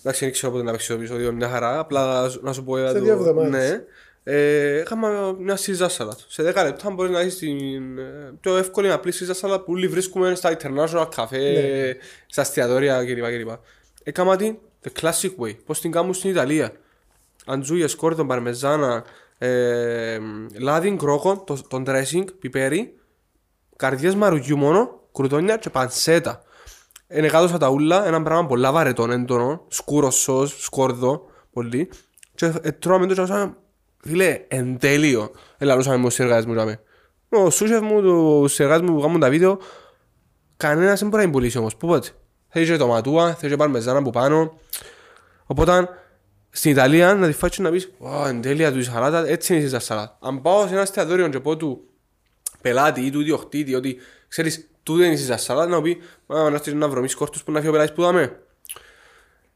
εντάξει 0.00 0.24
δεν 0.24 0.32
ξέρω 0.32 0.52
πότε 0.52 0.64
να 0.64 0.70
παίξει 0.70 0.88
το 0.88 0.94
επεισόδιο 0.94 1.32
μια 1.32 1.48
χαρά, 1.48 1.78
απλά 1.78 2.22
να 2.22 2.28
σου- 2.28 2.40
να 2.42 2.52
σου 2.52 2.64
πω 2.64 2.78
για 2.78 2.88
Σε 2.88 2.94
το... 2.94 3.00
δύο 3.04 3.12
εβδομάδες. 3.12 3.50
Ναι. 3.70 3.84
Ε, 4.24 4.78
είχαμε 4.80 5.34
μια 5.38 5.56
σίζα 5.56 5.88
σαλάτ. 5.88 6.18
Σε 6.28 6.42
10 6.42 6.54
λεπτά 6.64 6.90
μπορεί 6.90 7.10
να 7.10 7.20
έχεις 7.20 7.36
την 7.38 7.98
ε, 7.98 8.32
πιο 8.40 8.56
εύκολη 8.56 8.92
απλή 8.92 9.12
σίζα 9.12 9.34
σαλάτ 9.34 9.60
που 9.64 9.72
όλοι 9.72 9.88
βρίσκουμε 9.88 10.34
στα 10.34 10.56
international 10.58 11.08
cafe, 11.16 11.30
Ναι. 11.38 11.92
στα 12.26 12.40
εστιατόρια 12.40 13.04
κλπ. 13.04 13.24
κλπ. 13.24 13.48
Έκαμα 14.02 14.36
την 14.36 14.56
the 14.84 15.00
classic 15.00 15.30
way, 15.44 15.56
πώς 15.64 15.80
την 15.80 15.90
κάνουν 15.90 16.14
στην 16.14 16.30
Ιταλία. 16.30 16.72
Αντζούγες, 17.46 17.94
κόρδον, 17.94 18.26
παρμεζάνα, 18.26 19.04
ε, 19.38 20.18
λάδι, 20.58 20.96
κρόκο, 20.96 21.44
το, 21.46 21.58
τον 21.68 21.84
dressing, 21.88 22.24
πιπέρι, 22.40 22.94
καρδιές 23.76 24.14
μαρουγιού 24.14 24.56
μόνο, 24.56 25.00
κρουτόνια 25.14 25.56
και 25.56 25.70
πανσέτα. 25.70 26.42
Είναι 27.12 27.28
κάτω 27.28 27.48
στα 27.48 27.58
ταούλα, 27.58 28.06
ένα 28.06 28.22
πράγμα 28.22 28.46
πολλά 28.46 28.72
βαρετό, 28.72 29.10
έντονο, 29.10 29.64
σκούρος 29.68 30.14
σως, 30.14 30.62
σκόρδο, 30.62 31.26
πολύ. 31.52 31.90
Και 32.34 32.52
ε, 32.62 32.72
τρώμε 32.72 33.06
το 33.06 33.14
και 33.14 33.26
σαν, 33.26 33.56
φίλε, 34.00 34.44
εν 34.48 34.78
τέλειο. 34.78 35.30
Ελαλούσαμε 35.58 35.96
με 35.96 36.04
τους 36.04 36.14
συνεργάτες 36.14 36.46
μου, 36.46 36.54
τζάμε. 36.54 36.80
Ο 37.28 37.50
σούσεφ 37.50 37.80
μου, 37.80 38.02
τους 38.02 38.52
συνεργάτες 38.52 38.88
μου 38.88 38.94
που 38.94 39.00
κάνουν 39.00 39.20
τα 39.20 39.28
βίντεο, 39.30 39.58
κανένας 40.56 40.98
δεν 41.00 41.08
μπορεί 41.08 41.22
να 41.22 41.28
είναι 41.28 41.32
πουλήσει 41.32 41.58
όμως, 41.58 41.76
πού 41.76 41.86
πότε. 41.86 42.08
Θέλει 42.48 42.66
και 42.66 42.76
τοματούα, 42.76 43.34
θέλει 43.34 43.50
και 43.50 43.58
παρμεζάνα 43.58 43.98
από 43.98 44.10
πάνω. 44.10 44.58
Οπότε, 45.46 45.88
στην 46.50 46.70
Ιταλία 46.70 47.14
να 47.14 47.26
τη 47.26 47.32
φάεις 47.32 47.56
και 47.56 47.62
να 47.62 47.70
πεις 47.70 47.92
«Ω, 47.98 48.26
εν 48.26 48.40
τέλεια 48.40 48.72
του 48.72 48.78
η 48.78 48.82
σαλάτα, 48.82 49.26
έτσι 49.26 49.54
είναι 49.54 49.64
η 49.64 49.68
σαλάτα». 49.68 50.18
Αν 50.20 50.42
πάω 50.42 50.66
σε 50.66 50.72
ένα 50.72 50.82
εστιατόριο 50.82 51.28
και 51.28 51.40
πω 51.40 51.56
του 51.56 51.84
πελάτη 52.60 53.00
ή 53.00 53.10
του 53.10 53.20
ιδιοκτήτη 53.20 53.74
ότι 53.74 53.96
ξέρεις 54.28 54.69
τούτο 54.82 55.02
είναι 55.02 55.12
η 55.12 55.16
σαλάτα 55.36 55.66
να 55.68 55.76
μου 55.76 55.82
πει 55.82 55.98
«Μα 56.26 56.48
να 56.50 56.54
έρθεις 56.54 56.72
να 56.74 56.88
βρω 56.88 57.04
κόρτους 57.16 57.42
που 57.44 57.52
να 57.52 57.58
φύγει 57.58 57.68
ο 57.68 57.72
πελάτης 57.72 57.94
που 57.94 58.02
δάμε». 58.02 58.40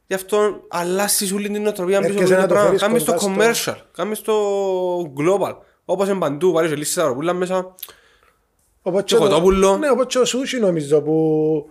Γι' 0.07 0.15
αυτό 0.15 0.65
αλλάσεις 0.69 1.33
όλη 1.33 1.49
την 1.51 1.63
νοοτροπία 1.63 1.99
πίσω 2.01 2.11
από 2.13 2.21
Έρχεσαι 2.23 2.35
το 2.35 2.41
να 2.41 2.47
το 2.47 2.53
πράγμα. 2.55 2.67
φέρεις 2.69 2.83
Κάμεις 2.83 3.05
το 3.05 3.15
κοντά 3.15 3.55
στο- 3.55 3.73
commercial, 3.73 3.81
κάμεις 3.93 4.21
το 4.21 4.35
global. 5.01 5.57
Όπως 5.85 6.09
είναι 6.09 6.19
παντού, 6.19 6.53
βάλεις 6.53 6.71
και 6.71 6.77
λύσεις 6.77 6.99
αεροπούλα 6.99 7.33
μέσα. 7.33 7.75
Οπότε 8.83 9.03
και 9.05 9.17
κοτόπουλο. 9.17 9.77
Ναι, 9.77 9.91
όπως 9.91 10.07
και 10.07 10.19
ο 10.19 10.25
σούσι 10.25 10.59
νομίζω 10.59 11.03
που 11.03 11.71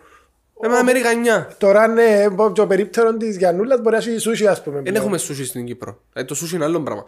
Ε, 0.62 0.68
με 0.68 0.78
Αμερικανιά. 0.78 1.56
τώρα 1.58 1.88
ναι, 1.88 2.26
το 2.56 2.68
περίπτερο 2.68 3.18
της 3.18 3.38
Γιαννούλας 3.38 3.80
μπορεί 3.82 3.96
να 3.96 4.02
έχει 4.02 4.18
σούσι 4.18 4.48
ας 4.48 4.64
πούμε. 4.64 4.76
Δεν 4.76 4.84
πλέον. 4.84 4.98
έχουμε 4.98 5.18
σούσι 5.18 5.46
στην 5.46 5.66
Κύπρο. 5.66 6.02
Ε, 6.14 6.24
το 6.24 6.36
σούσι 6.36 6.56
είναι 6.56 6.64
άλλο 6.66 6.82
πράγμα. 6.82 7.04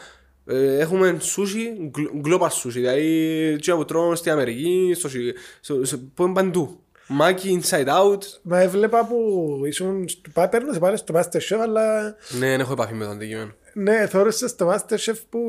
Ε, 0.48 0.78
έχουμε 0.78 1.18
σούσι, 1.20 1.90
γκλ- 1.90 2.28
global 2.28 2.48
σούσι. 2.52 2.80
Δηλαδή, 2.80 3.56
τι 3.62 3.72
που 3.72 3.86
τρώμε 3.86 4.16
στην 4.16 4.32
Αμερική, 4.32 4.92
στο, 4.96 5.10
σι- 5.10 5.36
στο, 5.60 5.86
στο, 5.86 6.00
που 6.14 6.24
είναι 6.24 6.34
παντού. 6.34 6.80
Μάκι, 7.08 7.62
inside 7.64 7.88
out. 7.88 8.22
Μα 8.42 8.60
έβλεπα 8.62 9.06
που 9.06 9.62
ήσουν 9.66 10.08
στο 10.10 10.30
Πάτερνο, 10.34 10.74
σε 10.74 10.80
πάλι 10.80 10.98
στο 10.98 11.14
Masterchef, 11.18 11.58
αλλά 11.62 12.04
Ναι, 12.40 12.48
δεν 12.50 12.60
έχω 12.60 12.72
επαφή 12.74 12.94
με 12.94 13.06
το 13.06 13.12
αντικείμενο. 13.12 13.52
ναι, 13.74 14.08
θεώρησες 14.08 14.50
στο 14.50 14.70
Masterchef 14.74 15.16
που 15.30 15.40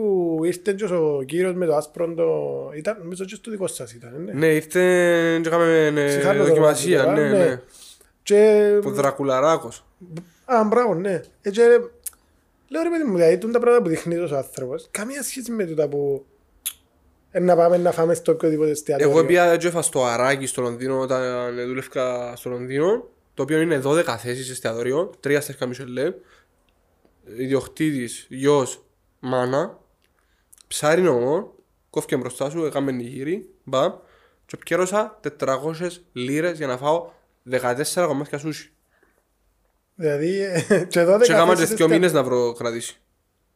ήρθε 0.44 0.72
και 0.72 0.84
ο 0.84 1.22
κύριος 1.26 1.54
με 1.54 1.66
το 1.66 1.74
άσπρο 1.76 2.14
το... 2.14 2.26
Ήταν, 2.76 2.96
νομίζω 3.02 3.24
και 3.24 3.34
στο 3.34 3.50
δικό 3.50 3.66
σας 3.66 3.92
ήταν, 3.92 4.22
ναι. 4.24 4.32
Ναι, 4.32 4.46
ήρθε 4.46 4.80
και 5.42 5.48
έκαμε 5.48 5.90
ναι, 5.90 6.08
Συγχάρω 6.08 6.38
το 6.38 6.44
δοκιμασία. 6.44 7.04
δοκιμασία, 7.04 7.28
Ναι, 7.28 7.38
ναι. 7.38 7.44
ναι. 7.44 7.60
Και... 8.22 8.70
Ο 8.84 8.90
Δρακουλαράκος. 8.90 9.84
Α, 10.44 10.64
μπράβο, 10.64 10.94
ναι. 10.94 11.20
Ε, 11.42 11.50
και, 11.50 11.62
λέω 12.68 12.82
ρε 12.82 12.90
παιδί 12.90 13.04
μου, 13.04 13.16
δηλαδή, 13.16 13.38
τούν 13.38 13.52
τα 13.52 13.58
πράγματα 13.58 13.84
που 13.84 13.90
δείχνει 13.90 14.16
τόσο 14.16 14.34
άνθρωπος, 14.34 14.88
καμία 14.90 15.22
σχέση 15.22 15.52
με 15.52 15.64
τούτα 15.64 15.88
που 15.88 16.26
ε, 17.30 17.40
να 17.40 17.56
πάμε 17.56 17.76
να 17.76 17.92
φάμε 17.92 18.14
στο 18.14 18.32
οποιοδήποτε 18.32 18.70
εστιατόριο. 18.70 19.10
Εγώ 19.10 19.26
πήγα 19.26 19.56
και 19.56 19.66
έφα 19.66 19.82
στο 19.82 20.04
Αράκι 20.04 20.46
στο 20.46 20.62
Λονδίνο 20.62 21.00
όταν 21.00 21.54
δούλευκα 21.66 22.36
στο 22.36 22.50
Λονδίνο, 22.50 23.08
το 23.34 23.42
οποίο 23.42 23.60
είναι 23.60 23.80
12 23.84 24.04
θέσεις 24.18 24.50
εστιατόριο, 24.50 25.10
3 25.24 25.38
στέρκα 25.40 25.66
Μισελέ, 25.66 26.14
ιδιοκτήτης, 27.36 28.26
γιος, 28.28 28.84
μάνα, 29.20 29.78
ψάρι 30.66 31.02
νομό, 31.02 31.54
κόφηκε 31.90 32.16
μπροστά 32.16 32.50
σου, 32.50 32.64
έκαμε 32.64 32.92
νιγύρι, 32.92 33.50
μπαμ, 33.64 33.92
και 34.46 34.56
πιέρωσα 34.56 35.20
400 35.38 35.58
λίρες 36.12 36.56
για 36.56 36.66
να 36.66 36.76
φάω 36.76 37.10
14 37.50 38.06
κομμάτια 38.06 38.38
σούσι. 38.38 38.72
Δηλαδή, 39.98 40.40
ε, 40.68 40.84
και 40.88 41.04
12 41.04 41.20
Και 41.22 41.32
έκανα 41.32 41.48
και 41.52 41.56
θέσεις 41.56 41.68
2 41.68 41.72
εστια- 41.72 41.88
μήνες 41.88 42.12
να 42.12 42.22
βρω 42.22 42.52
κρατήσει. 42.52 43.00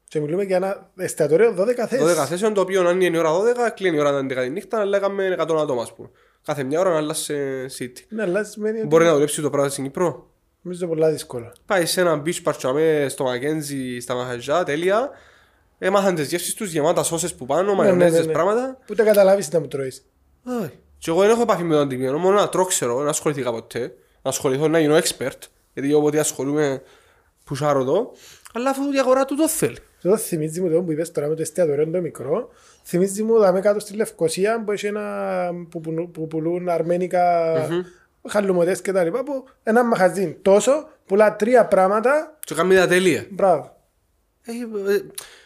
Και 0.08 0.20
μιλούμε 0.20 0.42
για 0.42 0.56
ένα 0.56 0.90
εστιατόριο 0.96 1.52
12 1.54 1.86
θέσεις. 1.86 2.06
12 2.06 2.26
θέσεων, 2.26 2.54
το 2.54 2.60
οποίο 2.60 2.88
αν 2.88 3.00
είναι 3.00 3.16
η 3.16 3.20
ώρα 3.20 3.30
12, 3.32 3.70
κλείνει 3.70 3.96
η 3.96 4.00
ώρα 4.00 4.18
11 4.18 4.42
τη 4.42 4.50
νύχτα, 4.50 4.76
αλλά 4.76 4.84
λέγαμε 4.86 5.36
100 5.38 5.60
άτομα, 5.60 5.82
ας 5.82 5.94
πούμε. 5.94 6.08
Κάθε 6.44 6.62
μια 6.62 6.80
ώρα 6.80 6.90
να 6.90 6.96
αλλάσει 6.96 7.34
city. 7.78 8.04
Ναι, 8.08 8.22
αλλάς 8.22 8.50
σημαίνει 8.50 8.78
ότι 8.78 8.86
Μπορεί 8.86 9.04
να 9.04 9.12
δουλέψει 9.12 9.42
το 9.42 9.50
πράγμα 9.50 9.70
στην 9.70 9.84
Κύπρο. 9.84 10.30
νομίζω 10.62 10.86
πολλά 10.86 11.10
δύσκολα. 11.10 11.52
Πάει 11.66 11.86
σε 11.86 12.00
ένα 12.00 12.22
beach 12.26 12.42
παρτσαμέ 12.42 13.06
στο 13.08 13.24
Μακέντζι, 13.24 14.00
στα 14.00 14.14
Μαχαζιά, 14.14 14.64
τέλεια. 14.64 15.10
Έμαθαν 15.78 16.14
τις 16.14 16.28
γεύσεις 16.28 16.54
τους 16.54 16.72
γεμάτα 16.72 17.02
σώσες 17.02 17.34
που 17.34 17.46
πάνω, 17.46 17.74
μαγιονέζες, 17.74 18.20
ναι, 18.20 18.26
ναι. 18.26 18.32
πράγματα. 18.32 18.78
Που 18.86 18.94
τα 18.94 19.04
καταλάβεις 19.04 19.52
να 19.52 19.60
μου 19.60 19.68
τρώεις. 19.68 20.04
Αι. 20.44 20.72
Και 20.98 21.10
εγώ 21.10 21.20
δεν 21.20 21.30
έχω 21.30 21.42
επαφή 21.42 21.62
με 21.62 21.74
τον 21.74 21.82
αντικείμενο, 21.82 22.18
μόνο 22.18 22.34
να 22.36 22.48
τρώω 22.48 22.64
ξέρω, 22.64 23.00
να 23.02 23.08
ασχοληθήκα 23.08 23.50
ποτέ. 23.52 23.80
Να 24.22 24.30
ασχοληθώ, 24.30 24.68
να 24.68 24.78
γίνω 24.78 24.96
expert. 24.98 25.38
Γιατί 25.80 25.94
εγώ 25.94 26.00
ποτέ 26.02 26.18
ασχολούμαι 26.18 26.82
πουσάρω 27.44 27.84
το, 27.84 28.12
αλλά 28.54 28.70
αφού 28.70 28.82
η 28.92 28.98
αγορά 28.98 29.24
του 29.24 29.36
το 29.36 29.48
θέλει. 29.48 29.76
Αυτό 29.96 30.16
θυμίζει 30.16 30.60
μου 30.60 30.70
το 30.70 30.82
που 30.82 30.92
είπες 30.92 31.10
τώρα 31.12 31.28
με 31.28 31.34
το 31.34 31.42
εστιατόριο 31.42 31.90
το 31.90 32.00
μικρό. 32.00 32.48
Θυμίζει 32.84 33.22
μου 33.22 33.38
δαμέ 33.38 33.60
κάτω 33.60 33.78
στη 33.80 33.94
Λευκοσία 33.96 34.62
που 34.64 34.72
έχει 34.72 34.86
ένα 34.86 35.48
που, 35.70 35.80
που, 35.80 36.10
που 36.10 36.26
πουλούν 36.26 36.68
αρμένικα 36.68 37.54
χαλουμωτές 38.28 38.80
και 38.80 38.92
τα 38.92 39.04
λοιπά 39.04 39.22
που 39.22 39.44
ένα 39.62 39.84
μαχαζίν 39.84 40.36
τόσο 40.42 40.88
πουλά 41.06 41.36
τρία 41.36 41.66
πράγματα. 41.66 42.38
Και 42.44 42.54
κάνει 42.54 42.74
τα 42.74 42.86
τέλεια. 42.86 43.26
Μπράβο. 43.30 43.76
Ε, 44.42 44.52
ε, 44.94 45.00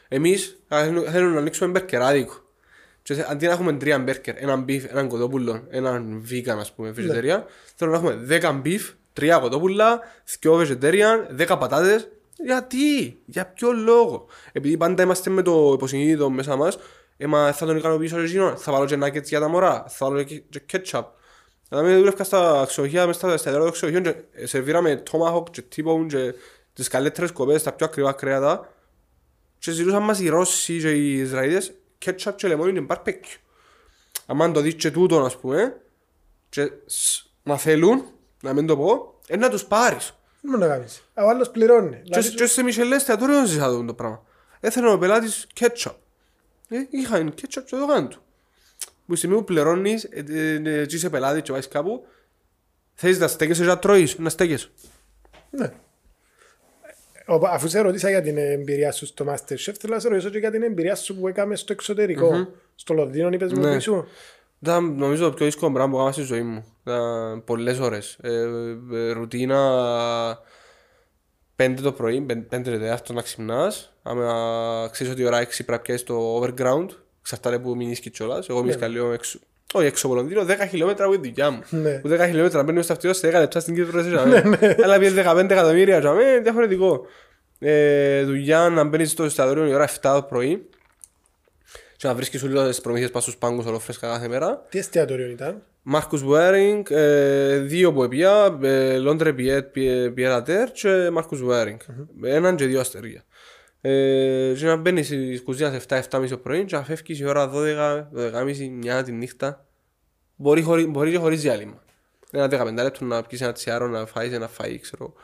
εμείς 0.09 0.59
α, 0.75 0.83
θέλουμε- 0.85 1.11
θέλουμε 1.11 1.33
να 1.35 1.39
ανοίξουμε 1.41 1.71
μπεργκεράδικο. 1.71 2.35
Και 3.03 3.15
θε- 3.15 3.31
αντί 3.31 3.47
να 3.47 3.53
έχουμε 3.53 3.73
τρία 3.73 3.99
μπέρκερ, 3.99 4.35
έναν 4.43 4.63
beef, 4.63 4.85
έναν 4.91 5.09
κοτόπουλο, 5.09 5.67
έναν 5.71 6.27
vegan 6.31 6.57
ας 6.59 6.73
πούμε, 6.73 6.93
vegetarian, 6.97 7.43
θέλω 7.77 7.91
να 7.91 7.97
έχουμε 7.97 8.15
δέκα 8.15 8.53
beef, 8.53 8.91
τρία 9.15 9.39
κοτόπουλα, 9.39 10.01
δυο 10.41 10.59
vegetarian, 10.61 11.27
δέκα 11.31 11.59
πατάτες. 11.59 12.09
Γιατί, 12.45 13.19
για 13.25 13.47
ποιο 13.47 13.73
λόγο; 13.73 14.27
Επειδή 14.53 14.77
πάντα 14.77 15.03
είμαστε 15.03 15.31
με 15.31 15.43
το 15.43 15.73
υποσυνείδητο 15.75 16.31
μέσα 16.31 16.57
μας, 16.57 16.79
έμα 17.17 17.53
θα 17.53 17.67
τον 17.67 17.77
ικανοποιήσω 17.77 18.17
και 18.17 18.23
εκείνον, 18.23 18.57
θα 18.57 18.73
βάλω 18.73 18.85
και 18.85 18.99
nuggets 19.03 19.25
για 19.25 19.41
τα 19.41 19.49
μωρά, 19.49 19.85
θα 19.89 20.07
βάλω 20.07 20.23
και 20.23 20.39
και 20.39 20.63
ketchup. 20.73 21.05
Δηλαδή 21.69 21.95
δούλευκα 21.95 22.25
στα 22.25 22.65
ξενοδοχεία, 22.67 23.07
μέσα 23.07 23.19
στα 23.19 23.33
εστιατόρια 23.33 23.65
των 23.65 23.73
ξενοδοχείων 23.73 24.15
και 24.33 24.43
ε, 24.43 24.47
σερβίραμε 24.47 25.03
tomahawk 25.11 25.51
και 25.51 25.63
t-bone 25.77 26.07
και 26.09 26.35
τις 26.73 26.89
καλύτερες 26.89 27.33
κοπές, 27.33 27.63
τα 27.63 27.73
πιο 27.73 27.87
ακριβά 27.87 28.13
κρέατα 28.13 28.73
και 29.59 29.71
ζητούσαν 29.71 30.03
μας 30.03 30.21
οι 30.21 30.29
Ρώσοι 30.29 30.81
και 30.81 30.91
οι 30.91 31.19
Ισραηλίτες 31.19 31.73
ketchup 32.05 32.33
και 32.37 32.49
λεμόνι 32.49 32.73
και 32.73 32.87
barbecue. 32.89 33.39
Αν 34.27 34.53
το 34.53 34.61
δεις 34.61 34.75
και 34.75 34.91
τούτον 34.91 35.25
ας 35.25 35.37
πούμε 35.37 35.81
και 36.49 36.71
σ- 36.87 37.25
να 37.43 37.57
θέλουν, 37.57 38.05
να 38.45 38.53
μην 38.53 38.67
το 38.67 38.77
πω, 38.77 39.15
ε, 39.27 39.37
να 39.37 39.49
τους 39.51 39.65
πάρεις. 39.65 40.15
Δεν 40.41 40.51
μπορεί 40.51 40.63
να 40.63 40.69
κάνεις. 40.77 41.03
Ο 41.15 41.29
άλλος 41.29 41.51
πληρώνει. 41.51 41.91
Και, 41.97 42.01
Δηλαδή, 42.05 42.31
και 42.35 42.47
σε 42.47 42.63
Μισελέ 42.63 42.95
εστιατόριο 42.97 43.47
ζήσα 43.47 43.69
το 43.71 43.85
το 43.85 43.95
πράγμα. 43.95 44.23
Έθελε 44.61 44.91
ο 44.91 44.99
πελάτης 44.99 45.47
ketchup. 45.61 45.93
Ε, 46.69 46.77
είχαν 46.91 47.35
ketchup 47.35 47.63
και 47.67 47.77
το 47.77 47.87
κάνουν 47.87 48.09
του. 48.09 48.23
Που 49.07 49.13
τη 49.13 49.17
στιγμή 49.19 49.37
που 49.37 49.45
πληρώνεις, 49.45 50.05
ε, 50.05 50.25
ε, 50.29 50.55
ε, 50.81 50.87
και 50.87 50.97
είσαι 50.97 51.11
πελάτη 51.11 51.43
και 51.43 51.53
βάζεις 51.53 51.69
κάπου, 51.69 52.07
θέλεις 52.95 53.19
να 53.19 53.29
στέκεσαι 53.29 53.61
και 53.63 53.69
να 53.69 53.79
τρώεις, 53.79 54.19
να 54.19 54.29
στέκεσαι. 54.31 54.69
Ναι. 55.51 55.73
Ο- 57.27 57.47
Αφού 57.47 57.69
σε 57.69 57.81
ρωτήσα 57.81 58.09
για 58.11 58.23
την 58.23 58.39
εμπειρία 58.39 58.93
σου 58.93 59.07
στο 59.07 59.25
Masterchef, 59.29 59.73
θέλω 59.81 59.95
να 59.95 59.99
σε 59.99 60.09
ρωτήσω 60.09 60.29
και 60.31 60.39
για 60.39 60.51
την 60.51 60.63
εμπειρία 60.63 60.95
σου 60.95 61.17
που 61.17 61.29
έκαμες 61.29 61.61
στο 61.61 61.73
εξωτερικό. 61.73 62.49
Στο 62.75 62.95
Λονδίνο, 62.95 63.29
είπες 63.29 63.53
μου 63.53 63.61
Ναι. 63.61 63.75
πίσω. 63.75 64.07
Ήταν 64.65 64.95
νομίζω 64.97 65.25
το 65.29 65.35
πιο 65.35 65.45
δύσκολο 65.47 65.73
πράγμα 65.73 65.91
που 65.91 65.97
έκανα 65.97 66.13
στη 66.13 66.23
ζωή 66.23 66.43
μου. 66.43 66.65
Ήταν 66.83 67.45
πολλές 67.45 67.79
ώρες. 67.79 68.19
Ε, 68.23 68.31
ε, 68.93 69.13
ρουτίνα 69.13 69.59
πέντε 71.57 71.83
το 71.83 71.93
πρωί, 71.93 72.21
πεν- 72.21 72.49
πέντε 72.49 72.71
το 72.71 72.79
τέταρτο 72.79 73.13
να 73.13 73.23
ξυπνάς. 73.23 73.95
Άμα 74.03 74.89
ξέρεις 74.93 75.13
ότι 75.13 75.23
η 75.23 75.25
ώρα 75.25 75.39
έξι 75.41 75.65
πρέπει 75.65 75.79
να 75.79 75.85
πιάσεις 75.85 76.07
το 76.07 76.41
overground. 76.43 76.87
Ξαρτάται 77.23 77.59
που 77.59 77.77
μείνεις 77.77 78.01
και 78.01 78.11
κιόλας. 78.11 78.49
Εγώ 78.49 78.61
μείνεις 78.61 78.77
λίγο 78.89 79.13
έξω. 79.13 79.39
Όχι 79.75 79.87
έξω 79.87 80.07
από 80.07 80.15
Λονδίνο, 80.17 80.45
10 80.45 80.67
χιλιόμετρα 80.69 81.05
από 81.07 81.19
τη 81.19 81.29
δουλειά 81.29 81.51
μου. 81.51 81.63
Ναι. 81.71 81.91
Που 81.99 82.09
10 82.09 82.19
χιλιόμετρα 82.27 82.63
μπαίνουμε 82.63 82.83
στο 82.83 82.93
αυτοκίνητο 82.93 83.27
σε 83.27 83.29
10 83.37 83.41
λεπτά 83.41 83.61
στην 83.61 83.75
Κύπρο. 83.75 83.99
εσύ, 83.99 84.09
τζαμέ. 84.09 84.77
Αλλά 84.85 84.99
πιέζει 84.99 85.15
15 85.25 85.51
εκατομμύρια, 85.51 86.01
τζαμέ, 86.01 86.39
διαφορετικό. 86.43 87.07
Ε, 87.59 88.23
δουλειά 88.25 88.69
να 88.69 88.85
μπαίνεις 88.85 89.11
στο 89.11 89.25
εστιατόριο 89.25 89.67
η 89.67 89.75
ώρα 89.75 89.89
7 89.89 90.15
το 90.15 90.23
πρωί 90.29 90.69
και 92.05 92.11
να 92.11 92.17
βρίσκεις 92.17 92.43
όλες 92.43 92.69
τις 92.69 92.81
προμήθειες 92.81 93.11
πας 93.11 93.23
στους 93.23 93.37
πάγκους 93.37 93.67
ολόφρεσκα 93.67 94.09
κάθε 94.09 94.29
μέρα. 94.29 94.67
Τι 94.69 94.79
εστιατόριο 94.79 95.27
ήταν; 95.27 95.63
Μάρκους 95.83 96.25
Βέρινγκ, 96.25 96.87
ε, 96.91 97.59
δύο 97.59 97.93
που 97.93 98.03
επία, 98.03 98.59
ε, 98.63 98.97
Λόντρε 98.99 99.33
Πιέρατερ 100.15 100.73
και 100.73 101.11
Μάρκους 101.11 101.43
Βέρινγκ. 101.43 101.79
Έναν 102.23 102.57
και 102.57 102.67
δύο 102.67 102.81
αστέρια. 102.81 103.25
Ε, 103.81 104.53
και 104.59 104.67
να 104.67 104.77
μπαίνεις 104.77 105.07
στη 105.07 105.41
κουζίνας 105.45 105.71
σε 105.71 105.77
7-7.30 105.77 106.29
το 106.29 106.39
πρωί 106.39 106.65
και 106.65 106.77
να 106.77 106.85
φεύγεις 106.85 107.19
η 107.19 107.25
ώρα 107.25 107.49
12, 107.49 108.09
12.30, 108.13 108.69
μια 108.71 109.03
τη 109.03 109.13
νύχτα. 109.13 109.67
Μπορεί, 110.37 110.63
χωρί, 110.63 110.87
μπορεί 110.87 111.11
και 111.11 111.19
χωρίς 111.19 111.41
διάλειμμα. 111.41 111.83
Ένα 112.31 112.49
15 112.49 112.83
λεπτό 112.83 113.05
να 113.05 113.23
πιεις 113.23 113.41
ένα 113.41 113.53
τσιάρο, 113.53 113.89
να 113.89 114.07
φάεις 114.07 114.33
ένα 114.33 114.51
φαΐ, 114.59 114.77
ξέρω. 114.81 115.15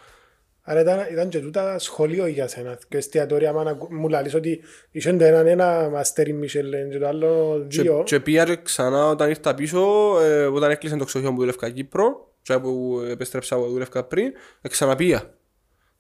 Άρα 0.63 0.81
ήταν, 0.81 1.07
ήταν 1.11 1.29
και 1.29 1.39
τούτα 1.41 1.79
σχολείο 1.79 2.27
για 2.27 2.49
σένα. 2.49 2.79
Και 2.89 2.97
εστιατόρια, 2.97 3.51
άμα 3.51 3.63
να 3.63 3.71
ακού- 3.71 3.93
μου 3.93 4.09
λαλείς 4.09 4.35
ότι 4.35 4.61
είσαι 4.91 5.13
το 5.13 5.25
έναν 5.25 5.47
ένα 5.47 5.89
μαστέρι 5.93 6.33
Μισελέν 6.33 6.91
και 6.91 6.99
το 6.99 7.07
άλλο 7.07 7.65
Και, 7.69 7.83
δύο. 7.83 8.03
και 8.07 8.21
πήγα 8.21 8.45
και 8.45 8.57
ξανά 8.63 9.09
όταν 9.09 9.29
ήρθα 9.29 9.55
πίσω, 9.55 9.81
ε, 10.21 10.45
όταν 10.47 10.71
έκλεισε 10.71 10.97
το 10.97 11.05
ξενοδοχείο 11.05 11.35
που 11.37 11.41
δούλευκα 11.41 11.71
Κύπρο, 11.71 12.33
και 12.43 12.59
που 12.59 13.01
επέστρεψα 13.11 13.57
που 13.57 13.67
δούλευκα 13.67 14.05
πριν, 14.05 14.33
ε, 14.61 14.69
ξαναπήγα. 14.69 15.35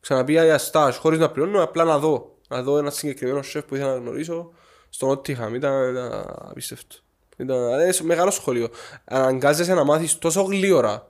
Ξαναπήγα 0.01 0.44
για 0.44 0.59
στάζ, 0.59 0.96
χωρίς 0.96 1.18
να 1.18 1.31
πληρώνω, 1.31 1.62
απλά 1.62 1.85
να 1.85 1.99
δω. 1.99 2.38
Να 2.49 2.62
δω 2.62 2.79
ένα 2.79 2.90
συγκεκριμένο 2.90 3.42
σεφ 3.42 3.64
που 3.64 3.75
ήθελα 3.75 3.92
να 3.92 3.99
γνωρίσω 3.99 4.51
στο 4.88 5.07
Νότιχαμ. 5.07 5.55
Ήταν, 5.55 5.90
ήταν 5.90 6.25
απίστευτο. 6.51 6.96
Ήταν 7.37 7.81
ε, 7.81 7.92
σε 7.92 8.05
μεγάλο 8.05 8.31
σχολείο. 8.31 8.68
Αναγκάζεσαι 9.05 9.75
να 9.75 9.85
μάθεις 9.85 10.18
τόσο 10.18 10.42
γλύωρα. 10.42 11.09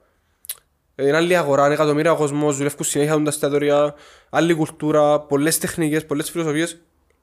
Ε, 1.00 1.06
Είναι 1.06 1.16
άλλη 1.16 1.36
αγορά, 1.36 1.64
είναι 1.64 1.74
εκατομμύρια 1.74 2.12
κόσμος, 2.12 2.56
δουλεύουν 2.56 2.84
συνέχεια 2.84 3.14
τα 3.22 3.28
εστιατόρια, 3.28 3.94
άλλη 4.30 4.54
κουλτούρα, 4.54 5.20
πολλές 5.20 5.58
τεχνικές, 5.58 6.06
πολλές 6.06 6.30
φιλοσοφίες, 6.30 6.80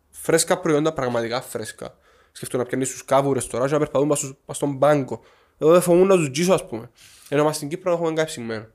φρέσκα 0.09 0.57
προϊόντα, 0.59 0.93
πραγματικά 0.93 1.41
φρέσκα. 1.41 1.97
Σκέφτομαι 2.31 2.63
να 2.63 2.69
πιάνεις 2.69 2.89
τους 2.91 3.05
κάβουρες 3.05 3.47
τώρα 3.47 3.65
και 3.67 3.73
να 3.73 3.79
περπατούν 3.79 4.07
πας 4.07 4.17
στους- 4.17 4.33
πας 4.45 4.55
στον 4.55 4.79
πάγκο. 4.79 5.21
Εγώ 5.57 5.71
δεν 5.71 5.81
φοβούμουν 5.81 6.07
να 6.07 6.15
τους 6.15 6.31
τζίσω 6.31 6.53
ας 6.53 6.65
πούμε. 6.67 6.89
Ενώ 7.29 7.43
μας 7.43 7.55
στην 7.55 7.69
Κύπρο 7.69 7.91
έχουμε 7.91 8.13
καψιγμένο. 8.13 8.65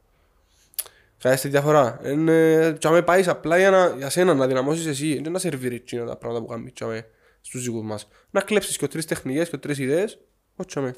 Χρειάζεται 1.19 1.49
διαφορά. 1.49 2.01
Είναι, 2.05 2.73
και 2.79 2.87
άμα 2.87 3.03
πάεις 3.03 3.29
απλά 3.29 3.59
για, 3.59 3.71
να, 3.71 3.89
για 3.97 4.11
σένα 4.11 4.35
να 4.35 4.47
δυναμώσεις 4.47 4.87
εσύ, 4.87 5.21
δεν 5.23 5.33
να 5.33 5.39
σερβίρεις 5.39 5.79
εκείνα 5.79 6.07
τα 6.07 6.17
πράγματα 6.17 6.45
που 6.45 6.51
κάνουμε 6.51 6.71
και 6.71 6.85
άμα 6.85 7.01
στους 7.41 7.65
δικούς 7.65 7.83
μας. 7.83 8.09
Να 8.31 8.41
κλέψεις 8.41 8.77
και 8.77 8.89
τρεις 8.89 9.07
τεχνικές 9.07 9.49
και 9.49 9.57
τρεις 9.57 9.79
ιδέες, 9.79 10.19
όχι 10.57 10.79
άμα. 10.79 10.95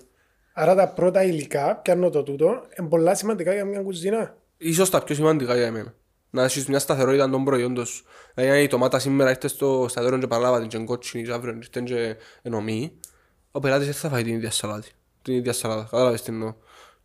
Άρα 0.56 0.74
τα 0.74 0.88
πρώτα 0.88 1.22
υλικά, 1.24 1.76
πιάνω 1.76 2.10
το 2.10 2.22
τούτο, 2.22 2.62
είναι 2.78 2.88
πολλά 2.88 3.14
σημαντικά 3.14 3.52
για 3.52 3.64
μια 3.64 3.80
κουζίνα. 3.80 4.36
Ίσως 4.56 4.90
τα 4.90 5.02
πιο 5.02 5.14
σημαντικά 5.14 5.56
για 5.56 5.66
εμένα. 5.66 5.94
Να 6.30 6.44
έχεις 6.44 6.66
μια 6.66 6.78
σταθερότητα 6.78 7.30
των 7.30 7.44
προϊόντων 7.44 7.86
σου. 7.86 8.04
Δηλαδή 8.34 8.52
αν 8.56 8.62
η 8.64 8.66
τομάτα 8.66 8.98
σήμερα 8.98 9.30
ήρθε 9.30 9.48
στο 9.48 9.86
σταθερό 9.88 10.18
και 10.18 10.26
παραλάβα 10.26 10.60
την 10.60 10.68
και 10.68 10.78
κότσινη 10.78 11.24
και 11.24 11.32
αύριο 11.32 11.54
ήρθε 11.56 11.80
και 11.84 12.16
ενωμή, 12.42 12.92
ο 13.50 13.60
πελάτης 13.60 13.86
δεν 13.86 13.94
θα 13.94 14.08
φάει 14.08 14.22
την 14.22 14.34
ίδια 14.34 14.50
σαλάτη. 14.50 14.90
Την 15.22 15.34
ίδια 15.34 15.52
σαλάτα, 15.52 15.82
κατάλαβες 15.90 16.22
τι 16.22 16.32
εννοώ. 16.32 16.54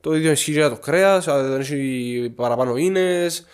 Το 0.01 0.15
ίδιο 0.15 0.31
ισχύει 0.31 0.51
για 0.51 0.69
το 0.69 0.75
κρέας, 0.75 1.27
αν 1.27 1.49
δεν 1.51 1.59
έχει 1.59 2.33
παραπάνω 2.35 2.75
ίνες, 2.75 3.45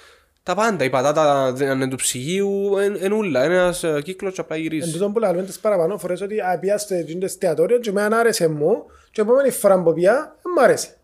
τα 0.43 0.55
πάντα, 0.55 0.83
η 0.83 0.89
πατάτα 0.89 1.51
δεν 1.51 1.71
είναι 1.71 1.87
του 1.87 1.95
ψυγείου, 1.95 2.77
εν 2.99 3.11
ούλα, 3.11 3.45
είναι 3.45 3.53
ένας 3.53 3.83
ε, 3.83 4.01
κύκλος 4.03 4.33
και 4.33 4.41
απλά 4.41 4.55
Εν 4.55 4.61
γυρίζει. 4.61 4.91
τούτον 4.91 5.13
που 5.13 5.19
λέμε 5.19 5.43
τις 5.43 5.59
παραπάνω 5.59 5.97
φορές 5.97 6.21
ότι 6.21 6.39
α, 6.41 6.57
πια 6.59 6.77
στο 6.77 6.95
εκείνο 6.95 7.19
το 7.19 7.25
εστιατόριο 7.25 7.79
και 7.79 7.89
εμένα 7.89 8.17
άρεσε 8.17 8.47
μου 8.47 8.85
και 9.15 9.21
επόμενη 9.21 9.51
φορά 9.51 9.83
που 9.83 9.93
πια, 9.93 10.35
δεν 10.41 10.51
μ' 10.51 10.59
άρεσε. 10.59 10.97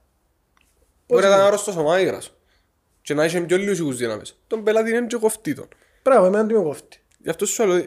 Μπορεί 1.07 1.23
να 1.23 1.27
είναι 1.27 1.43
άρρωστος 1.43 1.75
ο 1.75 1.83
μάγειρας 1.83 2.31
και 3.01 3.13
να 3.13 3.23
έχει 3.23 3.41
πιο 3.41 3.57
λίγους 3.57 3.79
οίκους 3.79 3.97
δύναμες. 3.97 4.39
Τον 4.47 4.63
πελάτη 4.63 4.89
είναι 4.89 5.05
και 5.05 5.17
κοφτεί 5.17 5.55
τον. 5.55 5.67
Μπράβο, 6.03 6.25
εμένα 6.25 6.47
τι 6.47 6.53
με 6.53 6.61
κόφτει. 6.61 7.01
Γι' 7.17 7.29
αυτό 7.29 7.45
σου 7.45 7.65
λέω, 7.65 7.83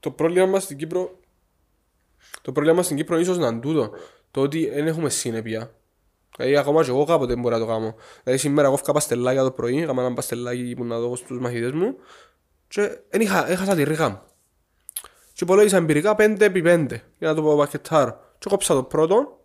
το 0.00 0.10
πρόβλημα 0.10 0.46
μας 0.46 0.62
στην 0.62 0.76
Κύπρο 0.76 1.18
το 2.42 2.52
πρόβλημα 2.52 2.76
μας 2.76 2.84
στην 2.84 2.96
Κύπρο 2.96 3.14
είναι 3.14 3.24
ίσως 3.24 3.38
να 3.38 3.46
είναι 3.46 3.60
τούτο. 3.60 3.90
Το 4.30 4.40
ότι 4.40 4.68
δεν 4.68 4.86
έχουμε 4.86 5.10
συνέπεια. 5.10 5.74
Δηλαδή 6.36 6.56
ακόμα 6.56 6.84
και 6.84 6.90
εγώ 6.90 7.04
κάποτε 7.04 7.32
δεν 7.32 7.42
μπορώ 7.42 7.54
να 7.58 7.60
το 7.60 7.70
κάνω. 7.70 7.94
Δηλαδή 8.22 8.40
σήμερα 8.40 8.66
εγώ 8.66 8.74
έφυγα 8.74 8.92
παστελάκια 8.92 9.42
το 9.42 9.50
πρωί, 9.50 9.82
έκανα 9.82 10.02
ένα 10.02 10.14
παστελάκι 10.14 10.74
που 10.76 10.84
να 10.84 10.98
δω 10.98 11.16
στους 11.16 11.38
μαθητές 11.38 11.72
μου 11.72 11.96
και 12.68 12.98
δεν 13.10 13.20
είχα, 13.20 13.50
έχασα 13.50 13.74
τη 13.74 13.82
ρίγα 13.82 14.08
μου. 14.08 14.20
Και 15.32 15.44
υπολόγισα 15.44 15.76
εμπειρικά 15.76 16.14
5 16.18 16.40
επί 16.40 16.62
5 16.64 16.86
για 17.18 17.28
να 17.28 17.34
το 17.34 17.42
πω 17.42 17.56
πακετάρω. 17.56 18.20
Και 18.38 18.48
κόψα 18.48 18.74
το 18.74 18.82
πρώτο 18.82 19.37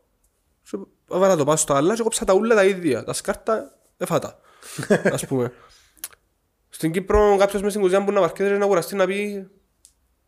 και 0.71 0.77
έβαλα 1.13 1.35
το 1.35 1.43
πάνω 1.43 1.57
στο 1.57 1.73
άλλα 1.73 1.95
και 1.95 2.01
κόψα 2.03 2.25
τα 2.25 2.33
ούλα 2.33 2.55
τα 2.55 2.65
ίδια. 2.65 3.03
Τα 3.03 3.13
σκάρτα 3.13 3.71
εφάτα. 3.97 4.39
Ας 5.13 5.25
πούμε. 5.25 5.51
Στην 6.69 6.91
Κύπρο 6.91 7.35
κάποιος 7.39 7.61
μες 7.61 7.71
στην 7.71 7.83
κουζιά 7.83 8.03
που 8.03 8.11
να 8.11 8.19
βαρκέται 8.21 8.57
να 8.57 8.65
κουραστεί 8.65 8.95
να 8.95 9.05
πει 9.05 9.47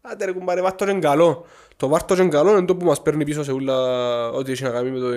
Άντε 0.02 0.26
ρε 0.26 0.32
κουμπάρε, 0.32 0.62
βάρτο 0.62 0.86
και 0.86 0.93
καλό. 1.00 1.45
Το 1.78 1.88
βάρτο 1.88 2.15
και 2.15 2.28
καλό 2.28 2.52
είναι 2.58 2.65
το 2.65 2.76
που 2.76 2.86
μας 2.86 3.02
παίρνει 3.02 3.24
πίσω 3.24 3.43
σε 3.43 3.52
ούλα 3.52 3.76
ό,τι 4.30 4.52
έχει 4.52 4.63
να 4.63 4.69
κάνει 4.69 4.91
με 4.91 5.00
το 5.00 5.08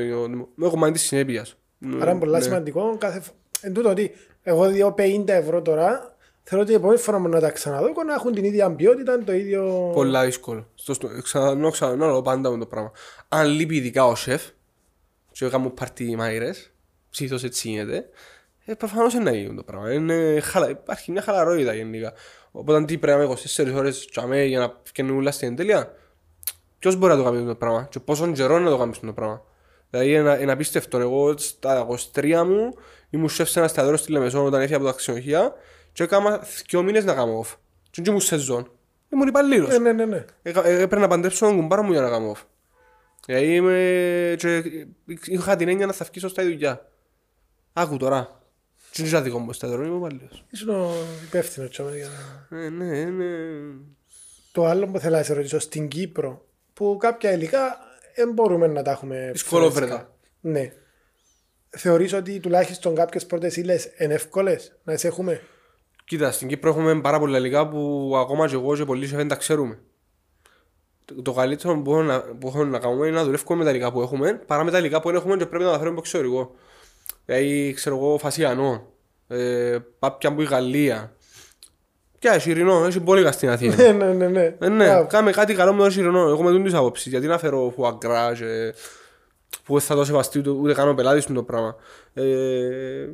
με 0.55 0.69
κομμάτι 0.69 0.93
της 0.93 1.03
συνέπειας. 1.03 1.57
Άρα 2.01 2.11
είναι 2.11 2.21
πολλά 2.21 2.39
Ναι. 2.39 2.45
σημαντικό. 2.45 2.97
Κάθε... 2.99 3.21
φ- 3.21 3.33
Εν 3.61 3.73
τούτο 3.73 3.91
ότι 3.91 4.11
εγώ 4.43 4.69
δύο 4.69 4.95
50 4.99 5.29
ευρώ 5.29 5.63
τώρα, 5.63 6.17
θέλω 6.43 6.63
ότι 6.63 6.73
η 6.73 6.75
επόμενη 6.75 6.99
φορά 6.99 7.19
μου 7.19 7.29
να 7.29 7.41
τα 7.41 7.51
ξαναδώ 7.51 7.87
και 7.87 8.03
να 8.07 8.15
έχουν 8.15 8.33
την 8.33 8.45
ίδια 8.45 8.71
ποιότητα, 8.75 9.25
το 9.25 9.33
ίδιο... 9.33 9.91
Πολλά 9.95 10.25
δύσκολο. 10.25 10.67
Στο, 10.75 10.95
στο, 10.95 11.09
ξανά, 11.23 11.71
ξανά, 11.71 12.07
λέω 12.07 12.23
πάντα 12.23 12.51
με 12.51 12.59
το 12.59 12.67
πράγμα. 12.67 12.93
Αν 13.29 13.47
λείπει 13.47 13.77
ειδικά 13.77 14.07
ο 14.07 14.15
σεφ, 14.15 14.43
και 15.39 15.45
έκαμε 15.45 15.69
πάρτι 15.69 16.17
μάιρες, 16.17 16.71
ψήθος 17.11 17.45
έτσι 17.45 17.69
γίνεται, 17.69 18.09
ε, 18.65 18.75
προφανώς 18.75 19.15
είναι 19.15 19.23
να 19.23 19.33
γίνει 19.37 19.55
το 19.55 19.63
πράγμα. 19.63 19.93
Είναι, 19.93 20.41
χαλα, 20.41 20.71
υπάρχει 20.71 21.13
μια 21.13 21.23
χαλαρότητα 21.23 21.75
γενικά. 21.75 22.13
Οπότε 22.51 22.85
τι 22.85 22.99
πρέπει 22.99 23.19
να 23.19 23.25
είμαι 23.25 23.35
24 23.57 23.73
ώρες 23.75 24.07
τσαμέ 24.11 24.45
για 24.45 24.59
να 24.59 24.81
φτιάχνουν 24.83 25.17
όλα 25.19 25.31
στην 25.31 25.57
τέλεια. 25.57 25.93
Ποιος 26.79 26.97
μπορεί 26.97 27.13
να 27.13 27.19
το 27.19 27.25
κάνει 27.25 27.37
αυτό 27.37 27.49
το 27.49 27.55
πράγμα 27.55 27.87
και 27.91 28.01
πόσο 28.01 28.33
καιρό 28.33 28.59
να 28.59 28.71
το 28.71 28.79
κάνει 28.79 28.91
αυτό 28.91 29.07
το 29.07 29.13
πράγμα. 29.13 29.43
Δηλαδή 29.91 30.13
είναι, 30.13 30.39
είναι 30.41 30.53
απίστευτο. 30.53 30.99
Εγώ 30.99 31.39
στα 31.39 31.87
23 32.15 32.43
μου 32.47 32.75
ήμουν 33.11 33.29
σεφ 33.29 33.49
σε 33.49 33.59
ένα 33.59 33.67
εστιατόριο 33.69 33.99
στη 33.99 34.13
Λεμεσόν 34.13 34.47
όταν 34.47 34.61
έφυγα 34.61 34.77
από 34.77 34.87
τα 34.87 34.93
ξενοδοχεία 34.93 35.53
και 35.93 36.03
έκανα 36.03 36.47
δύο 36.69 36.83
μήνες 36.83 37.05
να 37.05 37.15
κάνω 37.15 37.45
off. 37.45 37.55
Και 37.91 38.03
ήμουν 38.07 38.21
σεζόν. 38.21 38.71
Ήμουν 39.13 39.29
υπαλλήλος. 39.29 39.75
Ε, 39.75 39.79
ναι, 39.79 39.93
ναι, 39.93 40.05
ναι. 40.05 40.25
Έκα- 40.43 40.67
ε, 40.67 40.73
Έπρεπε 40.73 40.99
να 40.99 41.09
παντρέψω 41.09 41.47
τον 41.47 41.57
κουμπάρο 41.57 41.83
μου 41.83 41.93
για 41.93 42.01
να 42.01 42.11
κάνω 42.11 42.33
off. 42.37 42.43
Δηλαδή 43.27 43.55
είμαι... 43.55 44.35
και 44.37 44.63
είχα 45.25 45.57
την 45.57 45.69
έννοια 45.69 45.87
να 45.87 45.93
θα 45.93 46.05
βγήσω 46.05 46.29
στα 46.29 46.43
δουλειά. 46.43 46.89
Άκου 47.73 47.97
τώρα. 47.97 48.43
Τι 48.93 49.09
είναι 49.09 49.21
δικό 49.21 49.39
μου 49.39 49.53
στάδιο, 49.53 49.85
είμαι 49.85 49.97
υπαλλήλος. 49.97 50.45
Ήσουν 50.51 50.69
ο 50.69 50.93
υπεύθυνος 51.27 51.71
τσάμε, 51.71 51.97
για 51.97 52.09
να- 52.51 52.59
Ε, 52.59 52.69
ναι, 52.69 53.05
ναι. 53.05 53.27
Το 54.53 54.65
άλλο 54.67 54.87
που 54.87 54.99
θέλω 54.99 55.17
να 55.17 55.23
σε 55.23 55.33
ρωτήσω, 55.35 55.59
στην 55.59 55.89
Κύπρο, 55.89 56.47
που 56.75 56.97
κάποια 57.01 57.33
υλικά 57.33 57.79
δεν 58.17 58.33
μπορούμε 58.33 58.67
να 58.67 58.83
τα 58.83 58.91
έχουμε 58.91 59.29
Δυσκολόβρετα. 59.33 59.87
φρέσκα. 59.95 60.13
Ναι. 60.41 60.73
Θεωρείς 61.71 62.13
ότι 62.13 62.41
τουλάχιστον 62.41 62.95
κάποιες 62.95 63.27
πρώτες 63.27 63.57
ύλες 63.57 63.89
είναι 63.99 64.15
εύκολες 64.15 64.77
να 64.85 64.95
τις 64.95 65.05
έχουμε; 65.05 65.41
Κοίτα, 66.05 66.33
στην 66.33 66.49
Κύπρο 66.49 66.71
έχουμε 66.71 67.01
πάρα 67.01 67.19
πολλά 67.19 67.39
υλικά 67.39 67.69
που 67.69 68.13
ακόμα 68.17 68.49
και 68.49 68.55
εγώ 68.55 68.77
και 68.77 68.85
πολλοί 68.85 69.07
δεν 69.07 69.29
τα 69.29 69.37
ξέρουμε. 69.37 69.79
Το- 71.15 71.23
Το 71.23 71.33
καλύτερο 71.33 71.79
που 71.83 71.91
έχουμε 71.91 72.13
να, 72.13 72.21
που 72.21 72.47
έχουμε 72.49 72.65
να 72.65 72.79
κάνουμε 72.79 73.07
είναι 73.07 73.17
να 73.17 73.25
δουλεύουμε 73.25 73.59
με 73.59 73.65
τα 73.65 73.71
υλικά 73.71 73.93
που 73.93 74.01
έχουμε 74.01 74.41
παρά 74.47 74.65
με 74.65 74.71
τα 74.71 74.79
υλικά 74.79 75.01
που 75.01 75.09
δεν 75.09 75.17
έχουμε 75.17 75.37
και 75.37 75.47
πρέπει 75.47 75.65
να 75.65 75.71
τα 75.71 75.77
φέρουμε 75.77 75.91
από 75.97 76.01
εξωτερικό. 76.01 76.55
Δηλαδή, 77.25 77.73
ξέρω 77.73 77.97
εγώ, 77.97 78.19
φασιανό, 78.19 78.87
ε, 79.29 79.79
πάπια 79.99 80.35
που 80.35 80.41
η 80.41 80.45
Γαλλία. 80.45 81.13
Ποια, 82.19 82.39
Σιρινό, 82.39 82.85
έχει 82.87 83.01
πολύ 83.01 83.33
στην 83.33 83.49
Αθήνα. 83.49 83.75
Ναι, 83.93 83.93
ναι, 83.93 84.13
ναι. 84.13 84.29
ναι. 84.29 84.57
Ε, 84.61 84.69
ναι, 84.69 84.85
Μπράβο. 84.85 85.07
κάμε 85.07 85.31
κάτι 85.31 85.55
καλό 85.55 85.73
με 85.73 85.83
το 85.85 85.91
Σιρινό. 85.91 86.29
Εγώ 86.29 86.43
με 86.43 86.51
τούν 86.51 86.65
τις 86.65 86.75
απόψεις. 86.75 87.07
Γιατί 87.11 87.27
να 87.27 87.39
φέρω 87.39 87.73
φουαγκρά 87.77 88.35
και 88.35 88.75
που 89.65 89.73
δεν 89.73 89.83
θα 89.83 89.95
το 89.95 90.05
σεβαστεί 90.05 90.39
ούτε, 90.39 90.51
ούτε 90.51 90.75
κάνω 90.75 90.95
πελάτης 90.95 91.23
στο 91.25 91.43
πράγμα. 91.43 91.77
Ε, 92.15 92.23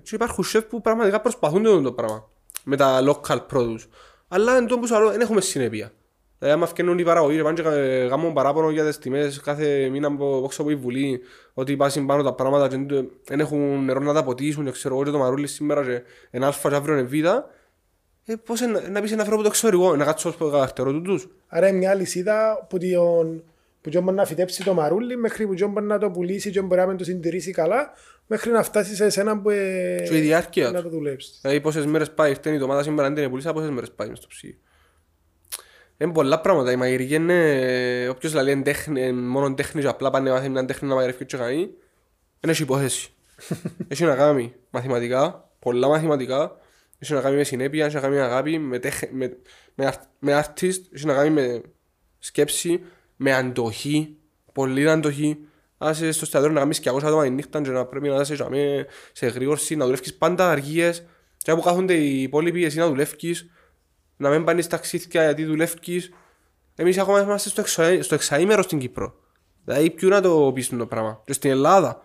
και 0.03 0.15
υπάρχουν 0.15 0.45
σεφ 0.45 0.65
που 0.65 0.81
πραγματικά 0.81 1.21
προσπαθούν 1.21 1.63
το, 1.63 1.83
το 1.83 1.93
πράγμα. 1.93 2.29
Με 2.65 2.77
τα 2.77 3.01
local 3.07 3.39
produce. 3.53 3.87
Αλλά 4.29 4.57
εν 4.57 4.67
τω 4.67 4.79
που 4.79 4.87
σου 4.87 4.95
λέω, 4.95 5.11
δεν 5.11 5.21
έχουμε 5.21 5.41
συνέπεια. 5.41 5.93
Δηλαδή, 6.39 6.57
άμα 6.57 6.67
φτιάχνουν 6.67 6.99
οι 6.99 7.03
παραγωγοί 7.05 7.37
και 7.37 7.43
πάνε 7.43 7.55
και 7.57 7.63
κα- 7.63 8.09
κάνουν 8.09 8.33
παράπονο 8.33 8.71
για 8.71 8.85
τις 8.85 8.99
τιμές 8.99 9.41
κάθε 9.41 9.89
μήνα 9.89 10.07
από 10.07 10.43
έξω 10.45 10.63
από 10.63 10.71
η 10.71 10.75
Βουλή 10.75 11.21
ότι 11.55 11.77
πάσουν 11.77 12.07
πάνω 12.07 12.23
τα 12.23 12.35
πράγματα 12.35 12.69
και 12.69 12.77
δεν- 12.89 13.11
δεν 13.25 13.41
έχουν 13.41 13.85
νερό 13.85 14.01
να 14.01 14.13
τα 14.13 14.25
ποτίσουν 14.25 14.65
και 14.65 14.71
ξέρω 14.71 14.95
εγώ 14.95 15.05
και 15.05 15.11
το 15.11 15.19
μαρούλι 15.19 15.47
σήμερα 15.47 15.83
και 15.85 16.03
ένα 16.31 16.47
αλφα 16.47 16.69
και 16.69 16.75
αύριο 16.75 16.99
είναι 16.99 17.03
β. 17.03 17.15
Ε, 18.27 18.35
πώς 18.45 18.61
είναι, 18.61 18.81
να 18.91 19.01
πεις 19.01 19.11
να 19.13 19.23
φέρω 19.23 19.35
από 19.35 19.43
το 19.43 19.49
εξωτερικό, 19.49 19.97
να 19.97 20.05
κάτσω 20.05 20.33
στο 20.33 20.51
καρτερό 20.51 20.93
του 20.93 21.03
τους. 21.03 21.29
Άρα 21.49 21.69
είναι 21.69 21.79
μια 21.79 21.95
λυσίδα 21.95 22.67
που 22.69 22.79
τον 22.79 23.43
που 23.81 23.91
τον 23.91 24.03
μπορεί 24.03 24.17
να 24.17 24.25
φυτέψει 24.25 24.65
το 24.65 24.75
μαρούλι 24.75 25.17
μέχρι 25.17 25.47
που 25.47 25.55
τον 25.55 25.71
μπορεί 25.71 25.87
να 25.87 25.99
το 25.99 26.11
πουλήσει 26.11 26.51
και 26.51 26.61
μπορεί 26.63 26.81
να 26.81 26.87
μην 26.87 26.97
το 26.97 27.05
συντηρήσει 27.05 27.51
καλά 27.53 27.91
μέχρι 28.27 28.51
να 28.51 28.63
φτάσει 28.63 28.95
σε 28.95 29.05
εσένα 29.05 29.41
που 29.41 29.51
ε, 29.51 30.03
Και 30.09 30.17
η 30.17 30.21
διάρκεια 30.21 30.71
να 30.71 30.77
του. 30.77 30.83
το 30.83 30.89
δουλέψεις. 30.89 31.39
Δηλαδή 31.43 31.61
πόσες 31.61 31.87
μέρες 31.87 32.11
πάει, 32.11 32.35
φταίνει 32.35 32.57
η 32.57 32.59
ντομάτα 32.59 32.83
σήμερα 32.83 33.07
αν 33.09 33.15
την 33.15 33.31
πουλήσα, 33.31 33.53
πόσες 33.53 33.71
μέρες 33.71 33.91
πάει 33.91 34.09
μες 34.09 34.19
στο 34.19 34.27
ψυγείο. 34.27 34.57
Είναι 35.99 36.13
πολλά 36.13 36.41
πράγματα. 36.41 36.73
Η 36.73 36.77
μαγειρική 36.77 37.15
είναι, 37.15 38.09
όποιος 38.09 38.35
λέει 38.35 38.53
είναι 38.53 38.63
τέχνη, 38.63 39.03
είναι 39.07 39.21
μόνο 39.21 39.55
τέχνη 39.55 39.81
και 39.81 39.87
απλά 39.87 40.11
πάνε 40.11 40.29
να 40.29 40.35
μάθει 40.35 40.49
μια 40.49 40.65
τέχνη 40.65 40.89
να 40.89 40.95
μαγειρεύει 40.95 41.25
και 41.25 41.37
κάνει, 41.37 41.71
δεν 42.41 42.51
έχει 42.51 42.63
υπόθεση. 42.63 43.13
έχει 43.89 44.05
να 44.05 44.17
κάνει 44.17 44.55
μαθηματικά, 44.71 45.51
πολλά 45.59 45.89
μαθηματικά, 45.89 46.57
έχει 46.99 47.13
να 47.13 47.21
κάνει 47.21 47.37
με 47.37 47.45
συνέπεια, 47.45 47.87
έχει 47.87 47.95
να 47.95 48.01
κάνει 48.01 48.15
με 48.15 48.23
αγάπη, 48.23 48.59
με, 48.59 48.79
τέχ, 48.79 49.01
με, 49.11 49.37
με, 49.75 49.87
αρ- 49.87 50.03
με 50.19 50.45
artist, 50.45 50.79
έχει 50.95 51.07
να 51.07 51.15
κάνει 51.15 51.31
με 51.31 51.61
σκέψη, 52.19 52.81
με 53.17 53.33
αντοχή, 53.33 54.17
πολύ 54.53 54.91
αντοχή. 54.91 55.39
Αν 55.79 55.93
είσαι 55.93 56.13
στο 56.13 56.27
στρατό 56.27 56.49
να 56.49 56.61
κάνεις 56.61 56.81
200 56.85 56.99
άτομα 57.03 57.23
τη 57.23 57.31
νύχτα 57.31 57.61
και 57.61 57.71
να 57.71 57.85
πρέπει 57.85 58.09
να 58.09 58.21
είσαι 58.21 58.37
σε, 58.37 58.47
σε 59.13 59.27
γρήγορση, 59.27 59.77
να 59.77 59.85
δουλεύεις 59.85 60.15
πάντα 60.15 60.51
αργίες 60.51 61.05
και 61.39 61.53
όπου 61.53 61.63
κάθονται 61.63 61.95
οι 61.95 62.23
υπόλοιποι 62.23 62.65
εσύ 62.65 62.79
να 62.79 62.89
δουλεύεις, 62.89 63.51
να 64.17 64.31
μην 64.31 64.45
πάνεις 64.45 64.67
ταξίδια 64.67 65.23
γιατί 65.23 65.45
δουλεύεις. 65.45 66.13
Εμείς 66.75 66.99
ακόμα 66.99 67.21
είμαστε 67.21 67.49
στο, 67.49 67.61
εξα... 67.61 68.03
στο 68.03 68.15
εξαήμερο 68.15 68.63
στην 68.63 68.79
Κύπρο. 68.79 69.15
Δηλαδή 69.65 69.91
ποιου 69.91 70.09
να 70.09 70.21
το 70.21 70.51
πεις 70.55 70.69
το 70.69 70.87
πράγμα. 70.87 71.23
Και 71.25 71.33
στην 71.33 71.51
Ελλάδα. 71.51 72.03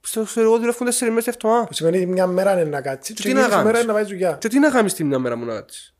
Στο 0.00 0.20
εξωτερικό 0.20 0.58
δουλεύουν 0.58 0.86
4 0.86 1.00
μέρες 1.00 1.24
τη 1.24 1.30
εβδομάδα. 1.30 1.66
Που 1.66 1.72
σημαίνει 1.72 2.06
μια 2.06 2.26
μέρα 2.26 2.52
είναι 2.52 2.64
να 2.64 2.80
κάτσεις 2.80 3.14
Και 3.14 3.22
και 3.22 3.28
τι 3.28 3.34
την 3.34 3.38
να 3.38 3.44
άλλη 3.44 3.64
μέρα 3.64 3.64
κάνεις; 3.64 3.82
είναι 3.82 3.92
να 3.92 3.98
πάει 3.98 4.04
δουλειά. 4.04 4.36
Και 4.40 4.48
τι 4.48 4.58
να 4.58 4.70
κάνεις 4.70 4.94
την 4.94 5.06
μια 5.06 5.18
μέρα 5.18 5.36
μου 5.36 5.44
να 5.44 5.54
κάτσεις; 5.54 5.94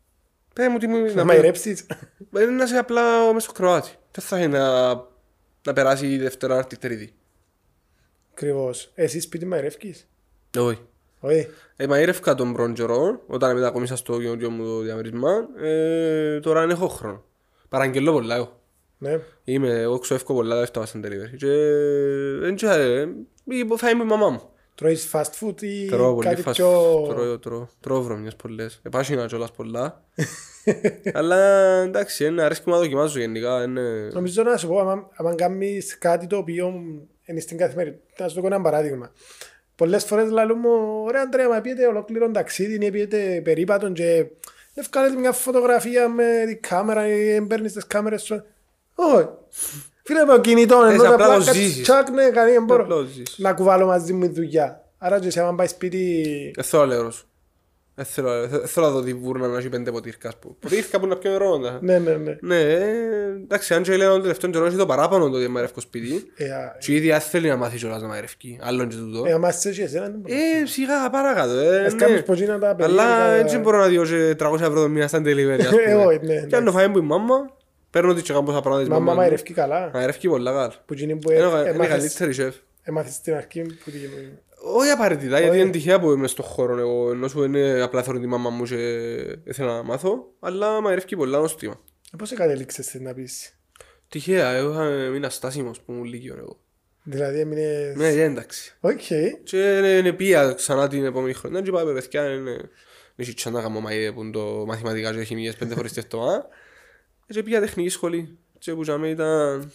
Πες 0.54 0.68
μου 0.68 0.78
τι 0.78 0.86
μου 0.86 0.98
Να 0.98 1.14
να 1.14 1.24
μαϊρέψεις. 1.24 1.86
Είναι 2.36 2.44
να 2.44 2.64
είσαι 2.64 2.76
απλά 2.76 3.32
μες 3.32 3.42
στο 3.42 3.52
Κροάτι. 3.52 3.90
Δεν 4.10 4.24
θα 4.24 4.38
είναι 4.38 4.58
να, 4.58 4.94
να 5.62 5.72
περάσει 5.74 6.12
η 6.12 6.18
Δευτέρα 6.18 6.52
να 6.52 6.58
έρθει 6.58 6.74
η 6.74 6.78
Τρίτη. 6.78 7.14
Ακριβώς. 8.32 8.90
Εσύ 8.94 9.20
σπίτι 9.20 9.46
μαϊρεύκεις. 9.46 10.08
Όχι. 10.58 10.80
Όχι. 11.26 11.48
Ε, 11.76 11.86
μαείρευκα 11.86 12.34
τον 12.34 12.52
πρώτο 12.52 12.72
καιρό, 12.72 13.22
όταν 13.26 13.54
μετακομίσα 13.54 13.96
στο 13.96 14.20
καινούριο 14.20 14.50
μου 14.50 14.64
το 14.64 14.80
διαμέρισμα. 14.80 15.30
Ε, 15.60 16.40
τώρα 16.40 16.60
δεν 16.60 16.70
έχω 16.70 16.88
χρόνο. 16.88 17.24
Παραγγελώ 17.68 18.12
πολλά 18.12 18.36
εγώ. 18.36 18.60
Ναι. 18.98 19.20
Είμαι, 19.44 19.80
εγώ 19.80 19.98
ξοεύκω 19.98 20.34
πολλά 20.34 20.54
τα 20.54 20.60
λεφτά 20.60 20.86
στην 20.86 21.04
delivery. 21.04 21.36
Και 21.36 21.46
δεν 22.40 22.56
ξέρω, 22.56 22.82
ε, 22.82 23.08
φάει 23.76 23.94
μου 23.94 24.02
η 24.02 24.06
μαμά 24.06 24.28
μου. 24.28 24.50
Τρώεις 24.74 25.10
fast 25.12 25.30
food 25.40 25.62
ή 25.62 25.86
Τρώω 25.86 26.14
πολύ 26.14 26.28
κάτι 26.28 26.42
fast 26.46 26.52
πιο... 26.52 27.02
food, 27.02 27.08
τρώω, 27.08 27.38
τρώω, 27.38 27.68
τρώω 27.80 28.02
βρωμιές 28.02 28.36
πολλές. 28.36 28.80
Επάσχυνα 28.82 29.26
κιόλας 29.26 29.50
πολλά. 29.50 30.04
Αλλά 31.12 31.36
εντάξει, 31.82 32.24
είναι 32.24 32.42
αρέσκει 32.42 32.68
μου 32.68 32.74
να 32.74 32.80
δοκιμάζω 32.80 33.18
γενικά. 33.18 33.62
Είναι... 33.62 34.10
Νομίζω 34.12 34.42
να 34.42 34.56
σου 34.56 34.68
πω, 34.68 34.78
άμα, 34.78 35.08
άμα 35.14 35.34
κάνεις 35.34 35.98
κάτι 35.98 36.26
το 36.26 36.36
οποίο 36.36 36.72
είναι 37.24 37.40
στην 37.40 37.58
καθημερινή, 37.58 37.96
να 38.18 38.28
σου 38.28 38.34
το 38.34 38.42
κάνω 38.42 38.54
ένα 38.54 38.64
παράδειγμα. 38.64 39.12
Πολλές 39.76 40.04
φορές 40.04 40.30
λέω 40.30 40.56
μου, 40.56 41.02
ωραία 41.04 41.22
Αντρέα, 41.22 41.48
μα 41.48 41.60
πήγαινε 41.60 41.86
ολόκληρο 41.86 42.30
ταξίδι 42.30 42.86
ή 42.86 42.90
πήγαινε 42.90 43.40
περίπατον 43.40 43.92
και 43.92 44.26
ευκάλες 44.74 45.14
μια 45.14 45.32
φωτογραφία 45.32 46.08
με 46.08 46.44
την 46.46 46.60
κάμερα 46.60 47.06
ή 47.08 47.40
παίρνεις 47.40 47.72
τις 47.72 47.86
κάμερες 47.86 48.22
σου. 48.22 48.44
Όχι. 48.94 49.28
Φίλε 50.02 50.24
με 50.24 50.34
το 50.34 50.40
κινητό, 50.40 50.82
ενώ 50.84 51.02
απλά 51.02 51.14
απλά 51.14 51.38
το 51.38 51.44
κάτι 51.44 51.58
ζήσεις. 51.58 51.82
τσακ, 51.82 52.10
ναι, 52.10 52.30
κάνει, 52.30 52.50
δεν 52.50 52.64
μπορώ 52.64 52.82
Απλά 52.82 52.96
το 52.96 53.02
ζήσεις. 53.04 53.38
να 53.38 53.52
κουβάλω 53.52 53.86
μαζί 53.86 54.12
μου 54.12 54.26
τη 54.26 54.32
δουλειά. 54.32 54.84
Άρα 54.98 55.20
και 55.20 55.30
σε 55.30 55.40
άμα 55.40 55.54
πάει 55.54 55.66
σπίτι, 55.66 56.52
Δεν 56.54 56.64
θέλω 58.04 58.28
αλεύρος. 58.30 58.50
Δεν 58.50 58.58
θέλω, 58.58 58.60
δεν 58.60 58.68
θέλω 58.68 58.86
να 58.86 58.92
δω 58.92 59.02
τη 59.02 59.14
βούρνα 59.14 59.46
να 59.48 59.58
έχει 59.58 59.68
πέντε 59.68 59.90
ποτήρκα. 59.90 60.28
ας 60.28 60.36
πούμε. 60.38 60.54
Ποτήρκα 60.60 61.00
που 61.00 61.06
να 61.06 61.16
πιω 61.16 61.30
νερό. 61.30 61.58
ναι. 61.58 61.70
ναι, 61.80 61.98
ναι, 61.98 62.14
ναι. 62.16 62.36
Ναι, 62.40 62.60
ε, 62.60 62.84
εντάξει, 63.42 63.74
αν 63.74 63.82
και 63.82 63.96
λέω 63.96 64.12
τον 64.12 64.20
τελευταίος 64.22 64.52
καιρό 64.52 64.64
έχει 64.66 64.76
το 64.76 64.86
παράπονο 64.86 65.28
το 65.30 65.36
ότι 65.36 65.48
μαειρεύκω 65.48 65.80
σπίτι. 65.80 66.22
Ε, 66.36 66.50
α, 66.52 66.76
Και 66.78 66.92
ήδη 66.94 67.12
αν 67.12 67.20
θέλει 67.20 67.48
να 67.48 67.56
μάθει 67.56 67.76
κιόλας 67.76 68.02
να 68.02 68.08
μαειρεύει. 68.08 68.58
Άλλον 68.62 68.88
και 68.88 68.96
τούτο. 68.96 69.24
ε, 69.26 69.32
άμα 69.32 69.48
είσαι 69.48 69.70
και 69.70 69.82
εσένα, 69.82 70.04
δεν 70.04 70.14
μπορώ. 70.20 70.34
Ε, 70.34 70.66
σιγά 70.66 71.10
παρακάτω. 71.10 71.52
Ε, 71.58 71.84
Ας 71.84 71.92
ναι. 71.94 72.04
κάνεις 72.04 72.22
πως 72.22 72.40
είναι 72.40 72.58
τα 72.58 72.66
Αλλά 72.68 72.74
περίεργα- 72.76 73.30
έτσι 73.30 73.58
μπορώ 73.58 73.78
να 73.78 73.86
διώ 73.86 74.04
και 74.04 74.34
300 74.38 74.54
ευρώ 74.60 74.80
το 74.82 74.88
μήνα 74.88 75.06
στα 75.08 75.18
delivery. 75.18 75.58
ας 75.60 75.66
Ε, 75.66 75.70
πούμε. 75.70 76.04
όχι, 76.04 76.18
ναι, 76.26 76.40
Και 76.46 76.56
αν 76.56 76.64
το 76.64 76.72
φάει 76.72 76.88
μου 76.88 76.98
η 76.98 77.00
μάμα, 77.00 77.34
παίρνω 77.90 78.14
τη 78.14 78.22
τσεκά 78.22 78.42
πόσα 78.42 78.60
πράγματα 78.60 78.80
της 78.82 78.88
Μαμά 78.88 78.98
μαμάς 79.00 79.14
μου. 79.14 79.20
μαϊρεύκει 79.20 79.52
καλά. 79.52 79.90
Μαειρεύει 79.94 80.28
πολλά 80.28 80.52
καλά. 80.52 80.72
Που 80.86 80.92
εκείνη 80.92 81.16
που 81.16 81.30
Είναι 81.30 81.40
ε- 81.40 81.44
ο- 81.44 81.60
είναι 81.60 81.68
έμαθες- 81.68 81.88
καλύτερη 81.96 82.32
σεφ. 82.32 82.54
έμαθες 82.82 83.14
στην 83.14 83.34
αρχή 83.34 83.62
που 83.62 83.90
την... 83.90 84.00
Όχι 84.68 84.90
απαραίτητα, 84.90 85.38
γιατί 85.38 85.54
Όχι. 85.54 85.60
είναι 85.60 85.70
τυχαία 85.70 86.00
που 86.00 86.10
είμαι 86.10 86.26
στον 86.26 86.44
χώρο 86.44 86.78
εγώ, 86.78 87.10
ενώ 87.10 87.28
σου 87.28 87.42
είναι 87.42 87.80
απλά 87.82 88.02
θέλω 88.02 88.20
τη 88.20 88.26
μάμα 88.26 88.50
μου 88.50 88.64
και 88.64 88.76
ήθελα 89.44 89.76
να 89.76 89.82
μάθω, 89.82 90.32
αλλά 90.40 90.80
μαειρεύει 90.80 91.16
πολλά 91.16 91.38
νόστιμα. 91.38 91.80
Ε, 92.12 92.16
Πώς 92.16 92.32
κατέληξες 92.32 92.86
στην 92.86 93.02
να 93.02 93.14
πεις. 93.14 93.58
Τυχαία, 94.08 94.50
εγώ 94.50 94.70
είχα 94.70 94.84
μείνει 94.84 95.26
αστάσιμος 95.26 95.80
που 95.80 95.92
μου 95.92 96.04
λύγει 96.04 96.28
εγώ. 96.28 96.60
Δηλαδή 97.02 97.40
έμεινες... 97.40 97.96
Ναι, 97.96 98.08
εντάξει. 98.08 98.76
Οκ. 98.80 99.00
Και 99.44 99.78
είναι 99.98 100.12
πία 100.12 100.52
ξανά 100.52 100.88
την 100.88 101.04
επόμενη 101.04 101.32
χρονιά 101.32 101.60
και 101.60 101.70
πάμε 101.70 101.92
παιδιά, 101.92 102.32
είναι... 102.32 102.70
Δεν 103.16 103.26
είχε 103.28 103.50
να 103.50 103.62
κάνω 103.62 103.82
μαΐ 103.86 104.14
που 104.14 104.22
είναι 104.22 104.30
το 104.30 104.64
μαθηματικά 104.66 105.14
και 105.14 105.22
χημίες 105.22 105.56
πέντε 105.56 105.74
φορές 105.74 105.92
τη 105.92 106.00
εβδομάδα. 106.04 106.48
Και 107.26 107.42
πήγα 107.42 107.60
τεχνική 107.60 107.88
σχολή. 107.88 108.38
Και 108.58 108.74
που 108.74 108.82
τζάμε 108.82 109.08
ήταν... 109.08 109.72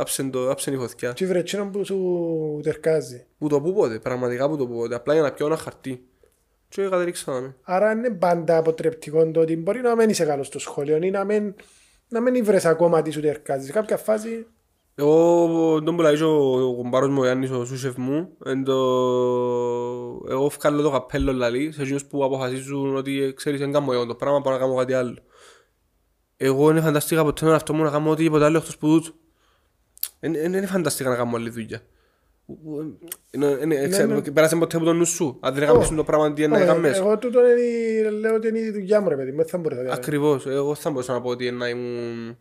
Άψεν 0.00 0.30
το, 0.30 0.50
άψεν 0.50 0.74
η 0.74 0.76
φωτιά. 0.76 1.12
Τι 1.12 1.26
βρε 1.26 1.38
εκείνο 1.38 1.70
που 1.70 1.84
σου 1.84 2.60
τερκάζει. 2.62 3.26
Που 3.38 3.48
το 3.48 3.60
που 3.60 3.72
πότε, 3.72 3.98
πραγματικά 3.98 4.48
που 4.48 4.56
το 4.56 4.66
που 4.66 4.74
πότε. 4.74 4.94
Απλά 4.94 5.12
για 5.12 5.22
να 5.22 5.32
πιω 5.32 5.46
ένα 5.46 5.56
χαρτί. 5.56 6.04
Και 6.68 6.82
κατέληξα 6.88 7.54
Άρα 7.62 7.92
είναι 7.92 8.10
πάντα 8.10 8.56
αποτρεπτικό 8.56 9.30
το 9.30 9.40
ότι 9.40 9.56
μπορεί 9.56 9.80
να 9.80 9.96
μην 9.96 10.08
είσαι 10.08 10.24
καλός 10.24 10.46
στο 10.46 10.58
σχολείο 10.58 10.96
ή 10.96 11.10
να 11.10 11.24
μην, 11.24 11.54
να 12.08 12.20
μην 12.20 12.44
βρες 12.44 12.64
ακόμα 12.64 13.02
τι 13.02 13.10
σου 13.10 13.20
τερκάζει. 13.20 13.66
Σε 13.66 13.72
κάποια 13.72 13.96
φάση... 13.96 14.46
Εγώ 14.94 15.82
τον 15.84 15.96
που 15.96 16.02
λέει 16.02 16.22
ο 16.22 16.68
ο 16.68 16.74
κουμπάρος 16.74 17.08
μου 17.08 17.20
ο 17.20 17.24
Γιάννης 17.24 17.50
ο 17.50 17.64
σούσεφ 17.64 17.96
μου 17.96 18.28
εν 18.44 18.64
το... 18.64 18.74
Εγώ 20.28 20.48
βγάλω 20.48 20.82
το 20.82 20.90
καπέλο 20.90 21.32
λαλί 21.32 21.72
σε 21.72 21.82
εκείνους 21.82 22.04
που 22.04 22.24
αποφασίζουν 22.24 22.96
ότι 22.96 23.22
ε, 23.22 23.32
ξέρεις 23.32 23.60
δεν 23.60 23.72
κάνω 23.72 23.92
εγώ 23.92 24.06
το 24.06 24.14
πράγμα 24.14 24.40
πάω 24.40 24.52
να 24.52 24.58
κάνω 24.58 24.74
κάτι 24.74 24.92
άλλο. 24.92 25.16
Εγώ 26.36 26.72
δεν 26.72 26.82
φανταστήκα 26.82 27.24
ποτέ 27.24 27.46
με 27.46 27.54
αυτό 27.54 27.74
μου 27.74 27.82
να 27.82 27.90
κάνω 27.90 28.10
οτιδήποτε 28.10 28.44
άλλο 28.44 28.58
εκτός 28.58 28.78
που 28.78 28.86
τούτο. 28.86 29.10
Δεν 30.20 30.32
δεν 30.52 30.66
φανταστήκα 30.66 31.08
να 31.08 31.16
κάνω 31.16 31.36
άλλη 31.36 31.50
δουλειά. 31.50 31.80
Είναι- 33.30 33.58
είναι- 33.62 33.88
ξέρω, 33.88 34.22
Πέρασε 34.32 34.56
ποτέ 34.56 34.76
από 34.76 34.84
το 34.84 34.92
νου 34.92 35.04
σου. 35.06 35.36
Αν 35.40 35.54
δεν 35.54 35.62
έκαμες 35.62 35.88
το 35.88 36.04
πράγμα 36.04 36.32
τι 36.32 36.42
είναι 36.42 36.50
να 36.52 36.56
Όχι, 36.62 36.64
έκαμες. 36.70 36.98
Εγώ 36.98 37.18
τούτο 37.18 37.40
είναι, 37.50 38.10
λέω 38.10 38.34
ότι 38.34 38.48
είναι 38.48 38.58
η 38.58 38.70
δουλειά 38.70 39.00
μου 39.00 39.08
ρε 39.08 39.16
παιδί 39.16 39.30
μου. 39.30 39.36
Δεν 39.36 39.46
θα 39.46 39.58
μπορούσα 39.58 39.80
να 39.82 39.88
κάνω. 39.88 40.00
Ακριβώς. 40.00 40.46
Εγώ 40.46 40.74
θα 40.74 40.90
μπορούσα 40.90 41.12
να 41.12 41.20
πω 41.20 41.28
ότι 41.28 41.50
να 41.50 41.68
ήμουν 41.68 42.38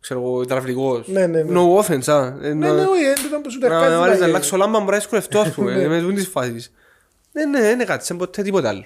ξέρω 0.00 0.20
εγώ, 0.20 0.42
υδραυλικός. 0.42 1.08
Ναι, 1.08 1.26
ναι, 1.26 1.42
ναι. 1.42 1.60
No 1.60 1.82
offense, 1.82 2.08
α. 2.12 2.26
Ε, 2.26 2.52
Ναι, 2.54 2.66
να- 2.66 2.74
ναι, 2.74 2.82
όχι, 2.82 3.02
είναι 3.02 3.12
τούτο 3.22 3.40
που 3.42 3.50
σου 3.50 3.58
τερκάζει. 3.58 3.82
να 3.82 3.88
βάλεις 3.90 4.06
να 4.06 4.12
δηλαδή. 4.12 4.30
αλλάξω 4.30 4.56
λάμπα 4.56 4.78
μπορεί 4.78 4.90
να 4.90 4.96
δυσκολευτώ 4.96 5.38
ας 5.40 5.50
πούμε. 5.52 5.74
Ναι. 5.76 5.88
Με 5.88 6.00
δουν 6.00 6.14
τις 6.14 6.28
φάσεις. 6.28 6.72
Ναι, 7.32 7.44
ναι, 7.44 7.66
είναι 7.66 7.84
κάτι, 7.84 8.04
σε 8.04 8.14
ποτέ 8.14 8.42
τίποτα 8.42 8.68
άλλο. 8.68 8.84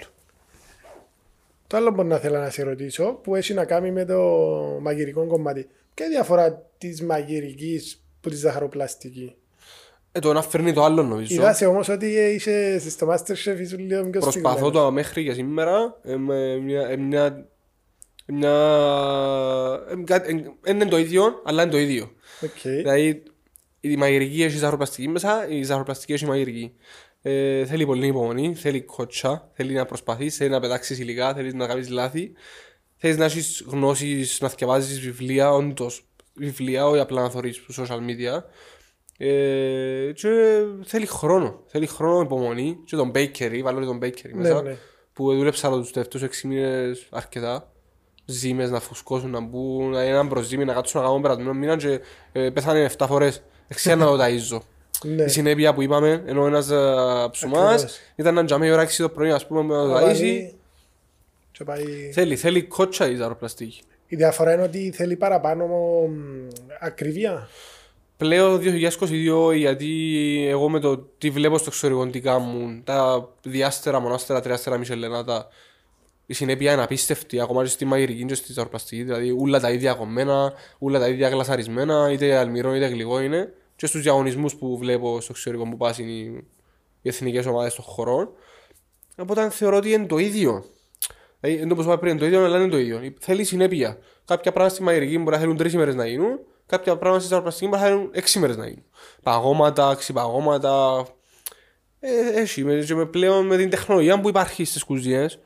Το 1.67 1.77
άλλο 1.77 1.93
που 1.93 2.03
να 2.03 2.17
θέλω 2.17 2.37
να 2.39 2.49
σε 2.49 2.63
ρωτήσω, 2.63 3.19
που 3.23 3.35
έχει 3.35 3.53
να 3.53 3.65
κάνει 3.65 3.91
με 3.91 4.05
το 4.05 4.19
μαγειρικό 4.81 5.25
κομμάτι. 5.27 5.67
Ποια 5.93 6.05
είναι 6.05 6.13
η 6.13 6.17
διαφορά 6.17 6.63
της 6.77 7.01
μαγειρικής 7.01 8.03
που 8.21 8.29
της 8.29 8.39
ζαχαροπλαστική. 8.39 9.35
Ε, 10.11 10.19
το 10.19 10.29
ένα 10.29 10.41
φέρνει 10.41 10.73
το 10.73 10.83
άλλο 10.83 11.03
νομίζω. 11.03 11.33
Είδα 11.33 11.57
όμως 11.67 11.89
ότι 11.89 12.05
είσαι 12.07 12.89
στο 12.89 13.07
Masterchef, 13.11 13.59
ήσουν 13.59 13.79
λίγο 13.79 14.01
πιο 14.09 14.09
Προσπαθώ 14.21 14.31
συγκεκριμένος. 14.31 14.71
το 14.71 14.91
μέχρι 14.91 15.23
και 15.23 15.33
σήμερα. 15.33 15.99
ε, 16.03 16.15
με 16.15 16.55
μια, 16.57 16.81
ε, 16.89 16.97
μια, 16.97 17.47
μια, 18.25 18.51
ε, 19.89 19.95
κάτι- 20.03 20.51
ε, 20.63 20.69
ε, 20.69 20.73
είναι 20.73 20.85
το 20.85 20.97
ίδιο, 20.97 21.41
αλλά 21.45 21.61
είναι 21.61 21.71
το 21.71 21.77
ίδιο. 21.77 22.11
Οκ. 22.41 22.61
Δηλαδή 22.61 23.23
η 23.79 23.95
μαγειρική 23.97 24.43
έχει 24.43 24.57
ζαχαροπλαστική 24.57 25.07
μέσα, 25.07 25.47
η 25.49 25.63
ζαχαροπλαστική 25.63 26.13
έχει 26.13 26.25
μαγειρική. 26.25 26.73
Ε, 27.21 27.65
θέλει 27.65 27.85
πολύ 27.85 28.07
υπομονή, 28.07 28.55
θέλει 28.55 28.81
κότσια, 28.81 29.49
θέλει 29.53 29.73
να 29.73 29.85
προσπαθείς, 29.85 30.35
θέλει 30.35 30.49
να 30.49 30.59
πετάξεις 30.59 30.99
υλικά, 30.99 31.33
θέλεις 31.33 31.53
να 31.53 31.67
κάνεις 31.67 31.89
λάθη. 31.89 32.31
Θέλεις 32.97 33.17
να 33.17 33.25
έχεις 33.25 33.63
γνώσεις, 33.67 34.41
να 34.41 34.47
διαβάζει 34.47 34.99
βιβλία, 34.99 35.51
όντως 35.51 36.07
βιβλία, 36.37 36.87
όχι 36.87 36.99
απλά 36.99 37.21
να 37.21 37.29
θωρεί 37.29 37.53
στο 37.53 37.83
social 37.87 37.97
media. 37.99 38.43
Ε, 39.17 40.11
και 40.13 40.29
θέλει 40.83 41.05
χρόνο. 41.05 41.63
Θέλει 41.67 41.85
χρόνο, 41.87 42.21
υπομονή. 42.21 42.77
Και 42.85 42.95
τον 42.95 43.11
bakery, 43.15 43.59
βάλω 43.63 43.79
και 43.79 43.85
τον 43.85 43.99
bakery 44.03 44.31
Ναι, 44.33 44.41
μέσα. 44.41 44.61
ναι. 44.61 44.75
Που 45.13 45.33
δούλεψα 45.35 45.69
τους 45.69 45.91
τελευταίους 45.91 46.23
6 46.23 46.47
μήνες 46.47 47.07
αρκετά. 47.09 47.71
Ζύμες 48.25 48.69
να 48.69 48.79
φουσκώσουν, 48.79 49.29
να 49.29 49.39
μπουν, 49.39 49.89
να 49.89 50.01
είναι 50.01 50.11
έναν 50.11 50.27
προζύμι, 50.29 50.65
να 50.65 50.73
κάτσουν 50.73 50.99
να 51.01 51.05
κάνουν 51.07 51.21
περασμένο 51.21 51.53
μήνα 51.53 51.75
και 51.77 51.99
ε, 52.31 52.49
πέθανε 52.49 52.89
7 52.97 53.05
φορές. 53.07 53.43
Εξία 53.67 53.95
να 53.95 54.05
το 54.05 54.17
ταΐζω. 54.23 54.59
Ναι. 55.03 55.23
Η 55.23 55.27
συνέπεια 55.27 55.73
που 55.73 55.81
είπαμε, 55.81 56.23
ενώ 56.25 56.45
ένας 56.45 56.69
ε, 56.69 57.27
ψουμάς 57.31 57.73
Ακριβώς. 57.73 57.97
ήταν 58.15 58.33
να 58.33 58.45
τζαμί 58.45 58.67
η 58.67 58.71
ώρα 58.71 58.81
6 58.83 58.87
το 58.97 59.09
πρωί, 59.09 59.31
ας 59.31 59.47
πούμε, 59.47 59.75
να 59.75 59.81
το 59.81 59.87
Να 59.87 59.99
ταΐζει. 59.99 60.03
βάλει 60.05 60.55
και 61.51 61.63
πάει- 61.63 62.11
Θέλει, 62.13 62.35
θέλει 62.35 62.63
κότσα 62.63 63.09
η 63.09 63.15
ζαροπλαστική. 63.15 63.81
Η 64.07 64.15
διαφορά 64.15 64.53
είναι 64.53 64.61
ότι 64.61 64.91
θέλει 64.91 65.15
παραπάνω 65.15 65.65
μ, 65.65 66.47
ακρίβεια. 66.79 67.47
Πλέον 68.17 68.61
2022 69.49 69.55
γιατί 69.55 69.89
εγώ 70.49 70.69
με 70.69 70.79
το 70.79 70.97
τι 70.97 71.29
βλέπω 71.29 71.57
στο 71.57 71.65
εξωτερικό 71.67 72.07
τι 72.07 72.19
κάνουν, 72.19 72.83
τα 72.83 73.29
διάστερα, 73.43 73.99
μονάστερα, 73.99 74.41
τριάστερα 74.41 74.77
μισελενάτα, 74.77 75.47
η 76.25 76.33
συνέπεια 76.33 76.73
είναι 76.73 76.83
απίστευτη, 76.83 77.39
ακόμα 77.39 77.63
και 77.63 77.69
στη 77.69 77.85
μαγειρική 77.85 78.25
και 78.25 78.33
στη 78.35 78.53
ζαροπλαστική, 78.53 79.03
δηλαδή 79.03 79.35
όλα 79.39 79.59
τα 79.59 79.71
ίδια 79.71 79.93
κομμένα, 79.93 80.53
όλα 80.77 80.99
τα 80.99 81.07
ίδια 81.07 81.29
γλασαρισμένα, 81.29 82.11
είτε 82.11 82.35
αλμυρό 82.35 82.75
είτε 82.75 82.87
γλυκό 82.87 83.21
είναι 83.21 83.53
και 83.75 83.85
στους 83.85 84.01
διαγωνισμούς 84.01 84.55
που 84.55 84.77
βλέπω 84.77 85.21
στο 85.21 85.31
εξωτερικό 85.31 85.69
που 85.69 85.77
πάσουν 85.77 86.07
οι, 86.07 86.45
οι 87.01 87.09
εθνικές 87.09 87.45
ομάδες 87.45 87.75
των 87.75 87.83
χωρών. 87.83 88.29
Οπότε 89.17 89.49
θεωρώ 89.49 89.77
ότι 89.77 89.91
είναι 89.91 90.05
το 90.05 90.17
ίδιο. 90.17 90.65
Δηλαδή, 91.47 91.63
είναι 91.63 91.73
όπως 91.73 91.85
είπα 91.85 91.97
πριν, 91.97 92.11
είναι 92.11 92.19
το 92.19 92.25
ίδιο, 92.25 92.45
αλλά 92.45 92.57
είναι 92.57 92.69
το 92.69 92.77
ίδιο. 92.77 93.13
Θέλει 93.19 93.43
συνέπεια. 93.43 93.97
Κάποια 94.25 94.51
πράγματα 94.51 94.75
στη 94.75 94.83
μαγειρική 94.83 95.17
μπορεί 95.17 95.35
να 95.35 95.37
θέλουν 95.37 95.57
τρεις 95.57 95.73
ημέρες 95.73 95.95
να 95.95 96.07
γίνουν, 96.07 96.39
κάποια 96.65 96.97
πράγματα 96.97 97.19
στη 97.19 97.29
ζαροπλαστική 97.29 97.69
μπορεί 97.69 97.81
να 97.81 97.87
θέλουν 97.87 98.09
έξι 98.13 98.37
ημέρες 98.37 98.57
να 98.57 98.67
γίνουν. 98.67 98.83
Παγώματα, 99.23 99.95
ξυπαγώματα. 99.95 101.05
Ε, 101.99 102.39
έχει. 102.41 102.63
Με, 102.63 102.75
και 102.75 102.95
με 102.95 103.05
πλέον 103.05 103.45
με 103.45 103.57
την 103.57 103.69
τεχνολογία 103.69 104.19
που 104.19 104.29
υπάρχει 104.29 104.65
στις 104.65 104.83
κουζίνες. 104.83 105.39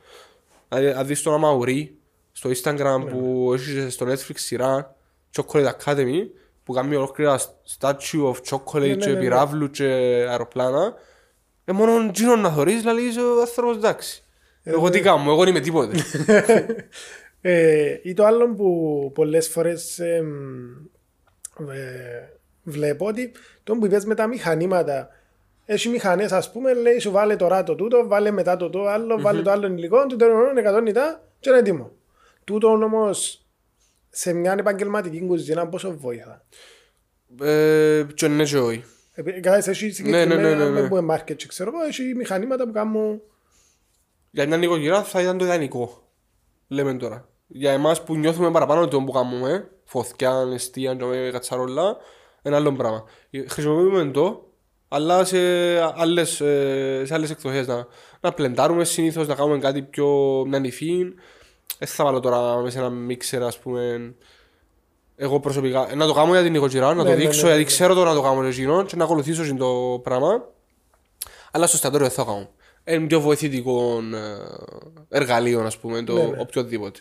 Δηλαδή, 0.69 0.99
αν 0.99 1.07
δεις 1.07 1.21
τον 1.21 1.33
Αμαουρί 1.33 1.95
στο 2.31 2.49
Instagram 2.49 3.05
που 3.09 3.51
έχεις 3.53 3.93
στο 3.93 4.05
Netflix 4.05 4.35
σειρά 4.35 4.95
Chocolate 5.35 5.71
Academy 5.83 6.27
που 6.63 6.73
κάνει 6.73 6.95
ολόκληρα 6.95 7.39
statue 7.79 8.31
of 8.31 8.35
chocolate 8.49 8.79
ναι, 8.79 8.95
και 8.95 9.05
ναι, 9.05 9.13
ναι. 9.13 9.19
πυράβλου 9.19 9.69
και 9.69 9.83
αεροπλάνα. 10.29 10.93
Ε, 11.65 11.71
μόνο 11.71 12.11
τζίνο 12.11 12.35
να 12.35 12.51
θωρείς, 12.51 12.79
δηλαδή 12.79 13.01
είσαι 13.01 13.21
ο 13.21 13.39
άνθρωπος 13.41 13.75
εντάξει. 13.75 14.23
Εγώ 14.63 14.89
τι 14.89 14.99
κάνω, 14.99 15.31
εγώ 15.31 15.39
δεν 15.39 15.47
είμαι 15.47 15.59
τίποτε. 15.59 15.97
Ε, 17.43 17.99
ή 18.03 18.13
το 18.13 18.25
άλλο 18.25 18.53
που 18.53 19.11
πολλές 19.13 19.47
φορές 19.49 19.99
εμ, 19.99 20.27
ε, 21.71 22.29
βλέπω 22.63 23.05
ότι 23.05 23.31
το 23.63 23.75
που 23.75 23.85
είπες 23.85 24.05
με 24.05 24.15
τα 24.15 24.27
μηχανήματα 24.27 25.09
έχει 25.65 25.89
μηχανές 25.89 26.31
ας 26.31 26.51
πούμε 26.51 26.73
λέει 26.73 26.99
σου 26.99 27.11
βάλε 27.11 27.35
τώρα 27.35 27.63
το 27.63 27.75
τούτο, 27.75 28.07
βάλε 28.07 28.31
μετά 28.31 28.57
το 28.57 28.69
το 28.69 28.87
άλλο, 28.87 29.21
βάλε 29.21 29.41
το 29.41 29.51
άλλο 29.51 29.67
υλικό, 29.67 30.05
του 30.05 30.15
τέλος 30.15 30.37
100 30.77 30.81
νητά 30.83 31.27
και 31.39 31.49
είναι 31.49 31.59
έτοιμο. 31.59 31.91
Τούτο 32.43 32.67
όμως 32.67 33.45
σε 34.09 34.33
μια 34.33 34.55
επαγγελματική 34.59 35.25
κουζίνα 35.27 35.67
πόσο 35.67 35.97
βοηθά. 35.97 36.45
ε, 37.41 38.05
και 38.13 38.27
ναι 38.27 38.43
και 38.43 38.57
όχι. 38.57 38.83
Επί- 39.13 39.33
Κατάλαβες, 39.33 39.67
έχεις 39.67 39.83
ναι, 39.83 39.91
συγκεκριμένα 39.93 40.35
ναι, 40.55 40.69
ναι, 40.69 40.81
ναι. 40.81 40.87
που 40.87 40.97
είναι 40.97 41.15
market, 41.15 41.43
ξέρω 41.47 41.71
εγώ, 41.73 41.83
έχεις 41.83 42.15
μηχανήματα 42.15 42.65
που 42.65 42.71
κάνουν 42.71 43.21
Για 44.31 44.47
μια 44.47 44.57
νοικοκυρά 44.57 45.03
θα 45.03 45.21
ήταν 45.21 45.37
το 45.37 45.45
ιδανικό. 45.45 46.03
Λέμε 46.67 46.93
τώρα. 46.93 47.27
Για 47.47 47.71
εμάς 47.71 48.03
που 48.03 48.15
νιώθουμε 48.15 48.51
παραπάνω 48.51 48.87
το 48.87 49.01
που 49.01 49.11
κάνουμε, 49.11 49.69
φωθιά, 49.83 50.49
εστία, 50.53 50.95
και 50.95 51.29
κατσαρόλα, 51.31 51.97
ένα 52.41 52.55
άλλο 52.55 52.71
πράγμα. 52.73 53.03
Χρησιμοποιούμε 53.47 54.11
το, 54.11 54.45
αλλά 54.87 55.25
σε 55.25 55.37
άλλες, 55.95 56.41
ε, 56.41 57.01
σε 57.05 57.13
άλλες 57.13 57.29
εκδοχές 57.29 57.67
να, 57.67 57.87
να 58.21 58.33
πλεντάρουμε 58.33 58.83
συνήθως, 58.83 59.27
να 59.27 59.35
κάνουμε 59.35 59.59
κάτι 59.59 59.81
πιο 59.81 60.07
μια 60.47 60.59
νυφή. 60.59 61.03
Δεν 61.77 61.87
θα 61.87 62.03
βάλω 62.03 62.19
τώρα 62.19 62.55
μέσα 62.55 62.71
σε 62.71 62.77
ένα 62.79 62.89
μίξερ, 62.89 63.43
ας 63.43 63.59
πούμε, 63.59 64.13
εγώ 65.15 65.39
προσωπικά. 65.39 65.91
ε, 65.91 65.95
Να 65.95 66.05
το 66.07 66.13
κάνω 66.13 66.31
για 66.31 66.41
την 66.43 66.51
νοικοκυρά, 66.51 66.87
να 66.87 66.93
Ναι, 66.93 67.03
το 67.03 67.09
ναι, 67.09 67.15
δείξω, 67.15 67.35
ναι, 67.37 67.41
ναι, 67.41 67.47
γιατί 67.47 67.63
ναι. 67.63 67.75
ξέρω 67.75 67.93
το 67.93 68.03
να 68.03 68.13
το 68.13 68.21
κάνω 68.21 68.43
εκείνο 68.47 68.83
και 68.83 68.95
να 68.95 69.03
ακολουθήσω 69.03 69.41
εκείνο 69.41 69.57
το 69.57 69.99
πράγμα. 70.03 70.47
Αλλά 71.51 71.67
στο 71.67 71.75
εστιατόριο 71.75 72.07
δεν 72.07 72.15
θα 72.15 72.23
κάνω. 72.23 72.49
Είναι 72.85 73.07
πιο 73.07 73.19
βοηθητικό 73.21 73.99
ε, 75.09 75.17
εργαλείο, 75.17 75.61
ας 75.61 75.77
πούμε, 75.77 76.03
το 76.03 76.13
Ναι, 76.13 76.23
ναι. 76.23 76.37
οποιοδήποτε. 76.39 76.99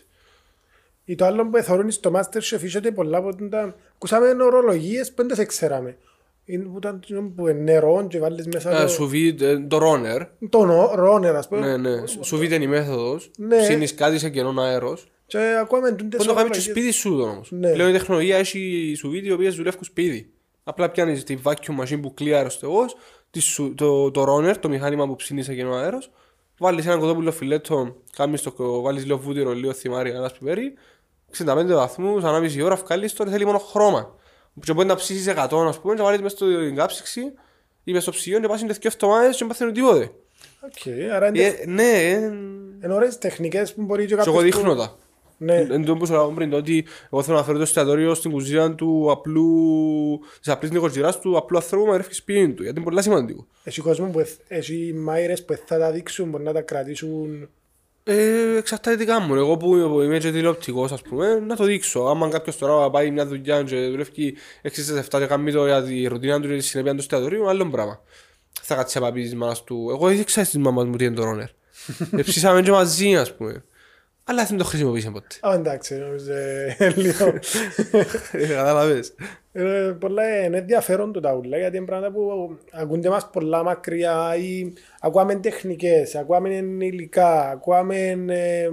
Ή 1.05 1.15
το 1.15 1.25
άλλο 1.25 1.49
που 1.49 1.57
εθωρούν 1.57 1.91
στο 1.91 2.11
Masterchef 2.15 2.61
είχε 2.61 2.79
πολλά 2.79 3.17
από 3.17 3.35
τα... 3.49 3.75
Ακούσαμε 3.95 4.43
ορολογίες 4.43 5.13
που 5.13 5.27
δεν 5.27 5.37
τις 5.37 5.45
ξέραμε. 5.45 5.97
Είναι 6.45 6.63
που 6.63 6.77
ήταν 6.77 6.99
που 7.35 7.47
είναι 7.47 7.59
νερό 7.59 8.07
και 8.09 8.19
βάλεις 8.19 8.47
μέσα 8.47 8.77
Ε, 8.79 8.81
το... 8.81 8.87
Σουβίτ, 8.87 9.41
ε, 9.41 9.59
το 9.59 9.77
ρόνερ. 9.77 10.21
Το 10.49 10.65
νο- 10.65 10.91
ρόνερ 10.95 11.35
ας 11.35 11.47
πούμε. 11.47 11.77
Ναι, 11.77 11.89
ναι. 11.89 12.03
Σουβίτ 12.21 12.51
είναι 12.51 12.63
η 12.63 12.67
μέθοδος. 12.67 13.31
Ναι. 13.37 13.57
Ψήνεις 13.57 13.93
κάτι 13.93 14.19
σε 14.19 14.29
κενό 14.29 14.61
αέρος. 14.61 15.11
Και 15.25 15.55
ακούμε 15.61 15.91
τούντες 15.91 16.17
Μπορεί 16.17 16.29
να 16.29 16.33
το 16.33 16.33
κάνει 16.33 16.49
και 16.49 16.57
ορολογίες. 16.57 16.63
σπίτι 16.63 16.91
σου 16.91 17.19
όμως. 17.21 17.51
Ναι. 17.51 17.71
Πλέον 17.71 17.89
η 17.89 17.91
τεχνολογία 17.91 18.37
έχει 18.37 18.93
σουβίτ 18.97 19.25
οι 19.25 19.31
οποίες 19.31 19.55
δουλεύουν 19.55 19.83
σπίτι. 19.83 20.31
Απλά 20.63 20.89
πιάνεις 20.89 21.23
τη 21.23 21.37
vacuum 21.43 21.81
machine 21.83 21.99
που 22.01 22.13
κλείει 22.13 22.33
αεροστεγώς, 22.33 22.85
το, 23.75 24.11
το 24.11 24.23
roner, 24.23 24.57
το 24.59 24.69
μηχάνημα 24.69 25.07
που 25.07 25.15
ψήνεις 25.15 25.45
σε 25.45 25.55
κενό 25.55 25.73
αέρος. 25.75 26.11
Βάλεις 26.57 26.85
ένα 26.85 26.97
κοτόπουλο 26.97 27.31
φιλέτο, 27.31 27.95
κάνεις 28.15 28.41
το, 28.41 28.81
βάλεις 28.81 29.05
λίγο 29.05 29.17
βούτυρο, 29.17 29.51
λίγο 29.53 29.73
θυμάρι, 29.73 30.09
ένα 30.09 30.29
πιπέρι, 30.39 30.73
65 31.37 31.65
βαθμούς, 31.67 32.23
ανάμιση 32.23 32.61
ώρα, 32.61 32.75
βγάλεις 32.75 33.13
το, 33.13 33.27
θέλει 33.27 33.45
μόνο 33.45 33.57
χρώμα. 33.57 34.15
Και 34.63 34.73
μπορεί 34.73 34.87
να 34.87 34.95
ψήσεις 34.95 35.27
100, 35.27 35.65
ας 35.67 35.79
πούμε, 35.79 35.95
και 35.95 36.01
βάλεις 36.01 36.21
μέσα 36.21 36.35
στην 36.35 36.75
κατάψυξη 36.75 37.21
ή 37.83 37.91
μέσα 37.91 38.01
στο 38.01 38.11
ψυγείο 38.11 38.39
και 38.39 38.47
πας 38.47 38.61
είναι 38.61 38.73
δύο 38.73 38.91
εβδομάδες 38.93 39.31
και 39.31 39.37
δεν 39.37 39.47
παθαίνουν 39.47 39.73
τίποτε. 39.73 40.11
Οκ, 40.61 41.11
άρα 41.13 41.27
είναι 41.27 41.43
Ε, 41.43 41.65
ναι, 41.65 41.91
ε, 42.11 42.15
είναι 42.83 42.93
ωραίες 42.93 43.17
τεχνικές 43.17 43.73
που 43.73 43.81
μπορεί 43.81 44.01
και 44.01 44.07
και 44.07 44.15
κάποιος 44.15 44.35
εγώ 44.35 44.43
που- 44.45 44.51
δείχνω 44.51 44.75
τα. 44.75 44.97
Ναι, 45.43 45.55
Εν 45.69 45.85
τω 45.85 45.95
που 45.95 46.05
σου 46.05 46.11
λέγαμε 46.11 46.33
πριν, 46.33 46.49
το 46.49 46.57
ότι 46.57 46.85
εγώ 47.11 47.23
θέλω 47.23 47.37
να 47.37 47.43
φέρω 47.43 47.57
το 47.57 47.63
εστιατόριο 47.63 48.13
στην 48.13 48.31
κουζίνα 48.31 48.75
του 48.75 49.07
απλού, 49.11 50.19
της 50.39 50.47
απλής 50.53 50.71
νοικοκυράς 50.71 51.19
του 51.19 51.37
απλού 51.37 51.57
ανθρώπου 51.57 51.85
που 51.85 51.91
ρεύει 51.91 52.13
σπίτι 52.13 52.53
του, 52.53 52.63
γιατί 52.63 52.79
είναι 52.79 52.89
πολύ 52.89 53.01
σημαντικό. 53.01 53.47
έχει 53.63 53.81
κόσμο 53.81 54.07
που 54.07 54.19
εθ- 54.19 54.39
έχει 54.47 54.93
μάιρες 54.97 55.45
που 55.45 55.55
θα 55.65 55.77
τα 55.77 55.91
δείξουν, 55.91 56.29
μπορεί 56.29 56.43
να 56.43 56.53
τα 56.53 56.61
κρατήσουν. 56.61 57.49
Ε, 58.03 58.57
εξαρτάται 58.57 58.97
τι 58.97 59.05
κάνουν. 59.05 59.37
Εγώ 59.37 59.57
που 59.57 59.69
που 59.89 60.01
είμαι 60.01 60.17
και 60.17 60.31
τηλεοπτικός, 60.31 60.91
ας 60.91 61.01
πούμε, 61.01 61.35
να 61.47 61.55
το 61.55 61.63
δείξω. 61.63 61.99
Άμα 61.99 62.29
κάποιος 62.29 62.57
τώρα 62.57 62.89
πάει 62.89 63.11
μια 63.11 63.25
δουλειά 63.27 63.63
και 63.63 63.75
δουλεύει 63.75 64.35
6-7 64.61 65.19
και 65.19 65.25
κάνει 65.25 65.51
το 65.51 65.65
για 65.65 65.83
τη 65.83 66.05
ρουτίνα 66.05 66.39
του 66.41 66.47
και 66.47 66.55
τη 66.55 66.63
συνέπεια 66.63 66.91
του 66.91 66.99
εστιατορίου, 66.99 67.49
άλλο 67.49 67.69
πράγμα. 67.69 68.01
Θα 68.61 68.75
κάτσει 68.75 68.99
να 68.99 69.11
πει 69.11 69.21
της 69.21 69.35
μάνας 69.35 69.63
του. 69.63 69.87
Εγώ 69.91 70.09
έδειξα 70.09 70.43
στις 70.43 70.57
μάμας 70.59 70.85
μου 70.85 70.95
τι 70.95 71.05
είναι 71.05 71.15
το 71.15 71.23
ρόνερ. 71.23 71.47
Εψήσαμε 72.17 72.61
και 72.61 72.71
μαζί, 72.71 73.15
ας 73.15 73.35
πούμε. 73.35 73.63
Αλλά 74.31 74.45
δεν 74.45 74.57
το 74.57 74.63
χρησιμοποίησε 74.63 75.09
ποτέ. 75.09 75.47
Α, 75.47 75.53
εντάξει, 75.53 75.95
νομίζω 75.95 76.33
ε, 76.33 76.89
λίγο. 76.95 77.33
Κατάλαβες. 78.55 79.13
Ε, 79.51 79.95
πολλά 79.99 80.45
είναι 80.45 80.57
ενδιαφέρον 80.57 81.11
το 81.11 81.19
τα 81.19 81.33
ούλα 81.33 81.57
γιατί 81.57 81.77
είναι 81.77 81.85
πράγματα 81.85 82.13
που 82.13 82.57
ακούνται 82.71 83.09
μας 83.09 83.29
πολλά 83.29 83.63
μακριά 83.63 84.35
ή 84.35 84.73
ακούαμε 85.01 85.35
τεχνικές, 85.35 86.15
ακούαμε 86.15 86.49
υλικά, 86.79 87.49
ακούαμε 87.49 87.97
ε, 88.27 88.69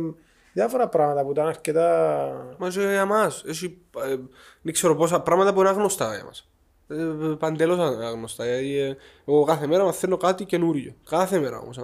διάφορα 0.52 0.88
πράγματα 0.88 1.24
που 1.24 1.30
ήταν 1.30 1.46
αρκετά... 1.46 2.56
Μα 2.58 2.68
και 2.68 2.80
για 2.80 3.04
μας. 3.04 3.44
Έχει, 3.46 3.78
ε, 4.04 4.16
δεν 4.62 4.72
ξέρω 4.72 4.94
πόσα 4.94 5.20
πράγματα 5.20 5.52
που 5.52 5.60
είναι 5.60 5.68
άγνωστα 5.68 6.14
για 6.14 6.24
μας. 6.24 6.48
Ε, 6.88 7.34
παντελώς 7.38 7.78
άγνωστα. 7.78 8.44
Γιατί, 8.44 8.78
ε, 8.78 8.96
εγώ 9.24 9.44
κάθε 9.44 9.66
μέρα 9.66 9.84
μαθαίνω 9.84 10.16
κάτι 10.16 10.44
καινούριο. 10.44 10.94
Κάθε 11.08 11.38
μέρα 11.38 11.58
όμως. 11.58 11.78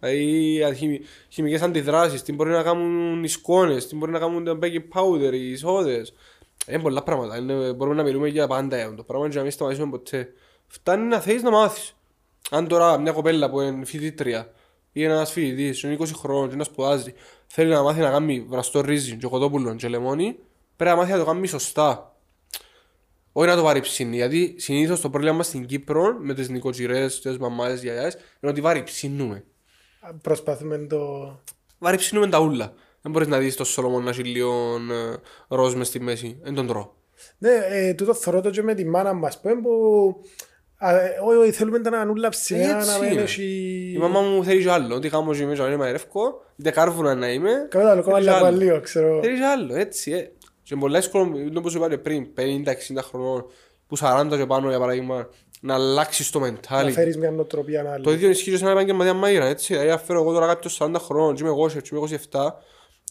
Α. 0.00 0.08
Δηλαδή 0.08 0.62
α, 0.62 0.74
χημι, 0.74 1.00
χημικές 1.28 1.62
αντιδράσεις, 1.62 2.22
τι 2.22 2.32
μπορεί 2.32 2.50
να 2.50 2.62
κάνουν 2.62 3.24
οι 3.24 3.28
σκόνες, 3.28 3.86
τι 3.86 3.96
μπορεί 3.96 4.12
να 4.12 4.18
κάνουν 4.18 4.44
τα 4.44 4.58
baking 4.62 4.98
powder, 4.98 5.32
οι 5.32 5.56
σόδες. 5.56 6.14
Είναι 6.68 6.82
πολλά 6.82 7.02
πράγματα. 7.02 7.36
Είναι, 7.36 7.72
μπορούμε 7.72 7.96
να 7.96 8.02
μιλούμε 8.02 8.28
για 8.28 8.46
πάντα 8.46 8.76
για 8.76 8.94
το 8.94 9.02
πράγμα 9.02 9.28
και 9.28 9.36
να 9.36 9.42
μην 9.42 9.50
σταματήσουμε 9.50 9.90
ποτέ. 9.90 10.32
Φτάνει 10.66 11.06
να 11.06 11.20
θέλεις 11.20 11.42
να 11.42 11.50
μάθεις. 11.50 11.96
Αν 12.50 12.68
τώρα 12.68 12.98
μια 12.98 13.12
κοπέλα 13.12 13.50
που 13.50 13.60
είναι 13.60 13.84
φοιτήτρια 13.84 14.52
ή 14.92 15.04
ένας 15.04 15.32
φοιτητής, 15.32 15.82
είναι 15.82 15.96
20 16.00 16.06
χρόνων 16.14 16.48
και 16.48 16.56
να 16.56 16.64
σπουδάζει, 16.64 17.14
θέλει 17.46 17.70
να 17.70 17.82
μάθει 17.82 18.00
να 18.00 18.10
κάνει 18.10 18.46
βραστό 18.48 18.80
ρύζι 18.80 19.16
και 19.16 19.26
κοτόπουλο 19.26 19.74
και 19.74 19.88
λεμόνι, 19.88 20.38
πρέπει 20.76 20.90
να 20.90 20.96
μάθει 20.96 21.12
να 21.12 21.18
το 21.18 21.24
κάνει 21.24 21.46
σωστά. 21.46 22.16
Όχι 23.32 23.48
να 23.48 23.56
το 23.56 23.62
βαρυψίνει, 23.62 24.16
γιατί 24.16 24.54
συνήθως 24.58 25.00
το 25.00 25.10
πρόβλημα 25.10 25.36
μας 25.36 25.46
στην 25.46 25.66
Κύπρο 25.66 26.16
με 26.20 26.34
τις 26.34 26.48
νοικοκυρές, 26.48 27.20
τις 27.20 27.38
μαμάδες, 27.38 27.82
γιαγιάς, 27.82 28.14
είναι 28.14 28.52
ότι 28.52 28.60
βαρυψίνουμε. 28.60 29.44
Προσπαθούμε 30.22 30.76
να 30.76 30.86
το... 30.86 30.98
Βαρυψίνουμε 31.78 32.28
τα 32.28 32.40
ούλα. 32.40 32.72
Δεν 33.02 33.12
μπορείς 33.12 33.28
να 33.28 33.38
δεις 33.38 33.56
το 33.56 33.64
Σολομόν 33.64 34.04
να 34.04 34.10
έχει 34.10 34.22
λίγο 34.22 34.76
ε, 34.76 35.16
ροζ 35.48 35.74
μες 35.74 35.86
στη 35.86 36.00
μέση. 36.00 36.38
Δεν 36.42 36.54
τον 36.54 36.66
τρώω. 36.66 36.90
Ναι, 37.38 37.50
ε, 37.70 37.94
τούτο 37.94 38.14
θωρώ 38.14 38.40
το 38.40 38.50
και 38.50 38.62
με 38.62 38.74
τη 38.74 38.84
μάνα 38.84 39.12
μας 39.12 39.40
που, 39.40 39.60
που 39.62 40.16
α, 40.76 41.00
ε, 41.00 41.18
όχι, 41.24 41.36
όχι, 41.36 41.50
θέλουμε 41.50 41.78
τα 41.78 41.98
ανούλα 41.98 42.28
ψηλά, 42.28 42.72
να 42.72 42.76
Έτσι 42.78 43.00
μην 43.00 43.12
είναι. 43.12 43.20
έχει... 43.20 43.42
Η 43.94 43.98
μαμά 43.98 44.20
μου 44.20 44.44
θέλει 44.44 44.62
και 44.62 44.70
άλλο. 44.70 44.94
Ότι 44.94 45.08
κάνω 45.08 45.34
και 45.34 45.46
μέσα 45.46 45.68
να 45.68 45.76
μαερεύκω, 45.76 46.42
είτε 46.56 46.70
κάρβουνα 46.70 47.14
να 47.14 47.32
είμαι. 47.32 47.66
Καλό 47.70 47.84
τα 47.84 47.94
λοκόμα 47.94 48.14
θέλει 48.14 48.26
και 48.28 48.34
άλλο. 48.34 48.44
λαπαλίο, 48.44 48.80
ξέρω. 48.80 49.20
Θέλει 49.22 49.38
και 49.38 49.44
άλλο, 49.44 49.74
έτσι. 49.74 50.12
Ε. 50.12 50.30
Και 50.62 50.76
πολλά 50.76 50.98
εύκολο, 50.98 51.38
είναι 51.38 51.58
όπως 51.58 51.74
είπα 51.74 51.88
και 51.88 51.98
πριν, 51.98 52.26
50-60 52.36 52.42
χρονών, 53.02 53.46
που 53.86 53.96
40 54.00 54.26
και 54.36 54.46
πάνω 54.46 54.68
για 54.68 54.78
παράδειγμα, 54.78 55.28
να 55.64 55.74
αλλάξεις 55.74 56.30
το 56.30 56.38
Να 56.38 56.48
mentality. 56.48 56.92
φέρεις 56.92 57.16
μια 57.16 57.30
νοοτροπία 57.30 57.92
άλλη. 57.92 58.04
Το 58.04 58.12
ίδιο 58.12 58.28
ισχύει 58.28 58.50
και 58.50 58.56
σε 58.56 58.62
ένα 58.62 58.72
επαγγελματία 58.72 59.20
μαΐρα, 59.22 59.48
έτσι. 59.48 59.72
Δηλαδή, 59.72 59.90
αν 59.90 59.98
φέρω 59.98 60.20
εγώ 60.20 60.32
τώρα 60.32 60.46
κάποιος 60.46 60.78
40 60.80 60.94
χρόνων, 60.98 61.34
και 61.34 61.42
είμαι 61.42 61.50
εγώ, 61.50 61.68
και 61.68 61.80
είμαι 61.92 62.00
27, 62.30 62.60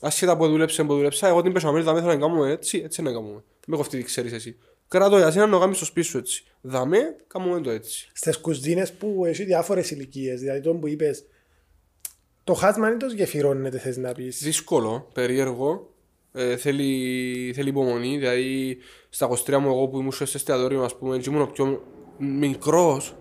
άσχετα 0.01 0.37
που 0.37 0.47
δούλεψε, 0.47 0.83
που 0.83 0.93
δούλεψα, 0.95 1.27
εγώ 1.27 1.41
την 1.41 1.53
πεσαμέλη 1.53 1.83
δαμέ 1.83 1.99
θέλω 1.99 2.13
να 2.13 2.19
κάνουμε 2.19 2.51
έτσι, 2.51 2.81
έτσι 2.85 3.01
να 3.01 3.11
κάνουμε. 3.11 3.43
Με 3.67 3.75
κοφτεί 3.77 3.97
τι 3.97 4.03
ξέρεις 4.03 4.31
εσύ. 4.31 4.57
Κράτω 4.87 5.17
για 5.17 5.31
σένα 5.31 5.45
να 5.45 5.51
το 5.51 5.59
κάνεις 5.59 5.75
στο 5.75 5.85
σπίτι 5.85 6.07
σου 6.07 6.17
έτσι. 6.17 6.43
Δαμέ, 6.61 7.15
κάνουμε 7.27 7.61
το 7.61 7.69
έτσι. 7.69 8.09
Στις 8.13 8.37
κουζίνες 8.37 8.91
που 8.91 9.23
έχει 9.25 9.43
διάφορες 9.43 9.91
ηλικίες, 9.91 10.39
δηλαδή 10.39 10.61
τον 10.61 10.79
που 10.79 10.87
είπες, 10.87 11.25
το 12.43 12.53
χάσμα 12.53 12.87
είναι 12.87 12.97
το 12.97 13.05
γεφυρώνεται 13.05 13.77
θες 13.77 13.97
να 13.97 14.11
πεις. 14.11 14.39
Δύσκολο, 14.43 15.07
περίεργο. 15.13 15.87
Ε, 16.33 16.57
θέλει, 16.57 17.51
θέλει 17.55 17.69
υπομονή. 17.69 18.17
Δηλαδή, 18.17 18.77
στα 19.09 19.27
23 19.27 19.57
μου, 19.57 19.67
εγώ 19.67 19.87
που 19.87 19.99
ήμουν 19.99 20.11
στο 20.11 20.23
εστιατόριο, 20.23 20.83
ας 20.83 20.97
πούμε, 20.97 21.17
και 21.17 21.29
ήμουν 21.29 21.41
ο 21.41 21.47
πιο 21.47 21.83
μικρός, 22.17 23.15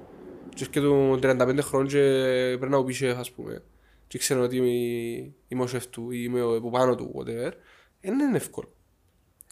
και 0.55 0.66
και 0.66 0.80
του 0.80 1.18
35 1.22 1.59
χρόνια 1.61 1.90
και 1.90 2.57
πρέπει 2.59 2.72
να 2.72 2.78
μου 2.78 2.84
πει 2.84 2.93
σεφ, 2.93 3.18
ας 3.18 3.30
πούμε. 3.30 3.62
Και 4.07 4.18
ξέρω 4.18 4.43
ότι 4.43 4.57
είμαι, 4.57 5.32
είμαι 5.49 5.62
ο 5.62 5.66
σεφ 5.66 5.86
του 5.86 6.11
ή 6.11 6.22
είμαι 6.24 6.43
ο, 6.43 6.57
από 6.57 6.70
πάνω 6.70 6.95
του, 6.95 7.14
whatever. 7.18 7.53
Δεν 8.01 8.18
είναι 8.18 8.36
εύκολο. 8.36 8.72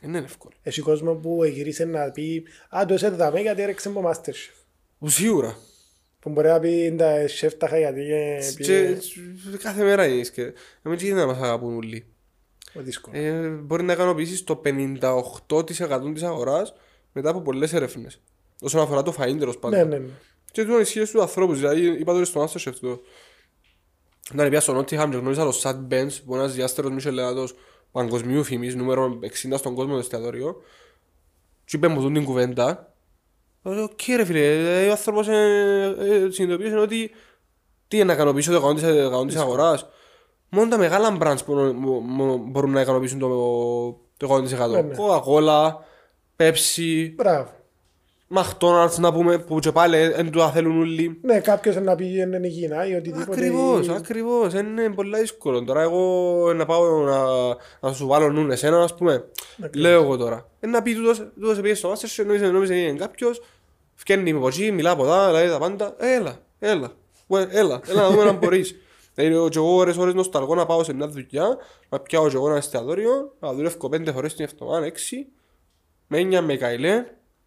Δεν 0.01 0.11
είναι 0.11 0.19
εύκολο. 0.19 0.55
Έχει 0.63 0.81
κόσμο 0.81 1.15
που 1.15 1.45
γυρίσε 1.45 1.85
να 1.85 2.11
πει 2.11 2.45
«Α, 2.77 2.85
το 2.87 2.95
έσαι 2.95 3.09
δαμέ 3.09 3.41
γιατί 3.41 3.63
έρεξε 3.63 3.89
από 3.89 4.03
Masterchef». 4.07 4.65
Που 4.99 5.09
Σίγουρα. 5.09 5.57
Που 6.19 6.31
μπορεί 6.31 6.49
να 6.49 6.61
πει 6.61 6.95
«Τα 6.99 7.29
σεφ 7.29 7.55
τα 7.55 7.67
είχα 7.67 7.79
γιατί 7.79 8.01
ε, 8.13 8.53
Και, 8.57 8.99
πήγε 9.45 9.57
κάθε 9.57 9.83
μέρα 9.85 10.07
είναι. 10.07 10.23
Και, 10.23 10.53
εμείς 10.83 11.03
και 11.03 11.13
να 11.13 11.27
μας 11.27 11.39
αγαπούν 11.39 11.77
όλοι. 11.77 12.07
ο 12.75 12.81
δύσκολο». 12.81 13.19
Ε, 13.19 13.49
μπορεί 13.49 13.83
να 13.83 13.93
ικανοποιήσεις 13.93 14.45
το 14.45 14.61
58% 15.49 15.67
της 15.67 15.81
αγοράς 16.23 16.75
μετά 17.13 17.31
από 17.31 17.41
πολλές 17.41 17.73
έρευνες. 17.73 18.21
Όσον 18.61 18.81
αφορά 18.81 19.03
το 19.03 19.15
φαΐν 19.19 19.37
τέλο 19.39 19.55
πάντων. 19.61 19.79
Ναι, 19.79 19.85
ναι, 19.85 19.99
ναι. 19.99 20.11
Και 20.53 20.65
του 20.65 20.79
ισχύει 20.79 21.05
στους 21.05 21.21
ανθρώπους. 21.21 21.59
Δηλαδή, 21.59 21.87
είπα 21.87 22.13
τώρα 22.13 22.25
στο 22.25 22.43
Masterchef 22.43 22.73
το. 22.81 23.01
Όταν 24.33 24.49
πήγα 24.49 24.61
στο 24.61 24.79
Nottingham 24.79 24.87
και 25.11 25.17
γνώρισα 25.17 25.45
το 25.45 25.61
Sat 25.63 25.75
Bains, 25.93 26.09
που 26.25 26.33
είναι 26.35 26.43
ένας 26.43 26.55
διάστερο 26.55 26.91
Μισελινάτο 26.91 27.47
παγκοσμίου 27.93 28.45
φήμης, 28.45 28.75
νούμερο 28.75 29.19
60 29.23 29.57
στον 29.59 29.75
κόσμο 29.75 29.93
το 29.93 29.99
εστιατόριο. 29.99 30.63
Και 31.65 31.77
είπε 31.77 31.89
μου 31.89 32.13
την 32.13 32.25
κουβέντα. 32.25 32.95
Λέω, 33.63 33.83
Οκ, 33.85 34.01
ρε 34.17 34.25
φίλε, 34.25 34.85
ε, 34.85 34.89
ο 34.89 34.91
άνθρωπος 34.91 35.27
συνειδητοποίησε 36.35 36.77
ότι 36.79 37.11
τι 37.89 37.97
είναι 37.97 38.05
να 38.05 38.13
ικανοποιήσω 38.13 38.53
το 38.53 38.69
100% 38.69 39.27
της 39.27 39.37
αγοράς. 39.37 39.87
Μόνο 40.49 40.71
τα 40.71 40.79
μεγάλα 40.79 41.17
brands 41.23 41.45
μπορούν, 41.47 41.79
μπο- 41.81 42.01
μπο- 42.01 42.37
μπορούν 42.37 42.71
να 42.71 42.81
ικανοποιήσουν 42.81 43.19
το, 43.19 43.29
το 44.17 44.27
100%. 44.35 44.71
Ναι, 44.71 44.81
ναι. 44.83 44.95
Coca-Cola, 44.99 45.73
Pepsi, 46.37 47.13
Μπράβο. 47.15 47.51
McDonald's 48.35 48.99
να 48.99 49.13
πούμε 49.13 49.39
που 49.39 49.59
και 49.59 49.73
πάλι 49.73 50.09
δεν 50.09 50.31
το 50.31 50.49
θέλουν 50.49 50.81
όλοι. 50.81 51.19
Ναι, 51.23 51.41
κάποιος 51.41 51.77
να 51.77 51.95
πει 51.95 52.07
είναι 52.19 52.41
υγιεινά 52.43 52.87
ή 52.87 52.95
οτιδήποτε. 52.95 53.33
Ακριβώς, 53.33 53.87
ή- 53.87 53.91
ακριβώς. 53.91 54.53
Είναι 54.55 54.91
πολύ 54.91 55.19
δύσκολο. 55.19 55.65
Τώρα 55.65 55.83
εγώ 55.83 56.53
να 56.57 56.67
πάω 56.67 57.05
να, 57.05 57.25
να 57.81 57.93
σου 57.93 58.07
βάλω 58.07 58.29
νου 58.29 58.51
εσένα, 58.51 58.83
ας 58.83 58.95
πούμε. 58.95 59.25
Λέω 59.77 60.03
εγώ 60.03 60.17
τώρα. 60.17 60.49
Ε, 60.61 60.67
να 60.67 60.83
πει 60.83 60.95
τούτος, 60.95 61.27
τούτος 61.41 61.61
πήγε 61.61 61.75
στο 61.75 61.93
Masterchef, 61.93 62.25
νόμιζε, 62.27 62.47
νόμιζε 62.47 62.75
είναι 62.75 62.99
κάποιος. 62.99 63.43
Φκαίνει 63.95 64.31
από 64.31 64.47
εκεί, 64.49 64.71
μιλά 64.73 64.91
από 64.91 65.03
εδώ, 65.03 65.31
λέει 65.33 65.49
τα 65.49 65.59
πάντα. 65.59 65.95
Έλα, 65.99 66.37
έλα, 66.59 66.93
Ουε, 67.27 67.47
έλα, 67.51 67.81
έλα 67.89 68.03
να 68.03 68.11
δούμε 68.11 68.23
αν 68.29 68.37
μπορείς. 68.37 68.75
Δηλαδή 69.15 69.49
και 69.51 69.59
εγώ 69.59 69.75
ώρες 69.77 69.97
ώρες 69.97 70.15
νοσταλγώ 70.15 70.55
να 70.55 70.67
πάω 70.67 70.85
σε 70.85 70.93
μια 70.93 71.09
δουλειά, 71.09 71.57
να 71.89 72.01
πιάω 72.01 72.29
και 72.29 72.37
εγώ 72.37 72.49
ένα 72.49 72.57
εστιατόριο, 72.57 73.33
να 73.41 73.53
δουλεύω 73.53 73.89
πέντε 73.89 74.13
φορές 74.13 74.35
την 74.35 74.45
εβδομάδα, 74.45 74.87
έξι, 74.87 75.27
με 76.07 76.19
έννοια 76.19 76.43
με 76.43 76.57
γκαϊλέ, 76.57 77.05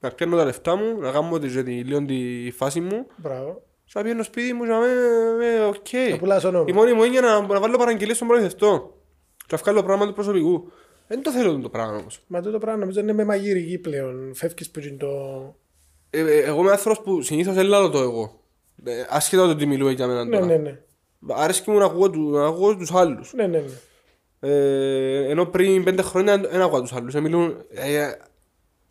να 0.07 0.15
πιάνω 0.15 0.37
τα 0.37 0.45
λεφτά 0.45 0.75
μου, 0.75 0.99
να 0.99 1.11
κάνω 1.11 1.39
τη, 1.39 1.63
τη, 1.63 1.71
λίγο 1.71 2.05
τη 2.05 2.51
φάση 2.55 2.79
μου, 2.79 3.07
Μπράβο. 3.15 3.61
και 3.85 3.91
να 3.93 4.01
πηγαίνω 4.01 4.23
σπίτι 4.23 4.53
μου 4.53 4.61
και 4.63 4.69
να 4.69 4.75
είμαι 4.77 5.45
ε, 5.55 5.59
οκ. 5.59 6.09
Να 6.11 6.17
πουλάς 6.17 6.43
όνομα. 6.43 6.65
Η 6.67 6.71
μόνη 6.71 6.93
μου 6.93 7.03
είναι 7.03 7.19
να, 7.19 7.41
να 7.41 7.59
βάλω 7.59 7.77
παραγγελίες 7.77 8.15
στον 8.15 8.27
προμηθευτό 8.27 8.97
και 9.37 9.45
να 9.51 9.57
βγάλω 9.57 9.83
πράγμα 9.83 10.07
του 10.07 10.13
προσωπικού. 10.13 10.71
Δεν 11.07 11.21
το 11.23 11.31
θέλω 11.31 11.59
το 11.59 11.69
πράγμα 11.69 11.95
όμως. 11.97 12.23
Μα 12.27 12.41
τούτο 12.41 12.57
πράγμα 12.57 12.79
νομίζω 12.79 12.99
είναι 12.99 13.13
με 13.13 13.23
μαγειρική 13.25 13.77
πλέον. 13.77 14.31
Φεύγεις 14.35 14.71
που 14.71 14.79
είναι 14.79 14.97
το... 14.97 15.07
Ε, 16.09 16.19
ε, 16.19 16.37
εγώ 16.43 16.59
είμαι 16.59 16.71
άνθρωπος 16.71 17.03
που 17.03 17.21
συνήθως 17.21 17.55
δεν 17.55 17.65
λέω 17.65 17.89
το 17.89 17.99
εγώ. 17.99 18.39
Ε, 18.83 19.05
άσχετα 19.09 19.45
το 19.47 19.55
τι 19.55 19.65
μιλούει 19.65 19.93
για 19.93 20.07
μένα 20.07 20.23
Ναι, 20.25 20.35
τώρα. 20.35 20.45
ναι, 20.45 20.55
ναι. 20.57 20.79
Αρέσκει 21.27 21.71
μου 21.71 21.77
να 21.77 21.85
ακούω, 21.85 22.09
του, 22.09 22.29
να 22.29 22.45
ακούω 22.47 22.77
τους 22.77 22.93
άλλους. 22.93 23.33
Ναι, 23.33 23.47
ναι, 23.47 23.57
ναι. 23.57 24.49
Ε, 24.49 25.29
ενώ 25.29 25.45
πριν 25.45 25.83
πέντε 25.83 26.01
χρόνια 26.01 26.37
δεν 26.37 26.61
ακούω 26.61 26.81
τους 26.81 26.93
άλλους. 26.93 27.15
Ε, 27.15 27.19
μιλούν... 27.21 27.65
Ε, 27.69 27.95
ε, 27.95 28.01
ε, 28.01 28.05
Ίσο- 28.05 28.17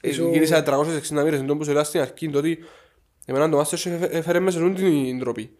γύρισα 0.02 0.62
360 0.62 1.22
μοίρες, 1.22 1.40
εντός 1.40 1.56
που 1.56 1.64
σου 1.64 1.72
λέω 1.72 1.84
στην 1.84 2.00
αρχή, 2.00 2.30
το 2.30 2.38
ότι 2.38 2.58
εμένα 3.26 3.48
το 3.48 3.60
Masterchef 3.60 4.08
έφερε 4.10 4.40
μέσα 4.40 4.58
σε 4.58 4.70
την 4.70 5.18
ντροπή. 5.18 5.50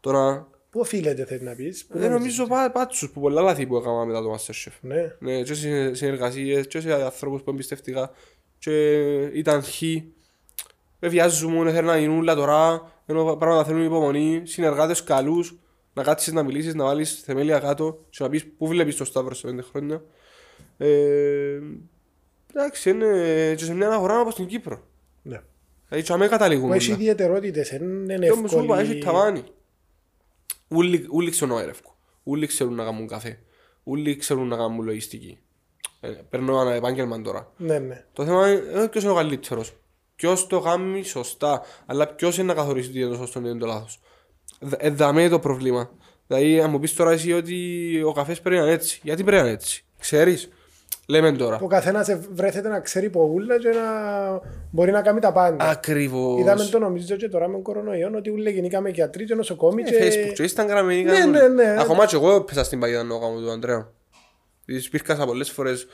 Τώρα, 0.00 0.48
Πού 0.70 0.80
οφείλεται 0.80 1.24
θες 1.24 1.40
να 1.40 1.54
πεις; 1.54 1.84
Πού 1.84 1.98
δεν 1.98 2.10
νομίζεις; 2.10 2.38
νομίζω 2.38 2.54
πά, 2.54 2.70
πάτσους 2.70 3.10
που 3.10 3.20
πολλά 3.20 3.42
λάθη 3.42 3.66
που 3.66 3.76
έκανα 3.76 4.04
μετά 4.04 4.22
το 4.22 4.34
Masterchef. 4.34 4.72
Ναι. 4.80 5.14
Ναι, 5.18 5.42
και 5.42 5.54
σε 5.54 5.94
συνεργασίες, 5.94 6.66
και 6.66 6.80
σε 6.80 6.92
ανθρώπους 6.92 7.42
που 7.42 7.50
εμπιστευτικά 7.50 8.10
και 8.58 9.06
ήταν 9.22 9.62
χ. 9.62 9.82
Με 10.98 11.08
βιάζουν, 11.08 11.70
θέλουν 11.70 11.84
να 11.84 11.98
γίνουν 11.98 12.18
όλα 12.18 12.34
τώρα, 12.34 12.92
ενώ 13.06 13.36
πράγματα 13.36 13.64
θέλουν 13.64 13.84
υπομονή, 13.84 14.42
συνεργάτες 14.44 15.04
καλούς, 15.04 15.58
να 15.92 16.02
κάτσεις 16.02 16.32
να 16.32 16.42
μιλήσεις, 16.42 16.74
να 16.74 16.84
βάλεις 16.84 17.20
θεμέλια 17.24 17.58
κάτω 17.58 18.04
και 18.10 18.22
να 18.22 18.28
πεις 18.28 18.46
πού 18.46 18.66
βλέπεις 18.66 18.96
το 18.96 19.04
Σταύρο 19.04 19.34
σε 19.34 19.46
πέντε 19.46 19.62
χρόνια; 19.62 20.02
Ε, 20.78 21.58
εντάξει, 22.54 22.90
είναι 22.90 23.06
και 23.56 23.64
σε 23.64 23.74
μια 23.74 23.90
αγορά 23.90 24.20
όπως 24.20 24.32
στην 24.32 24.46
Κύπρο. 24.46 24.82
Ναι. 25.22 25.42
Δηλαδή, 25.88 26.06
και 26.06 26.12
αμέ 26.12 26.24
Που 26.24 26.30
καταλήγουμε. 26.30 26.76
έχει 26.76 26.92
ιδιαιτερότητες, 26.92 27.68
δεν 27.68 27.82
είναι 27.82 28.26
Και 28.26 28.30
όμως 28.32 28.50
σου 28.50 28.62
είπα, 28.62 28.74
έχει 28.80 28.82
εύκολη. 28.92 29.04
ταβάνι. 29.04 29.42
Ούλοι 30.68 31.06
ούλοι 31.10 31.30
ξέρουν 31.30 31.54
να 31.54 31.60
ερεύκουν. 31.62 31.94
Ούλοι 32.22 32.46
ξέρουν 32.46 32.74
να 32.74 32.84
κάνουν 32.84 33.06
καφέ. 33.08 33.38
Ούλοι 33.82 34.16
ξέρουν 34.16 34.48
να 34.48 34.56
κάνουν 34.56 34.84
λογιστική. 34.84 35.38
Ε, 36.00 36.08
παίρνω 36.08 36.60
ένα 36.60 36.72
επάγγελμα 36.74 37.22
τώρα. 37.22 37.52
Ναι, 37.56 37.78
ναι. 37.78 38.04
Το 38.12 38.24
θέμα 38.24 38.50
είναι 38.50 38.88
ποιος 38.88 39.02
είναι 39.02 39.12
ο 39.12 39.14
καλύτερος. 39.14 39.72
Ποιος 40.16 40.46
το 40.46 40.60
κάνει 40.60 41.02
σωστά. 41.02 41.62
Αλλά 41.86 42.06
ποιος 42.06 42.36
είναι 42.38 42.46
να 42.46 42.54
καθορίσει 42.54 42.90
τι 42.90 43.00
είναι 43.00 43.08
το 43.08 43.14
σωστό 43.14 43.38
και 43.38 43.44
τι 43.44 43.50
είναι 43.50 43.60
το 43.60 43.66
λάθος. 43.66 44.00
Εδαμέ 44.76 45.28
το 45.28 45.38
πρόβλημα. 45.38 45.90
Δηλαδή, 46.26 46.60
αν 46.60 46.70
μου 46.70 46.78
πεις 46.78 46.94
τώρα 46.94 47.10
εσύ 47.10 47.32
ότι 47.32 48.02
ο 48.02 48.12
καφές 48.12 48.40
πρέπει 48.40 48.56
να 48.56 48.62
είναι 48.62 48.72
έτσι. 48.72 49.00
Γιατί 49.02 49.22
πρέπει 49.24 49.42
να 49.42 49.46
είναι 49.48 49.56
έτσι; 49.56 49.84
Ξέρεις; 49.98 50.48
Λέμε 51.06 51.32
τώρα. 51.32 51.58
Ο 51.62 51.66
καθένας 51.66 52.16
βρέθεται 52.32 52.68
να 52.68 52.80
ξέρει 52.80 53.10
πογούλα 53.10 53.58
και 53.58 53.68
να 53.68 54.40
μπορεί 54.70 54.90
να 54.90 55.02
κάνει 55.02 55.20
τα 55.20 55.32
πάντα. 55.32 55.64
Ακριβώς. 55.64 56.40
Είδαμε 56.40 56.64
το 56.64 56.78
νομίζω 56.78 57.16
και 57.16 57.28
τώρα 57.28 57.46
με 57.46 57.52
τον 57.52 57.62
κορονοϊό 57.62 58.10
ότι 58.16 58.30
ούλε 58.30 58.50
γεννήκαμε 58.50 58.90
γιατροί 58.90 59.24
και 59.24 59.34
νοσοκόμοι 59.34 59.82
και... 59.82 59.94
Ε, 59.94 60.08
Facebook 60.08 60.32
και 60.34 60.50
Instagram 60.54 60.92
είναι 60.92 61.12
Ναι, 61.12 61.24
ναι, 61.24 61.48
ναι. 61.48 61.76
Ακόμα 61.80 62.06
και 62.06 62.16
εγώ 62.16 62.40
πέσα 62.40 62.64
στην 62.64 62.80
παγίδα 62.80 63.02
να 63.02 63.18
κάνω 63.18 63.40
του 63.40 63.50
Αντρέα. 63.50 63.90
Υπήρχα 64.64 65.26
πολλές 65.26 65.50
φορές 65.50 65.86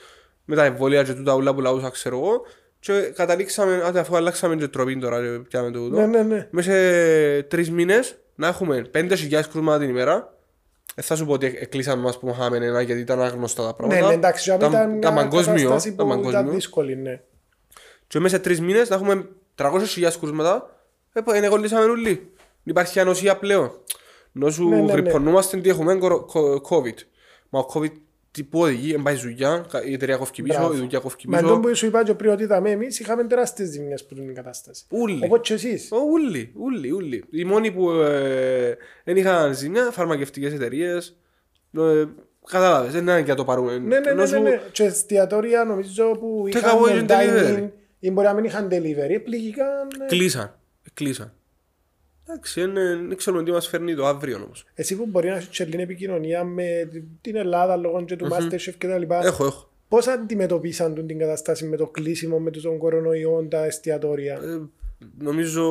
με 0.45 0.55
τα 0.55 0.63
εμβόλια 0.63 1.03
και 1.03 1.13
τούτα 1.13 1.33
ούλα 1.33 1.53
που 1.53 1.61
λαούσα 1.61 1.89
ξέρω 1.89 2.17
εγώ 2.17 2.41
και 2.79 3.01
καταλήξαμε, 3.15 3.81
άντε, 3.85 3.99
αφού 3.99 4.15
αλλάξαμε 4.15 4.55
και 4.55 4.67
τροπή 4.67 4.97
τώρα 4.97 5.21
και 5.21 5.27
πιάμε 5.27 5.71
το 5.71 5.79
Ναι, 5.79 5.85
τούτο 5.89 6.05
ναι, 6.07 6.21
ναι. 6.21 6.47
μέσα 6.51 6.71
σε 6.71 7.43
τρεις 7.43 7.71
μήνες 7.71 8.17
να 8.35 8.47
έχουμε 8.47 8.85
5.000 8.93 9.41
κρούσματα 9.51 9.79
την 9.79 9.89
ημέρα 9.89 10.33
δεν 10.99 11.07
θα 11.07 11.15
σου 11.15 11.25
πω 11.25 11.33
ότι 11.33 11.45
εκκλείσαμε 11.45 12.01
μας 12.01 12.19
που 12.19 12.29
είχαμε 12.29 12.57
ένα 12.57 12.81
γιατί 12.81 13.01
ήταν 13.01 13.21
άγνωστα 13.21 13.61
τα 13.63 13.67
Ναι, 13.67 13.73
πράγματα 13.75 14.07
ναι, 14.07 14.13
εντάξει, 14.13 14.49
τα, 14.49 14.55
ήταν 14.55 14.89
μια 14.91 14.99
τα 15.01 15.13
παγκόσμιο, 15.13 15.53
κατάσταση 15.55 15.95
τα 15.95 16.03
που 16.03 16.09
ήταν 16.11 16.21
παγκόσμιο. 16.21 16.51
δύσκολη, 16.53 16.95
ναι. 16.95 17.21
Και 18.07 18.19
μέσα 18.19 18.35
σε 18.35 18.41
τρεις 18.41 18.61
μήνες 18.61 18.89
να 18.89 18.95
έχουμε 18.95 19.27
300.000 19.55 20.09
κρούσματα, 20.19 20.83
ε, 21.13 21.21
που 21.21 21.33
είναι 21.33 21.47
κολλήσαμε 21.47 21.83
όλοι. 21.85 22.31
Υπάρχει 22.63 22.99
ανοσία 22.99 23.37
πλέον. 23.37 23.71
Νόσου 24.31 24.67
Ναι, 24.69 24.75
ναι, 24.75 24.81
ναι. 24.81 24.91
γρυπωνούμαστε 24.91 25.57
τι 25.57 25.69
έχουμε 25.69 25.95
κορο- 25.95 26.25
κο- 26.25 26.61
COVID. 26.69 26.95
Μα 27.49 27.59
ο 27.59 27.65
COVID 27.73 27.91
τι 27.91 27.99
που 28.49 28.59
οδηγεί, 28.59 28.93
εν 28.93 29.01
πάει 29.03 29.15
δουλειά, 29.15 29.65
η 29.85 29.93
εταιρεία 29.93 30.17
κόφει 30.17 30.41
πίσω, 30.41 30.57
Μπράβο. 30.59 30.73
η 30.73 30.77
δουλειά 30.77 30.99
κόφει 30.99 31.15
Μα 31.27 31.37
εντός 31.37 31.49
πίσω. 31.49 31.59
που 31.61 31.75
σου 31.75 31.85
είπα 31.85 32.03
και 32.03 32.13
πριν 32.13 32.31
ότι 32.31 32.43
είδαμε 32.43 32.69
εμείς 32.69 32.99
είχαμε 32.99 33.23
τεράστιες 33.23 33.69
ζημιές 33.69 34.05
που 34.05 34.15
την 34.15 34.33
κατάσταση. 34.35 34.85
Ούλοι. 34.89 35.19
Όπως 35.23 35.39
και 35.47 35.53
εσείς. 35.53 35.91
Ω, 35.91 35.97
Ούλοι, 36.11 36.51
ούλοι, 36.55 36.91
ούλοι. 36.91 37.23
Οι 37.31 37.43
μόνοι 37.45 37.71
που 37.71 37.91
ε, 37.91 38.77
δεν 39.03 39.15
είχαν 39.17 39.53
ζημιά, 39.53 39.91
φαρμακευτικές 39.91 40.53
εταιρείες. 40.53 41.17
Ε, 41.77 42.05
Κατάλαβες, 42.49 42.91
δεν 42.93 43.01
είναι 43.01 43.19
για 43.19 43.35
το 43.35 43.45
πάρουμε. 43.45 43.71
Ναι, 43.77 43.79
ναι, 43.79 43.99
ναι, 43.99 44.09
Ενώ 44.09 44.21
ναι, 44.21 44.27
σου- 44.27 44.41
ναι. 44.41 44.61
Και 44.71 44.83
εστιατόρια 44.83 45.63
νομίζω 45.63 46.11
που 46.19 46.41
Τι 46.43 46.57
είχαν 46.57 46.71
κακό 46.71 46.87
έγινε 46.87 47.05
dining 47.09 47.57
delivery. 47.57 47.69
ή 47.99 48.11
μπορεί 48.11 48.27
να 48.27 48.33
μην 48.33 48.43
είχαν 48.43 48.67
delivery, 48.71 49.19
πληγήκαν. 49.23 49.87
ε, 50.03 50.05
Κλείσαν. 50.07 50.59
Κλείσαν. 50.93 51.33
Εντάξει, 52.31 52.61
δεν 52.61 52.73
δεν 53.07 53.17
ξέρουμε 53.17 53.43
τι 53.43 53.51
μας 53.51 53.67
φέρνει 53.67 53.95
το 53.95 54.05
αύριο 54.05 54.35
όμως. 54.35 54.65
Εσύ 54.73 54.95
που 54.95 55.05
μπορεί 55.05 55.27
να 55.27 55.35
έχεις 55.35 55.47
και 55.47 55.65
λίγη 55.65 55.81
επικοινωνία 55.81 56.43
με 56.43 56.89
την 57.21 57.35
Ελλάδα 57.35 57.75
λόγω 57.75 58.05
και 58.05 58.15
του 58.15 58.27
Masterchef 58.31 58.73
και 58.77 58.87
τα 58.87 58.97
λοιπά. 58.97 59.25
Έχω, 59.25 59.45
έχω. 59.45 59.69
Πώς 59.87 60.07
αντιμετωπίσαν 60.07 60.95
τον 60.95 61.07
την 61.07 61.19
κατάσταση 61.19 61.65
με 61.65 61.77
το 61.77 61.87
κλείσιμο, 61.87 62.39
με 62.39 62.51
τον 62.51 62.77
κορονοϊό, 62.77 63.47
τα 63.49 63.65
εστιατόρια; 63.65 64.33
Ε, 64.33 64.61
νομίζω 65.17 65.63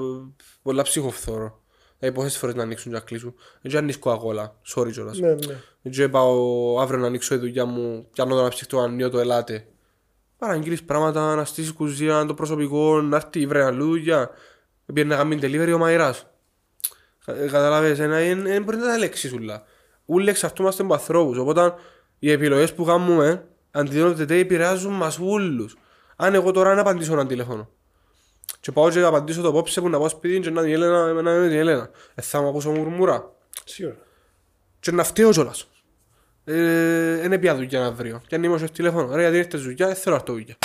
ε, 0.00 0.44
πολλά 0.62 0.82
ψυχοφθόρο. 0.82 1.60
Δηλαδή 1.98 2.18
πόσες 2.18 2.38
φορές 2.38 2.54
να 2.54 2.62
ανοίξουν 2.62 2.92
και 2.92 2.98
να 2.98 3.04
κλείσουν. 3.04 3.34
Δεν 3.36 3.60
ξέρω 3.62 3.78
αν 3.78 3.90
ανοίξω 3.90 4.10
αγόλα. 4.10 4.60
Sorry 4.74 4.90
κιόλας. 4.92 5.18
Ναι, 5.18 5.28
ναι. 5.28 5.54
Δεν 5.82 5.92
ξέρω 5.92 6.08
πάω 6.08 6.80
αύριο 6.80 7.00
να 7.00 7.06
ανοίξω 7.06 7.34
η 7.34 7.38
δουλειά 7.38 7.64
μου 7.64 8.06
και 8.12 8.22
αν 8.22 8.28
να 8.28 8.48
ψυχτώ 8.48 8.78
ανίο 8.78 9.10
το 9.10 9.18
ελάτε. 9.18 9.66
Παραγγείλεις 10.38 10.82
πράγματα, 10.82 11.34
να 11.34 11.44
στήσεις 11.44 11.72
κουζίνα, 11.72 12.26
το 12.26 12.34
προσωπικό, 12.34 13.00
να 13.00 13.16
έρθει 13.16 13.46
βρε 13.46 13.64
αλλού 13.64 13.96
δουλειά. 14.88 15.16
Πήγαινε 15.16 15.16
να 15.16 15.22
κάνει 15.22 15.38
delivery 15.42 15.74
ο 15.74 15.78
Μαϊράς. 15.78 16.26
Κα- 17.24 17.34
ε, 17.34 17.46
Καταλαβες, 17.46 17.98
ένα 17.98 18.22
είναι- 18.22 18.48
δεν 18.50 18.62
μπορεί 18.62 18.76
να 18.76 18.86
τα 18.86 18.98
λέξεις 18.98 19.32
ούλα. 19.32 19.62
Ούλοι 20.04 20.28
εξαρτούμαστε 20.30 20.82
από 20.82 20.92
ανθρώπους, 20.94 21.38
οπότε 21.38 21.74
οι 22.18 22.30
επιλογές 22.30 22.74
που 22.74 22.84
κάνουμε 22.84 23.48
αντιδρούνται 23.70 24.36
επηρεάζουν 24.38 24.92
μας 24.92 25.18
ούλους. 25.18 25.76
Αν 26.16 26.34
εγώ 26.34 26.50
τώρα 26.50 26.74
να 26.74 26.80
απαντήσω 26.80 27.12
έναν 27.12 27.26
τηλέφωνο 27.26 27.68
και 28.60 28.72
πάω 28.72 28.90
και 28.90 28.98
να 28.98 29.06
απαντήσω 29.06 29.40
το 29.42 29.48
απόψε 29.48 29.80
που 29.80 29.88
να 29.88 29.98
πάω 29.98 30.08
σπίτι 30.08 30.40
και 30.40 30.50
να 30.50 30.62
την 30.62 30.72
Έλενα, 30.72 31.12
να 31.12 31.34
είμαι 31.34 31.48
την 31.48 31.56
Έλενα. 31.58 31.90
Ε, 32.14 32.22
θα 32.22 32.40
μου 32.40 32.48
ακούσω 32.48 32.70
μουρμούρα 32.70 33.32
Σίγουρα. 33.64 33.96
και 34.80 34.90
να 34.92 35.04
φταίω 35.04 35.30
κιόλας. 35.30 35.68
Ε, 36.44 37.28
δεν 37.28 37.40
πια 37.40 37.54
δουλειά 37.56 37.86
αύριο. 37.86 38.20
Και 38.26 38.34
αν 38.34 38.42
είμαι 38.42 38.58
στο 38.58 38.66
τηλέφωνο, 38.70 39.14
ρε 39.14 39.20
γιατί 39.20 39.36
ήρθες 39.36 39.62
δουλειά, 39.62 39.86
δεν 39.86 39.94
θέλω 39.96 40.14
να 40.14 40.20
έρθω 40.20 40.32
δουλειά. 40.32 40.56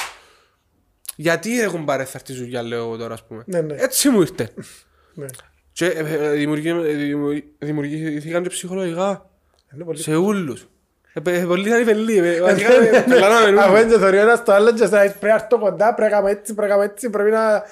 Γιατί 1.16 1.61
έχουν 1.61 1.86
παρέθα 1.86 2.18
αυτή 2.18 2.34
δουλειά, 2.34 2.61
λέω 2.61 2.84
εγώ 2.86 2.97
τώρα, 2.97 3.14
ας 3.14 3.24
πούμε. 3.26 3.43
Ναι, 3.45 3.61
ναι. 3.61 3.76
Έτσι 3.78 4.09
μου 4.09 4.22
ήρθε. 4.22 4.49
ναι. 5.14 5.26
και 5.72 5.86
ε, 5.86 5.99
ε, 6.14 6.30
δημιουργεί- 6.30 6.86
ε, 6.86 6.93
δημιουργεί- 6.93 7.45
δημιουργήθηκαν 7.59 8.43
και 8.43 8.49
ψυχολογικά 8.49 9.30
Είναι 9.76 9.84
πολύ 9.84 9.97
σε 10.01 10.16
ούλους. 10.16 10.68
Ε, 11.14 11.20
πε- 11.20 11.36
ε, 11.41 11.45
Πολλοί 11.45 11.68
ήταν 11.68 11.82
υπελοί. 11.82 12.18
ε, 12.18 12.41
βασικά, 12.41 12.74
ε, 12.74 13.01
πελάναμε 13.09 13.59
Αφού 13.61 13.72
ούλους. 13.72 13.84
είναι 13.84 13.91
το 13.91 13.99
θωρεί 13.99 14.18
ένας 14.18 14.39
στο 14.39 14.51
άλλο 14.51 14.74
και 14.74 14.86
θα 14.88 14.97
πρέπει 14.99 15.18
να 15.26 15.34
έρθω 15.34 15.59
κοντά, 15.59 15.93
πρέπει 15.93 16.01
να 16.11 16.18
κάνουμε 16.18 16.32
έτσι, 16.32 16.53
πρέπει 16.53 16.61
να 16.70 16.76
κάνουμε 16.76 16.86
έτσι, 16.93 17.09
πρέπει 17.09 17.30
να... 17.32 17.64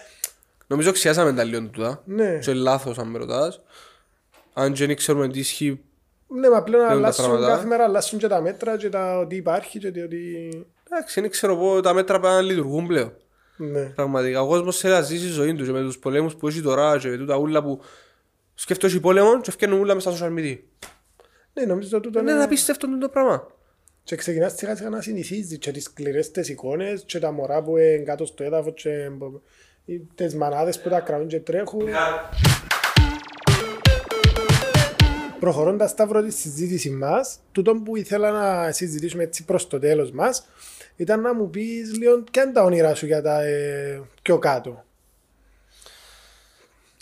Νομίζω 0.67 0.91
ξιάσαμε 0.91 1.33
τα 1.33 1.43
λίγο 1.43 1.61
τούτα. 1.69 2.01
Ναι. 2.05 2.37
Και 2.41 2.53
λάθος 2.53 2.97
αν 2.97 3.07
με 3.07 3.17
ρωτάς. 3.17 3.61
Αν 4.53 4.73
και 4.73 4.85
δεν 4.85 4.95
ξέρουμε 4.95 5.27
τι 5.27 5.39
ισχύει 5.39 5.81
Ναι, 6.27 6.49
μα 6.49 6.63
πλέον 6.63 6.85
τα 6.85 6.91
αλλάσουν 6.91 7.25
πράγματα. 7.25 7.47
κάθε 7.51 7.65
μέρα, 7.65 7.83
αλλάσουν 7.83 8.19
και 8.19 8.27
τα 8.27 8.41
μέτρα 8.41 8.77
και 8.77 8.89
τα 8.89 9.17
ότι 9.17 9.35
υπάρχει 9.35 9.79
και 9.79 9.91
το 9.91 10.01
ότι... 10.03 10.17
Εντάξει, 10.91 11.21
δεν 11.21 11.29
ξέρω 11.29 11.53
εγώ, 11.53 11.81
τα 11.81 11.93
μέτρα 11.93 12.19
πρέπει 12.19 12.33
να 12.35 12.41
λειτουργούν 12.41 12.87
πλέον. 12.87 13.13
Ναι. 13.57 13.81
Πραγματικά. 13.81 14.41
Ο 14.41 14.47
κόσμος 14.47 14.77
θέλει 14.77 14.93
να 14.93 15.01
ζήσει 15.01 15.25
τη 15.25 15.31
ζωή 15.31 15.55
του 15.55 15.65
και 15.65 15.71
με 15.71 15.81
τους 15.81 15.99
πολέμους 15.99 16.35
που 16.35 16.47
έχει 16.47 16.61
τώρα 16.61 16.97
και 16.97 17.07
με 17.07 17.17
τούτα 17.17 17.35
ούλα 17.37 17.63
που 17.63 17.81
σκέφτομαι 18.53 18.99
πόλεμο 18.99 19.41
και 19.41 19.51
φτιάχνουν 19.51 19.79
ούλα 19.79 19.93
μες 19.93 20.03
στα 20.03 20.11
social 20.11 20.39
media. 20.39 20.57
Ναι, 21.53 21.65
νομίζω 21.65 21.99
τούτο 21.99 22.19
Είναι 22.19 22.31
είναι... 22.31 22.43
απίστευτο 22.43 22.97
το 22.97 23.09
πράγμα. 23.09 23.47
Και 24.03 24.15
ξεκινάς 24.15 24.53
σιγά 24.55 24.75
σιγά 24.75 24.89
να 24.89 25.01
συνηθίζεις 25.01 25.57
και 25.57 25.71
τις 25.71 25.83
σκληρές 25.83 26.31
τις 26.31 26.49
εικόνες 26.49 27.03
και 27.05 27.19
τα 27.19 27.31
μωρά 27.31 27.63
που 27.63 27.77
είναι 27.77 27.97
κάτω 28.03 28.25
στο 28.25 28.43
έδαφος 28.43 28.73
και 28.75 29.09
μπο- 29.11 29.41
ή 29.85 29.99
τις 30.15 30.35
μανάδες 30.35 30.81
που 30.81 30.89
τα 30.89 30.99
κρατούν 30.99 31.27
και 31.27 31.39
τρέχουν. 31.39 31.87
Προχωρώντας 35.39 35.89
Σταύρο 35.89 36.23
τη 36.23 36.31
συζήτηση 36.31 36.89
μας, 36.89 37.39
τούτο 37.51 37.75
που 37.75 37.95
ήθελα 37.95 38.31
να 38.31 38.71
συζητήσουμε 38.71 39.23
έτσι 39.23 39.45
προς 39.45 39.67
το 39.67 39.79
τέλος 39.79 40.11
μας, 40.11 40.47
ήταν 40.95 41.21
να 41.21 41.33
μου 41.33 41.49
πεις 41.49 41.97
λίγο 41.97 42.23
ποια 42.31 42.43
είναι 42.43 42.51
τα 42.51 42.63
όνειρά 42.63 42.95
σου 42.95 43.05
για 43.05 43.21
τα 43.21 43.43
ε, 43.43 44.01
πιο 44.21 44.37
κάτω; 44.37 44.83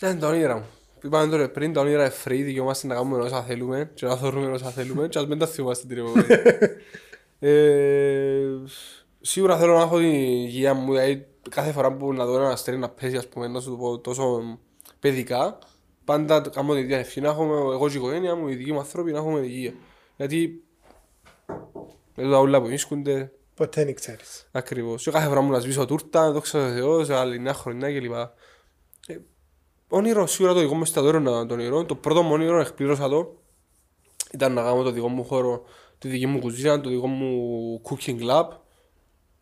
Ναι, 0.00 0.08
είναι 0.08 0.18
τα 0.20 0.28
όνειρα 0.28 0.56
μου; 0.56 0.66
Είπαμε 1.02 1.30
τώρα 1.30 1.50
πριν, 1.50 1.72
τα 1.72 1.80
όνειρα 1.80 2.04
είναι 2.04 2.14
free, 2.24 2.44
δικαιούμαστε 2.44 2.86
να 2.86 2.94
κάνουμε 2.94 3.18
όσα 3.18 3.42
θέλουμε 3.42 3.90
και 3.94 4.06
να 4.06 4.16
θεωρούμε 4.16 4.46
όσα 4.46 4.70
θέλουμε 4.70 5.08
και 5.08 5.18
ας 5.18 5.26
μην 5.26 5.38
τα 5.38 5.46
θυμάστε 5.46 5.86
την 5.86 5.98
επόμενη. 5.98 6.26
ε, 7.38 8.46
σίγουρα 9.20 9.58
θέλω 9.58 9.74
να 9.74 9.82
έχω 9.82 9.98
την 9.98 10.12
υγεία 10.12 10.74
μου, 10.74 10.92
δηλαδή 10.92 11.26
κάθε 11.50 11.72
φορά 11.72 11.92
που 11.92 12.12
να 12.12 12.26
δω 12.26 12.34
ένα 12.34 12.48
αστέρι 12.48 12.78
να 12.78 12.88
πέσει, 12.88 13.16
ας 13.16 13.28
πούμε, 13.28 13.48
να 13.48 13.60
σου 13.60 13.70
το 13.70 13.76
πω 13.76 13.98
τόσο 13.98 14.58
παιδικά, 15.00 15.58
πάντα 16.04 16.40
κάνω 16.40 16.72
την 16.72 16.82
ίδια 16.82 16.98
ευχή, 16.98 17.20
να 17.20 17.28
έχουμε 17.28 17.54
εγώ 17.54 17.88
και 17.88 17.94
η 17.94 17.96
οικογένεια 17.96 18.34
μου, 18.34 18.48
οι 18.48 18.54
δικοί 18.54 18.72
μου 18.72 18.78
άνθρωποι, 18.78 19.12
να 19.12 19.18
έχουμε 19.18 19.40
υγεία. 19.40 19.72
Γιατί 20.16 20.64
με 22.14 22.30
τα 22.30 22.40
ούλα 22.40 22.60
που 22.60 22.66
βρίσκονται, 22.66 23.32
Ποτέ 23.60 23.84
δεν 23.84 23.94
ξέρεις. 23.94 24.48
Ακριβώς. 24.52 25.02
Και 25.02 25.10
κάθε 25.10 25.28
φορά 25.28 25.40
μου 25.40 25.50
να 25.50 25.58
σβήσω 25.60 25.84
τούρτα, 25.86 26.32
δόξα 26.32 26.58
τω 26.58 26.74
Θεώ, 26.74 27.04
σε 27.04 27.14
άλλη 27.14 27.38
νέα 27.38 27.54
χρονιά 27.54 27.92
κλπ. 27.98 28.12
Ε, 29.06 29.18
όνειρο, 29.88 30.26
σίγουρα 30.26 30.54
το 30.54 30.60
δικό 30.60 30.74
μου 30.74 30.82
εστιατόριο 30.82 31.20
να 31.20 31.46
το 31.46 31.54
όνειρο. 31.54 31.84
Το 31.84 31.94
πρώτο 31.94 32.22
μου 32.22 32.32
όνειρο, 32.32 32.60
εκπλήρωσα 32.60 33.08
το, 33.08 33.36
ήταν 34.32 34.52
να 34.52 34.62
κάνω 34.62 34.82
το 34.82 34.90
δικό 34.90 35.08
μου 35.08 35.24
χώρο, 35.24 35.64
τη 35.98 36.08
δική 36.08 36.26
μου 36.26 36.38
κουζίνα, 36.38 36.80
το 36.80 36.88
δικό 36.88 37.06
μου 37.06 37.80
cooking 37.84 38.20
lab. 38.30 38.48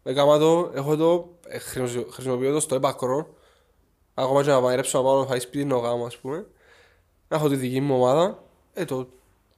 Έκανα 0.03 0.39
το, 0.39 0.71
έχω 0.75 0.97
το, 0.97 1.29
ε, 1.47 1.59
χρησιμο- 1.59 2.07
χρησιμοποιώ 2.11 2.53
το 2.53 2.61
στο 2.61 2.75
έπακρο. 2.75 3.35
Ακόμα 4.15 4.43
και 4.43 4.51
να 4.51 4.61
μαγειρέψω 4.61 4.99
να 4.99 5.05
πάω 5.05 5.21
να 5.21 5.27
φάει 5.27 5.41
σπίτι 5.41 5.65
να 5.65 5.81
κάνω, 5.81 6.05
ας 6.05 6.17
πούμε. 6.17 6.47
Να 7.29 7.37
έχω 7.37 7.49
τη 7.49 7.57
δική 7.57 7.81
μου 7.81 7.95
ομάδα. 7.95 8.43
Ε, 8.75 8.85
το 8.85 9.09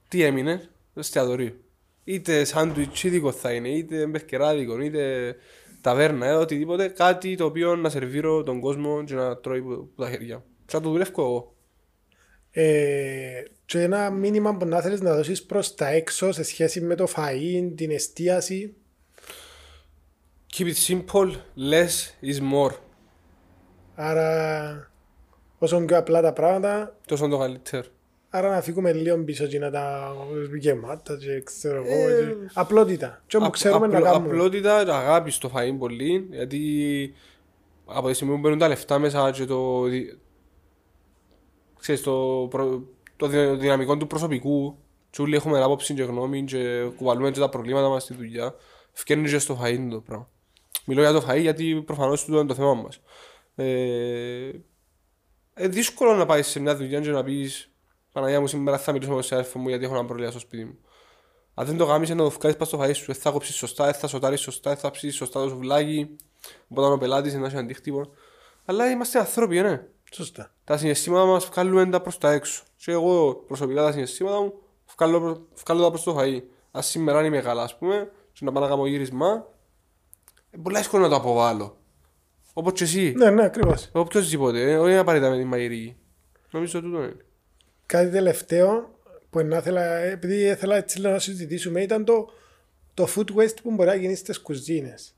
τι 0.09 0.23
έμεινε, 0.23 0.71
το 0.95 1.01
εστιατορίο. 1.01 1.55
Είτε 2.11 2.45
σάντουιτς 2.45 3.05
ίδικο 3.05 3.33
θα 3.33 3.53
είναι, 3.53 3.69
είτε 3.69 4.07
μπερκεράδικο, 4.07 4.81
είτε 4.81 5.37
ταβέρνα, 5.81 6.27
ε, 6.27 6.35
οτιδήποτε. 6.35 6.89
Κάτι 6.89 7.37
το 7.37 7.45
οποίο 7.45 7.77
να 7.77 7.89
σερβίρω 7.89 8.43
τον 8.43 8.61
κόσμο 8.61 9.05
και 9.05 9.15
να 9.15 9.37
τρώει 9.37 9.63
που 9.63 9.91
που 9.95 10.03
τα 10.03 10.11
χέρια. 10.11 10.37
μου. 10.37 10.45
Και 10.67 10.77
να 10.77 10.83
το 10.83 10.91
δουλεύω 10.91 11.23
εγώ. 11.23 11.55
Ε, 12.51 13.43
και 13.65 13.81
ένα 13.81 14.11
μήνυμα 14.11 14.57
που 14.57 14.67
να 14.67 14.81
θέλεις 14.81 15.01
να 15.01 15.15
δώσεις 15.15 15.45
προς 15.45 15.75
τα 15.75 15.89
έξω 15.89 16.33
σε 16.33 16.43
σχέση 16.43 16.81
με 16.81 16.95
το 16.95 17.09
φαΐν, 17.17 17.73
την 17.77 17.91
εστίαση. 17.91 18.75
Keep 20.57 20.65
it 20.65 20.75
simple, 20.89 21.31
less 21.71 22.13
is 22.23 22.53
more. 22.53 22.75
Άρα, 23.95 24.91
όσο 25.59 25.81
πιο 25.81 25.99
απλά 25.99 26.21
τα 26.21 26.33
πράγματα, 26.33 26.97
Τόσο 27.07 27.29
το 27.29 27.39
καλύτερο. 27.39 27.89
Άρα 28.31 28.51
να 28.51 28.61
φύγουμε 28.61 28.93
λίγο 28.93 29.25
πίσω 29.25 29.47
και 29.47 29.59
να 29.59 29.71
τα 29.71 30.13
γεμάτα 30.59 31.17
και 31.17 31.41
ξέρω 31.45 31.77
εγώ. 31.87 32.09
Ε, 32.09 32.25
και- 32.25 32.51
Απλότητα. 32.55 33.23
Και 33.27 33.37
όπου 33.37 33.47
Απ- 33.47 33.55
ξέρουμε 33.55 33.87
να 33.87 33.97
απλο- 33.99 34.11
κάνουμε. 34.11 34.35
Απλότητα, 34.35 34.77
αγάπη 34.77 35.31
στο 35.31 35.51
φαΐν 35.55 35.77
πολύ, 35.79 36.27
γιατί 36.31 37.15
από 37.87 38.09
τη 38.09 38.15
στιγμή 38.15 38.35
που 38.35 38.41
μπαίνουν 38.41 38.59
τα 38.59 38.69
λεφτά 38.69 38.99
μέσα 38.99 39.31
και 39.31 39.45
το, 39.45 39.83
δι- 39.83 40.19
ξέρεις, 41.81 42.03
το, 42.03 42.47
προ- 42.51 42.83
το 43.17 43.27
δυ- 43.27 43.59
δυναμικό 43.61 43.97
του 43.97 44.07
προσωπικού 44.07 44.79
και 45.11 45.23
όλοι 45.23 45.35
έχουμε 45.37 45.63
άποψη 45.63 45.95
και 45.95 46.03
γνώμη 46.03 46.45
και 46.45 46.89
κουβαλούμε 46.97 47.31
και 47.31 47.41
τα 47.41 47.49
προβλήματα 47.49 47.89
μας 47.89 48.03
στη 48.03 48.15
δουλειά 48.15 48.55
φκένει 48.93 49.29
και 49.29 49.39
στο 49.39 49.59
φαΐν 49.63 49.89
το 49.91 50.01
πράγμα. 50.01 50.29
Μιλώ 50.85 51.01
για 51.01 51.13
το 51.13 51.25
φαΐ 51.29 51.41
γιατί 51.41 51.83
προφανώς 51.87 52.25
τούτο 52.25 52.39
είναι 52.39 52.49
το 52.49 52.55
θέμα 52.55 52.75
μας. 52.75 53.01
Ε, 53.55 54.51
ε, 55.55 55.69
δύσκολο 55.69 56.15
να 56.15 56.27
πάεις 56.27 56.47
σε 56.47 56.61
μια 56.61 56.77
δουλειά 56.77 57.01
και 57.01 57.11
να 57.11 57.25
πεις 57.25 57.70
Παναγία 58.13 58.41
μου 58.41 58.47
σήμερα 58.47 58.79
θα 58.79 58.93
μιλήσω 58.93 59.11
με 59.13 59.21
τον 59.23 59.39
αδερφό 59.39 59.59
μου 59.59 59.69
γιατί 59.69 59.85
έχω 59.85 59.95
ένα 59.95 60.05
πρόβλημα 60.05 60.31
στο 60.31 60.41
σπίτι 60.41 60.65
μου. 60.65 60.79
Αν 61.55 61.67
δεν 61.67 61.77
το 61.77 61.87
κάνεις 61.87 62.09
να 62.11 62.17
το 62.17 62.31
βγάλεις 62.31 62.57
πας 62.57 62.69
στο 62.69 62.81
φαΐ 62.83 62.95
σου, 62.95 63.05
δεν 63.07 63.15
θα 63.15 63.31
κόψεις 63.31 63.55
σωστά, 63.55 63.85
δεν 63.85 63.95
θα 63.95 64.07
σοτάρεις 64.07 64.41
σωστά, 64.41 64.71
δεν 64.71 64.79
θα 64.79 64.91
ψήσεις 64.91 65.17
σωστά 65.17 65.43
το 65.43 65.49
σουβλάκι, 65.49 66.17
οπότε 66.69 66.93
ο 66.93 66.99
πελάτης 66.99 67.33
δεν 67.33 67.41
θα 67.41 67.47
έχει 67.47 67.57
αντίκτυπο. 67.57 68.11
Αλλά 68.65 68.91
είμαστε 68.91 69.19
άνθρωποι, 69.19 69.61
ναι. 69.61 69.87
Σωστά. 70.13 70.55
Τα 70.65 70.77
συναισθήματα 70.77 71.25
μας 71.25 71.45
βγάλουμε 71.45 71.87
τα 71.87 72.01
προς 72.01 72.19
τα 72.19 72.31
έξω. 72.33 72.63
Και 72.77 72.93
εγώ 72.93 73.35
προσωπικά 73.35 73.83
τα 73.83 73.93
συναισθήματα 73.93 74.41
μου 74.41 74.53
βγάλω, 74.97 75.21
προ- 75.21 75.41
βγάλω 75.65 75.83
τα 75.83 75.89
προς 75.91 76.03
το 76.03 76.17
φαΐ. 76.19 76.43
Αν 76.71 76.83
σήμερα 76.83 77.25
είμαι 77.25 77.41
καλά, 77.41 77.63
ας 77.63 77.79
πούμε, 77.79 78.11
και 78.33 78.45
να 78.45 78.53
πάω 78.53 78.63
να 78.63 78.69
κάνω 78.69 78.87
γύρισμα, 78.87 79.47
ε, 80.51 80.59
πολύ 80.63 80.77
εύκολο 80.79 81.03
να 81.03 81.09
το 81.09 81.15
αποβάλω. 81.17 81.77
Όπως 82.53 82.73
και 82.73 82.85
εσύ. 82.85 83.13
Ναι, 83.17 83.31
ναι, 83.31 83.45
ακριβώς. 83.45 83.89
Οποιοςδήποτε, 83.93 84.71
ε, 84.71 84.79
όχι 84.79 84.97
απαραίτητα 84.97 85.31
με 85.31 85.37
την 85.37 85.47
μαγειρική. 85.47 85.97
Νομίζω 86.51 86.81
τούτο 86.81 86.99
είναι. 87.03 87.17
Κάτι 87.91 88.11
τελευταίο 88.11 88.99
που 89.31 89.41
να 89.41 89.57
ήθελα, 89.57 89.83
επειδή 89.95 90.35
ήθελα 90.35 90.77
έτσι 90.77 90.99
λίγο 90.99 91.13
να 91.13 91.19
συζητήσουμε 91.19 91.83
ήταν 91.83 92.05
το, 92.05 92.33
το 92.95 93.09
food 93.17 93.35
waste 93.37 93.57
που 93.63 93.71
μπορεί 93.71 93.89
να 93.89 93.95
γίνει 93.95 94.15
στις 94.15 94.41
κουζίνες. 94.41 95.15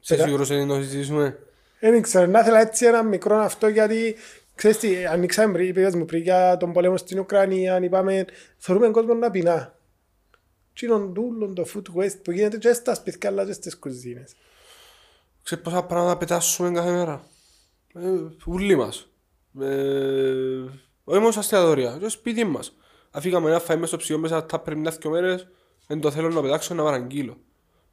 Σε 0.00 0.14
Πέρα- 0.14 0.26
σίγουρος 0.26 0.50
είναι 0.50 0.64
να 0.64 0.76
το 0.76 0.82
συζητήσουμε. 0.82 1.38
Δεν 1.80 2.02
ξέρω, 2.02 2.26
να 2.26 2.40
ήθελα 2.40 2.60
έτσι 2.60 2.86
ένα 2.86 3.02
μικρό 3.02 3.36
αυτό 3.36 3.68
γιατί 3.68 4.16
ξέρεις 4.54 4.78
τι, 4.78 5.06
ανοίξαμε 5.06 5.52
πριν, 5.52 5.68
είπες 5.68 5.94
μου 5.94 6.04
πριν 6.04 6.22
για 6.22 6.56
τον 6.56 6.72
πόλεμο 6.72 6.96
στην 6.96 7.18
Ουκρανία, 7.18 7.78
είπαμε, 7.84 8.24
θεωρούμε 8.58 8.90
κόσμο 8.90 9.14
να 9.14 9.30
πεινά. 9.30 9.78
Τι 10.72 10.86
είναι 10.86 11.12
τούλο 11.14 11.52
το 11.52 11.66
food 11.74 12.00
waste 12.00 12.18
που 12.22 12.30
γίνεται 12.30 12.58
και 12.58 12.72
στα 12.72 12.94
σπιτικά 12.94 13.28
αλλά 13.28 13.46
και 13.46 13.52
στις 13.52 13.78
κουζίνες. 13.78 14.34
Ξέρεις 15.42 15.64
πόσα 15.64 15.84
πράγματα 15.84 16.16
πετάσουμε 16.18 16.70
κάθε 16.70 16.90
μέρα; 16.90 17.24
Ε, 17.94 18.08
ούλοι 18.46 18.76
μας. 18.76 19.08
Ε, 19.60 20.64
όχι 21.04 21.18
μόνο 21.18 21.30
στα 21.30 21.40
εστιατόρια, 21.40 21.90
και 21.90 21.98
στο 21.98 22.08
σπίτι 22.08 22.44
μας. 22.44 22.76
αφήκαμε 23.10 23.50
ένα 23.50 23.62
φαΐ 23.68 23.76
μες 23.76 23.88
στο 23.88 23.96
ψυγείο 23.96 24.18
μέσα 24.18 24.46
τα 24.46 24.58
πριν 24.58 24.78
μια-δυο 24.78 25.10
μέρες, 25.10 25.48
δεν 25.86 26.00
το 26.00 26.10
θέλω 26.10 26.28
να 26.28 26.42
πετάξω 26.42 26.74
να 26.74 26.82
παραγγείλω. 26.82 27.36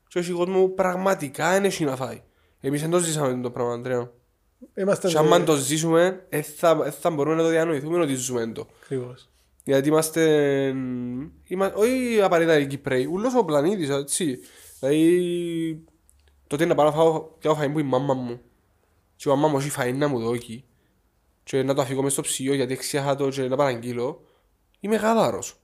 Και 0.08 0.20
όχι 0.20 0.32
κόσμο 0.32 0.60
μου 0.60 0.74
πραγματικά 0.74 1.56
είναι 1.56 1.68
έχει 1.68 1.84
να 1.84 1.96
φάει. 1.96 2.22
Εμείς 2.60 2.82
δεν 2.82 2.90
το 2.90 3.00
ζήσαμε 3.00 3.42
το 3.42 3.52
πράγμα, 3.52 3.74
Αντρέα. 3.74 4.12
Είμαστε 4.76 5.08
Και 5.08 5.18
άμα 5.18 5.44
το 5.44 5.56
ζήσουμε, 5.56 6.26
δεν 6.30 6.44
θα, 6.44 6.76
δεν 6.76 6.92
θα 6.92 7.10
μπορούμε 7.10 7.36
να 7.36 7.42
το 7.42 7.50
διανοηθούμε 7.50 8.00
ότι 8.00 8.14
ζούμε 8.14 8.48
το. 8.48 8.68
Ακριβώς. 8.84 9.30
Γιατί 9.64 9.88
είμαστε, 9.88 10.24
είμα, 11.44 11.74
όχι 11.74 12.22
απαραίτητα 12.22 12.60
οι 12.60 12.68
Κυπρέοι, 12.68 13.06
ούλος 13.06 13.36
ο 13.36 13.46
πλανήτης, 13.46 13.90
έτσι. 13.90 14.40
Δηλαδή, 14.80 15.84
τότε 16.48 16.66
να 16.66 16.76
πάω 16.76 16.86
να 16.86 16.92
φάω 16.92 17.22
πιο 17.22 17.58
φαΐν 17.62 17.72
που 17.72 17.80
η 17.80 17.84
μάμα 17.84 18.14
μου. 18.14 18.42
Και 19.16 19.30
η 19.30 19.32
μάμα 19.32 19.48
μου 19.48 19.58
έχει 19.58 19.72
φαΐν 19.78 19.94
να 19.96 20.08
μου 20.08 20.20
δώσει. 20.20 20.64
Και 21.44 21.64
να 21.64 21.74
το 21.74 21.82
αφήγω 21.82 22.02
μες 22.02 22.12
στο 22.12 22.22
ψυγείο 22.22 22.54
γιατί 22.54 22.74
εξιάχα 22.74 23.16
το 23.16 23.30
και 23.30 23.42
να 23.42 23.56
παραγγείλω. 23.56 24.22
Είμαι 24.80 24.96
γάδαρος. 24.96 25.56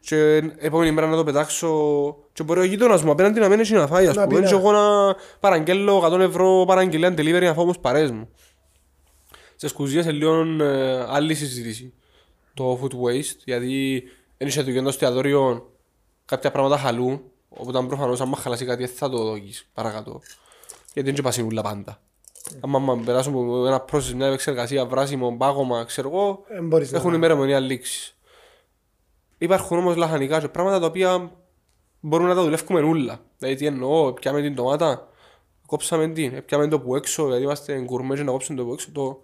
Και 0.00 0.36
επόμενη 0.58 0.90
μέρα 0.90 1.06
να 1.06 1.16
το 1.16 1.24
πετάξω 1.24 2.16
και 2.32 2.42
μπορεί 2.42 2.60
ο 2.60 2.64
γείτονας 2.64 3.02
μου 3.02 3.10
απέναντι 3.10 3.40
να 3.40 3.48
μην 3.48 3.60
έχει 3.60 3.72
να 3.72 3.86
φάει 3.86 4.06
ας 4.06 4.16
Να 4.16 4.26
πούμε 4.26 4.40
πει, 4.40 4.46
και 4.46 4.54
ναι. 4.54 4.60
εγώ 4.60 4.72
να 4.72 5.16
παραγγέλω 5.40 6.02
100 6.04 6.20
ευρώ 6.20 6.64
παραγγελία 6.66 7.08
delivery 7.08 7.40
να 7.40 7.54
φάω 7.54 7.62
όμως 7.62 7.78
παρέες 7.78 8.10
μου. 8.10 8.28
Στις 9.56 9.72
κουζίνες 9.72 10.04
είναι 10.04 10.14
λίγο 10.14 10.64
ε, 10.64 11.04
άλλη 11.08 11.34
συζήτηση 11.34 11.92
το 12.54 12.80
food 12.82 12.92
waste 12.92 13.36
γιατί 13.44 14.02
δεν 14.36 14.48
είσαι 14.48 14.62
δουλειά 14.62 14.80
στο 14.80 14.88
εστιατόριο 14.88 15.72
κάποια 16.24 16.50
πράγματα 16.50 16.78
χαλούν 16.78 17.22
οπότε 17.48 17.86
προφανώς 17.86 18.20
άμα 18.20 18.36
χαλάσει 18.36 18.64
κάτι 18.64 18.84
δεν 18.84 18.94
θα 18.94 19.08
το 19.08 19.24
δώκεις 19.24 19.68
παρακάτω 19.72 20.20
γιατί 20.92 21.10
δεν 21.10 21.14
είναι 21.14 21.22
πασινούλα 21.22 21.62
πάντα. 21.62 22.00
Άμα 22.60 22.78
άμα 22.78 23.02
περάσουν 23.04 23.32
από 23.32 23.66
ένα 23.66 23.84
process, 23.92 24.12
μια 24.14 24.26
επεξεργασία, 24.26 24.86
βράσιμο, 24.86 25.36
πάγωμα, 25.36 25.84
ξέρω 25.84 26.08
εγώ, 26.08 26.44
Δεν 26.48 26.66
μπορείς 26.66 26.92
να 26.92 26.98
έχουν 26.98 27.14
ημερομηνία 27.14 27.60
λήξης. 27.60 28.18
Υπάρχουν 29.38 29.78
όμως 29.78 29.96
λαχανικά 29.96 30.40
και 30.40 30.48
πράγματα 30.48 30.80
τα 30.80 30.86
οποία 30.86 31.32
μπορούμε 32.00 32.28
να 32.28 32.34
τα 32.34 32.42
δουλεύουμε 32.42 32.80
όλα. 32.80 33.20
Δηλαδή 33.38 33.56
τι 33.56 33.66
εννοώ, 33.66 34.12
πιάμε 34.12 34.40
την 34.40 34.54
ντομάτα, 34.54 35.08
κόψαμε 35.66 36.08
την, 36.08 36.44
πιάμε 36.44 36.68
το 36.68 36.80
που 36.80 36.96
έξω, 36.96 37.26
γιατί 37.28 37.42
είμαστε 37.42 37.80
γκουρμέ 37.80 38.16
και 38.16 38.22
να 38.22 38.30
κόψουμε 38.30 38.58
το 38.58 38.64
που 38.64 38.72
έξω, 38.72 38.90
το, 38.92 39.22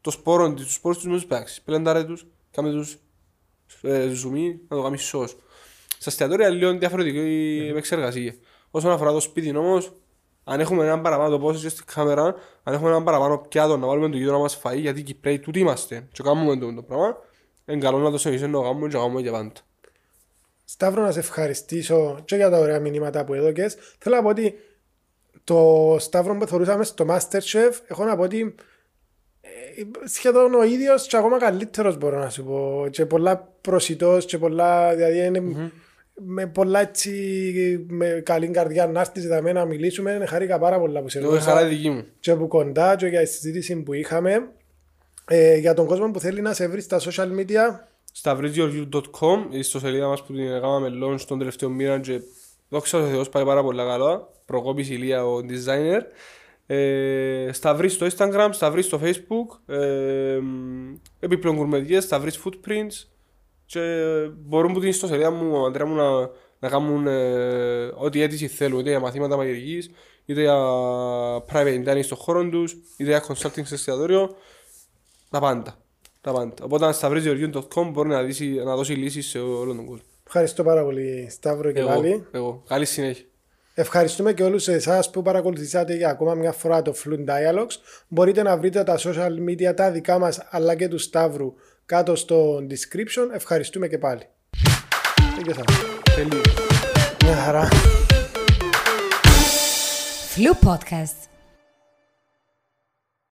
το 0.00 0.10
σπόρο, 0.10 0.54
τους 0.54 0.74
σπόρους 0.74 0.98
τους 0.98 1.06
με 1.06 1.14
τους 1.14 1.26
παίξεις. 1.26 1.62
Πελεντάρε 1.62 2.04
τους, 2.04 2.26
κάμε 2.50 2.70
τους 2.70 2.98
ε, 3.82 4.08
ζουμί, 4.08 4.60
να 4.68 4.76
το 4.76 4.82
κάνεις 4.82 5.02
σως. 5.02 5.36
Στα 5.98 6.10
εστιατόρια 6.10 6.48
λίγο 6.48 6.68
είναι 6.68 6.78
διαφορετική 6.78 7.18
η 7.18 7.68
επεξεργασία. 7.68 8.34
Όσον 8.70 8.90
αφορά 8.90 9.12
το 9.12 9.20
σπίτι 9.20 9.56
όμως, 9.56 9.92
αν 10.44 10.60
έχουμε 10.60 10.84
έναν 10.84 11.02
παραπάνω 11.02 11.30
το 11.30 11.38
πόσο 11.38 11.60
και 11.60 11.68
στην 11.68 11.84
κάμερα, 11.94 12.34
αν 12.62 12.74
έχουμε 12.74 12.88
έναν 12.88 13.04
παραπάνω 13.04 13.38
πιάτο 13.38 13.76
να 13.76 13.86
βάλουμε 13.86 14.08
το 14.08 14.16
γείτονα 14.16 14.38
μας 14.38 14.60
φαΐ, 14.62 14.76
γιατί 14.76 15.00
οι 15.00 15.02
Κυπρέοι 15.02 15.38
τούτοι 15.38 15.58
είμαστε 15.58 16.08
και 16.12 16.22
κάνουμε 16.22 16.56
το, 16.56 16.74
το 16.74 16.82
πράγμα, 16.82 17.16
είναι 17.66 17.80
καλό 17.80 17.98
να 17.98 18.10
το 18.10 18.18
σεβίσουμε 18.18 18.48
να 18.48 18.56
το 18.58 18.62
κάνουμε 18.62 18.88
και 18.88 18.96
να 18.96 19.02
κάνουμε 19.02 19.22
και 19.22 19.30
πάντα. 19.30 19.52
Σταύρο 20.64 21.02
να 21.02 21.12
σε 21.12 21.18
ευχαριστήσω 21.18 22.20
και 22.24 22.36
για 22.36 22.50
τα 22.50 22.58
ωραία 22.58 22.78
μηνύματα 22.78 23.24
που 23.24 23.34
έδωκες. 23.34 23.76
Θέλω 23.98 24.16
να 24.16 24.22
πω 24.22 24.28
ότι 24.28 24.54
το 25.44 25.96
Σταύρο 25.98 26.36
που 26.36 26.46
θεωρούσαμε 26.46 26.84
στο 26.84 27.06
Masterchef 27.08 27.72
έχω 27.86 28.04
να 28.04 28.16
πω 28.16 28.22
ότι 28.22 28.54
ε, 29.40 29.82
σχεδόν 30.04 30.54
ο 30.54 30.64
ίδιος 30.64 31.06
και 31.06 31.16
ακόμα 31.16 31.38
καλύτερος 31.38 31.98
μπορώ 31.98 32.18
να 32.18 32.30
σου 32.30 32.44
πω 32.44 32.86
και 32.90 33.06
πολλά 33.06 33.36
προσιτός 33.60 34.24
και 34.24 34.38
πολλά 34.38 34.94
δηλαδή 34.94 35.26
είναι 35.26 35.70
με 36.14 36.46
πολλά 36.46 36.80
έτσι 36.80 37.10
με 37.88 38.22
καλή 38.24 38.48
καρδιά 38.48 38.86
να 38.86 39.00
έρθεις 39.00 39.24
εδώ 39.24 39.52
να 39.52 39.64
μιλήσουμε. 39.64 40.24
Χαρήκα 40.26 40.58
πάρα 40.58 40.78
πολλά 40.78 41.00
που 41.02 41.08
σε 41.08 41.18
Εγώ 41.18 41.36
η 41.36 41.40
χαρά 41.40 41.60
είναι 41.60 41.68
δική 41.68 41.90
μου. 41.90 42.04
και 42.20 42.30
από 42.30 42.46
κοντά 42.46 42.96
και 42.96 43.06
για 43.06 43.20
τη 43.20 43.26
συζήτηση 43.26 43.76
που 43.76 43.92
είχαμε. 43.92 44.48
Ε, 45.28 45.56
για 45.56 45.74
τον 45.74 45.86
κόσμο 45.86 46.10
που 46.10 46.20
θέλει 46.20 46.40
να 46.40 46.52
σε 46.52 46.68
βρει 46.68 46.80
στα 46.80 47.00
social 47.00 47.28
media. 47.38 47.60
Stavrisgeorgiou.com 48.22 49.46
η 49.50 49.58
ιστοσελίδα 49.58 50.06
μας 50.08 50.22
που 50.22 50.32
την 50.32 50.46
έκαναμε 50.46 50.88
launch 51.02 51.20
τον 51.20 51.38
τελευταίο 51.38 51.68
μήνα 51.68 52.00
και 52.00 52.20
δόξα 52.68 53.00
τω 53.00 53.06
Θεώς 53.06 53.28
πάει 53.28 53.44
πάρα 53.44 53.62
πολλά 53.62 53.84
καλά. 53.84 54.28
Προκόπης 54.44 54.90
Ηλία 54.90 55.26
ο 55.26 55.38
designer. 55.38 56.00
Ε, 56.66 57.48
Σταυρί 57.52 57.88
στο 57.88 58.06
Instagram, 58.16 58.48
Σταυρί 58.50 58.82
στο 58.82 59.00
Facebook 59.02 59.74
ε, 59.74 60.38
επιπλέον 61.20 61.56
κουρμεδιές, 61.56 62.04
Σταυρί 62.04 62.30
footprints 62.44 63.13
και 63.66 63.80
μπορούν 64.36 64.72
που 64.72 64.80
την 64.80 64.88
ιστοσελίδα 64.88 65.30
μου, 65.30 65.60
ο 65.60 65.64
Αντρέα 65.64 65.86
μου 65.86 65.94
να, 65.94 66.30
να 66.58 66.68
κάνουν 66.68 67.06
ε, 67.06 67.92
ό,τι 67.94 68.22
αίτηση 68.22 68.48
θέλουν 68.48 68.80
είτε 68.80 68.90
για 68.90 69.00
μαθήματα 69.00 69.36
μαγειρικής 69.36 69.90
είτε 70.24 70.40
για 70.40 70.56
private 71.52 71.88
dining 71.88 72.04
στον 72.04 72.18
χώρο 72.18 72.48
τους 72.48 72.72
είτε 72.72 73.10
για 73.10 73.24
consulting 73.28 73.62
σε 73.64 73.74
εστιατόριο 73.74 74.36
τα 75.30 75.40
πάντα. 75.40 75.78
Τα 76.20 76.32
πάντα. 76.32 76.54
Οπότε 76.62 76.84
αν 76.84 76.92
σταυρίζεωργιούν.com 76.92 77.90
μπορεί 77.92 78.08
να, 78.08 78.22
δώσει, 78.22 78.48
να 78.64 78.76
δώσει 78.76 78.92
λύσεις 78.92 79.26
σε 79.26 79.38
όλον 79.38 79.76
τον 79.76 79.86
κόσμο. 79.86 80.04
Ευχαριστώ 80.26 80.62
πάρα 80.62 80.82
πολύ 80.82 81.26
Σταύρο 81.30 81.72
και 81.72 81.82
πάλι. 81.82 82.08
Εγώ, 82.08 82.24
εγώ. 82.30 82.62
Καλή 82.68 82.84
συνέχεια. 82.84 83.24
Ευχαριστούμε 83.74 84.32
και 84.32 84.42
όλους 84.42 84.68
εσάς 84.68 85.10
που 85.10 85.22
παρακολουθήσατε 85.22 85.94
για 85.94 86.08
ακόμα 86.08 86.34
μια 86.34 86.52
φορά 86.52 86.82
το 86.82 86.94
Fluent 87.04 87.24
Dialogues. 87.24 87.76
Μπορείτε 88.08 88.42
να 88.42 88.56
βρείτε 88.56 88.84
τα 88.84 88.98
social 88.98 89.48
media 89.48 89.76
τα 89.76 89.90
δικά 89.90 90.18
μας 90.18 90.46
αλλά 90.50 90.74
και 90.74 90.88
του 90.88 90.98
Σταύρου 90.98 91.54
κάτω 91.86 92.16
στο 92.16 92.56
description. 92.56 93.28
Ευχαριστούμε 93.34 93.88
και 93.88 93.98
πάλι. 93.98 94.22
Τέλειωσα. 95.36 95.64
Τελείω. 96.14 96.42
Μια 97.24 97.36
χαρά. 97.36 97.68
Flu 100.36 100.68
Podcast. 100.68 101.33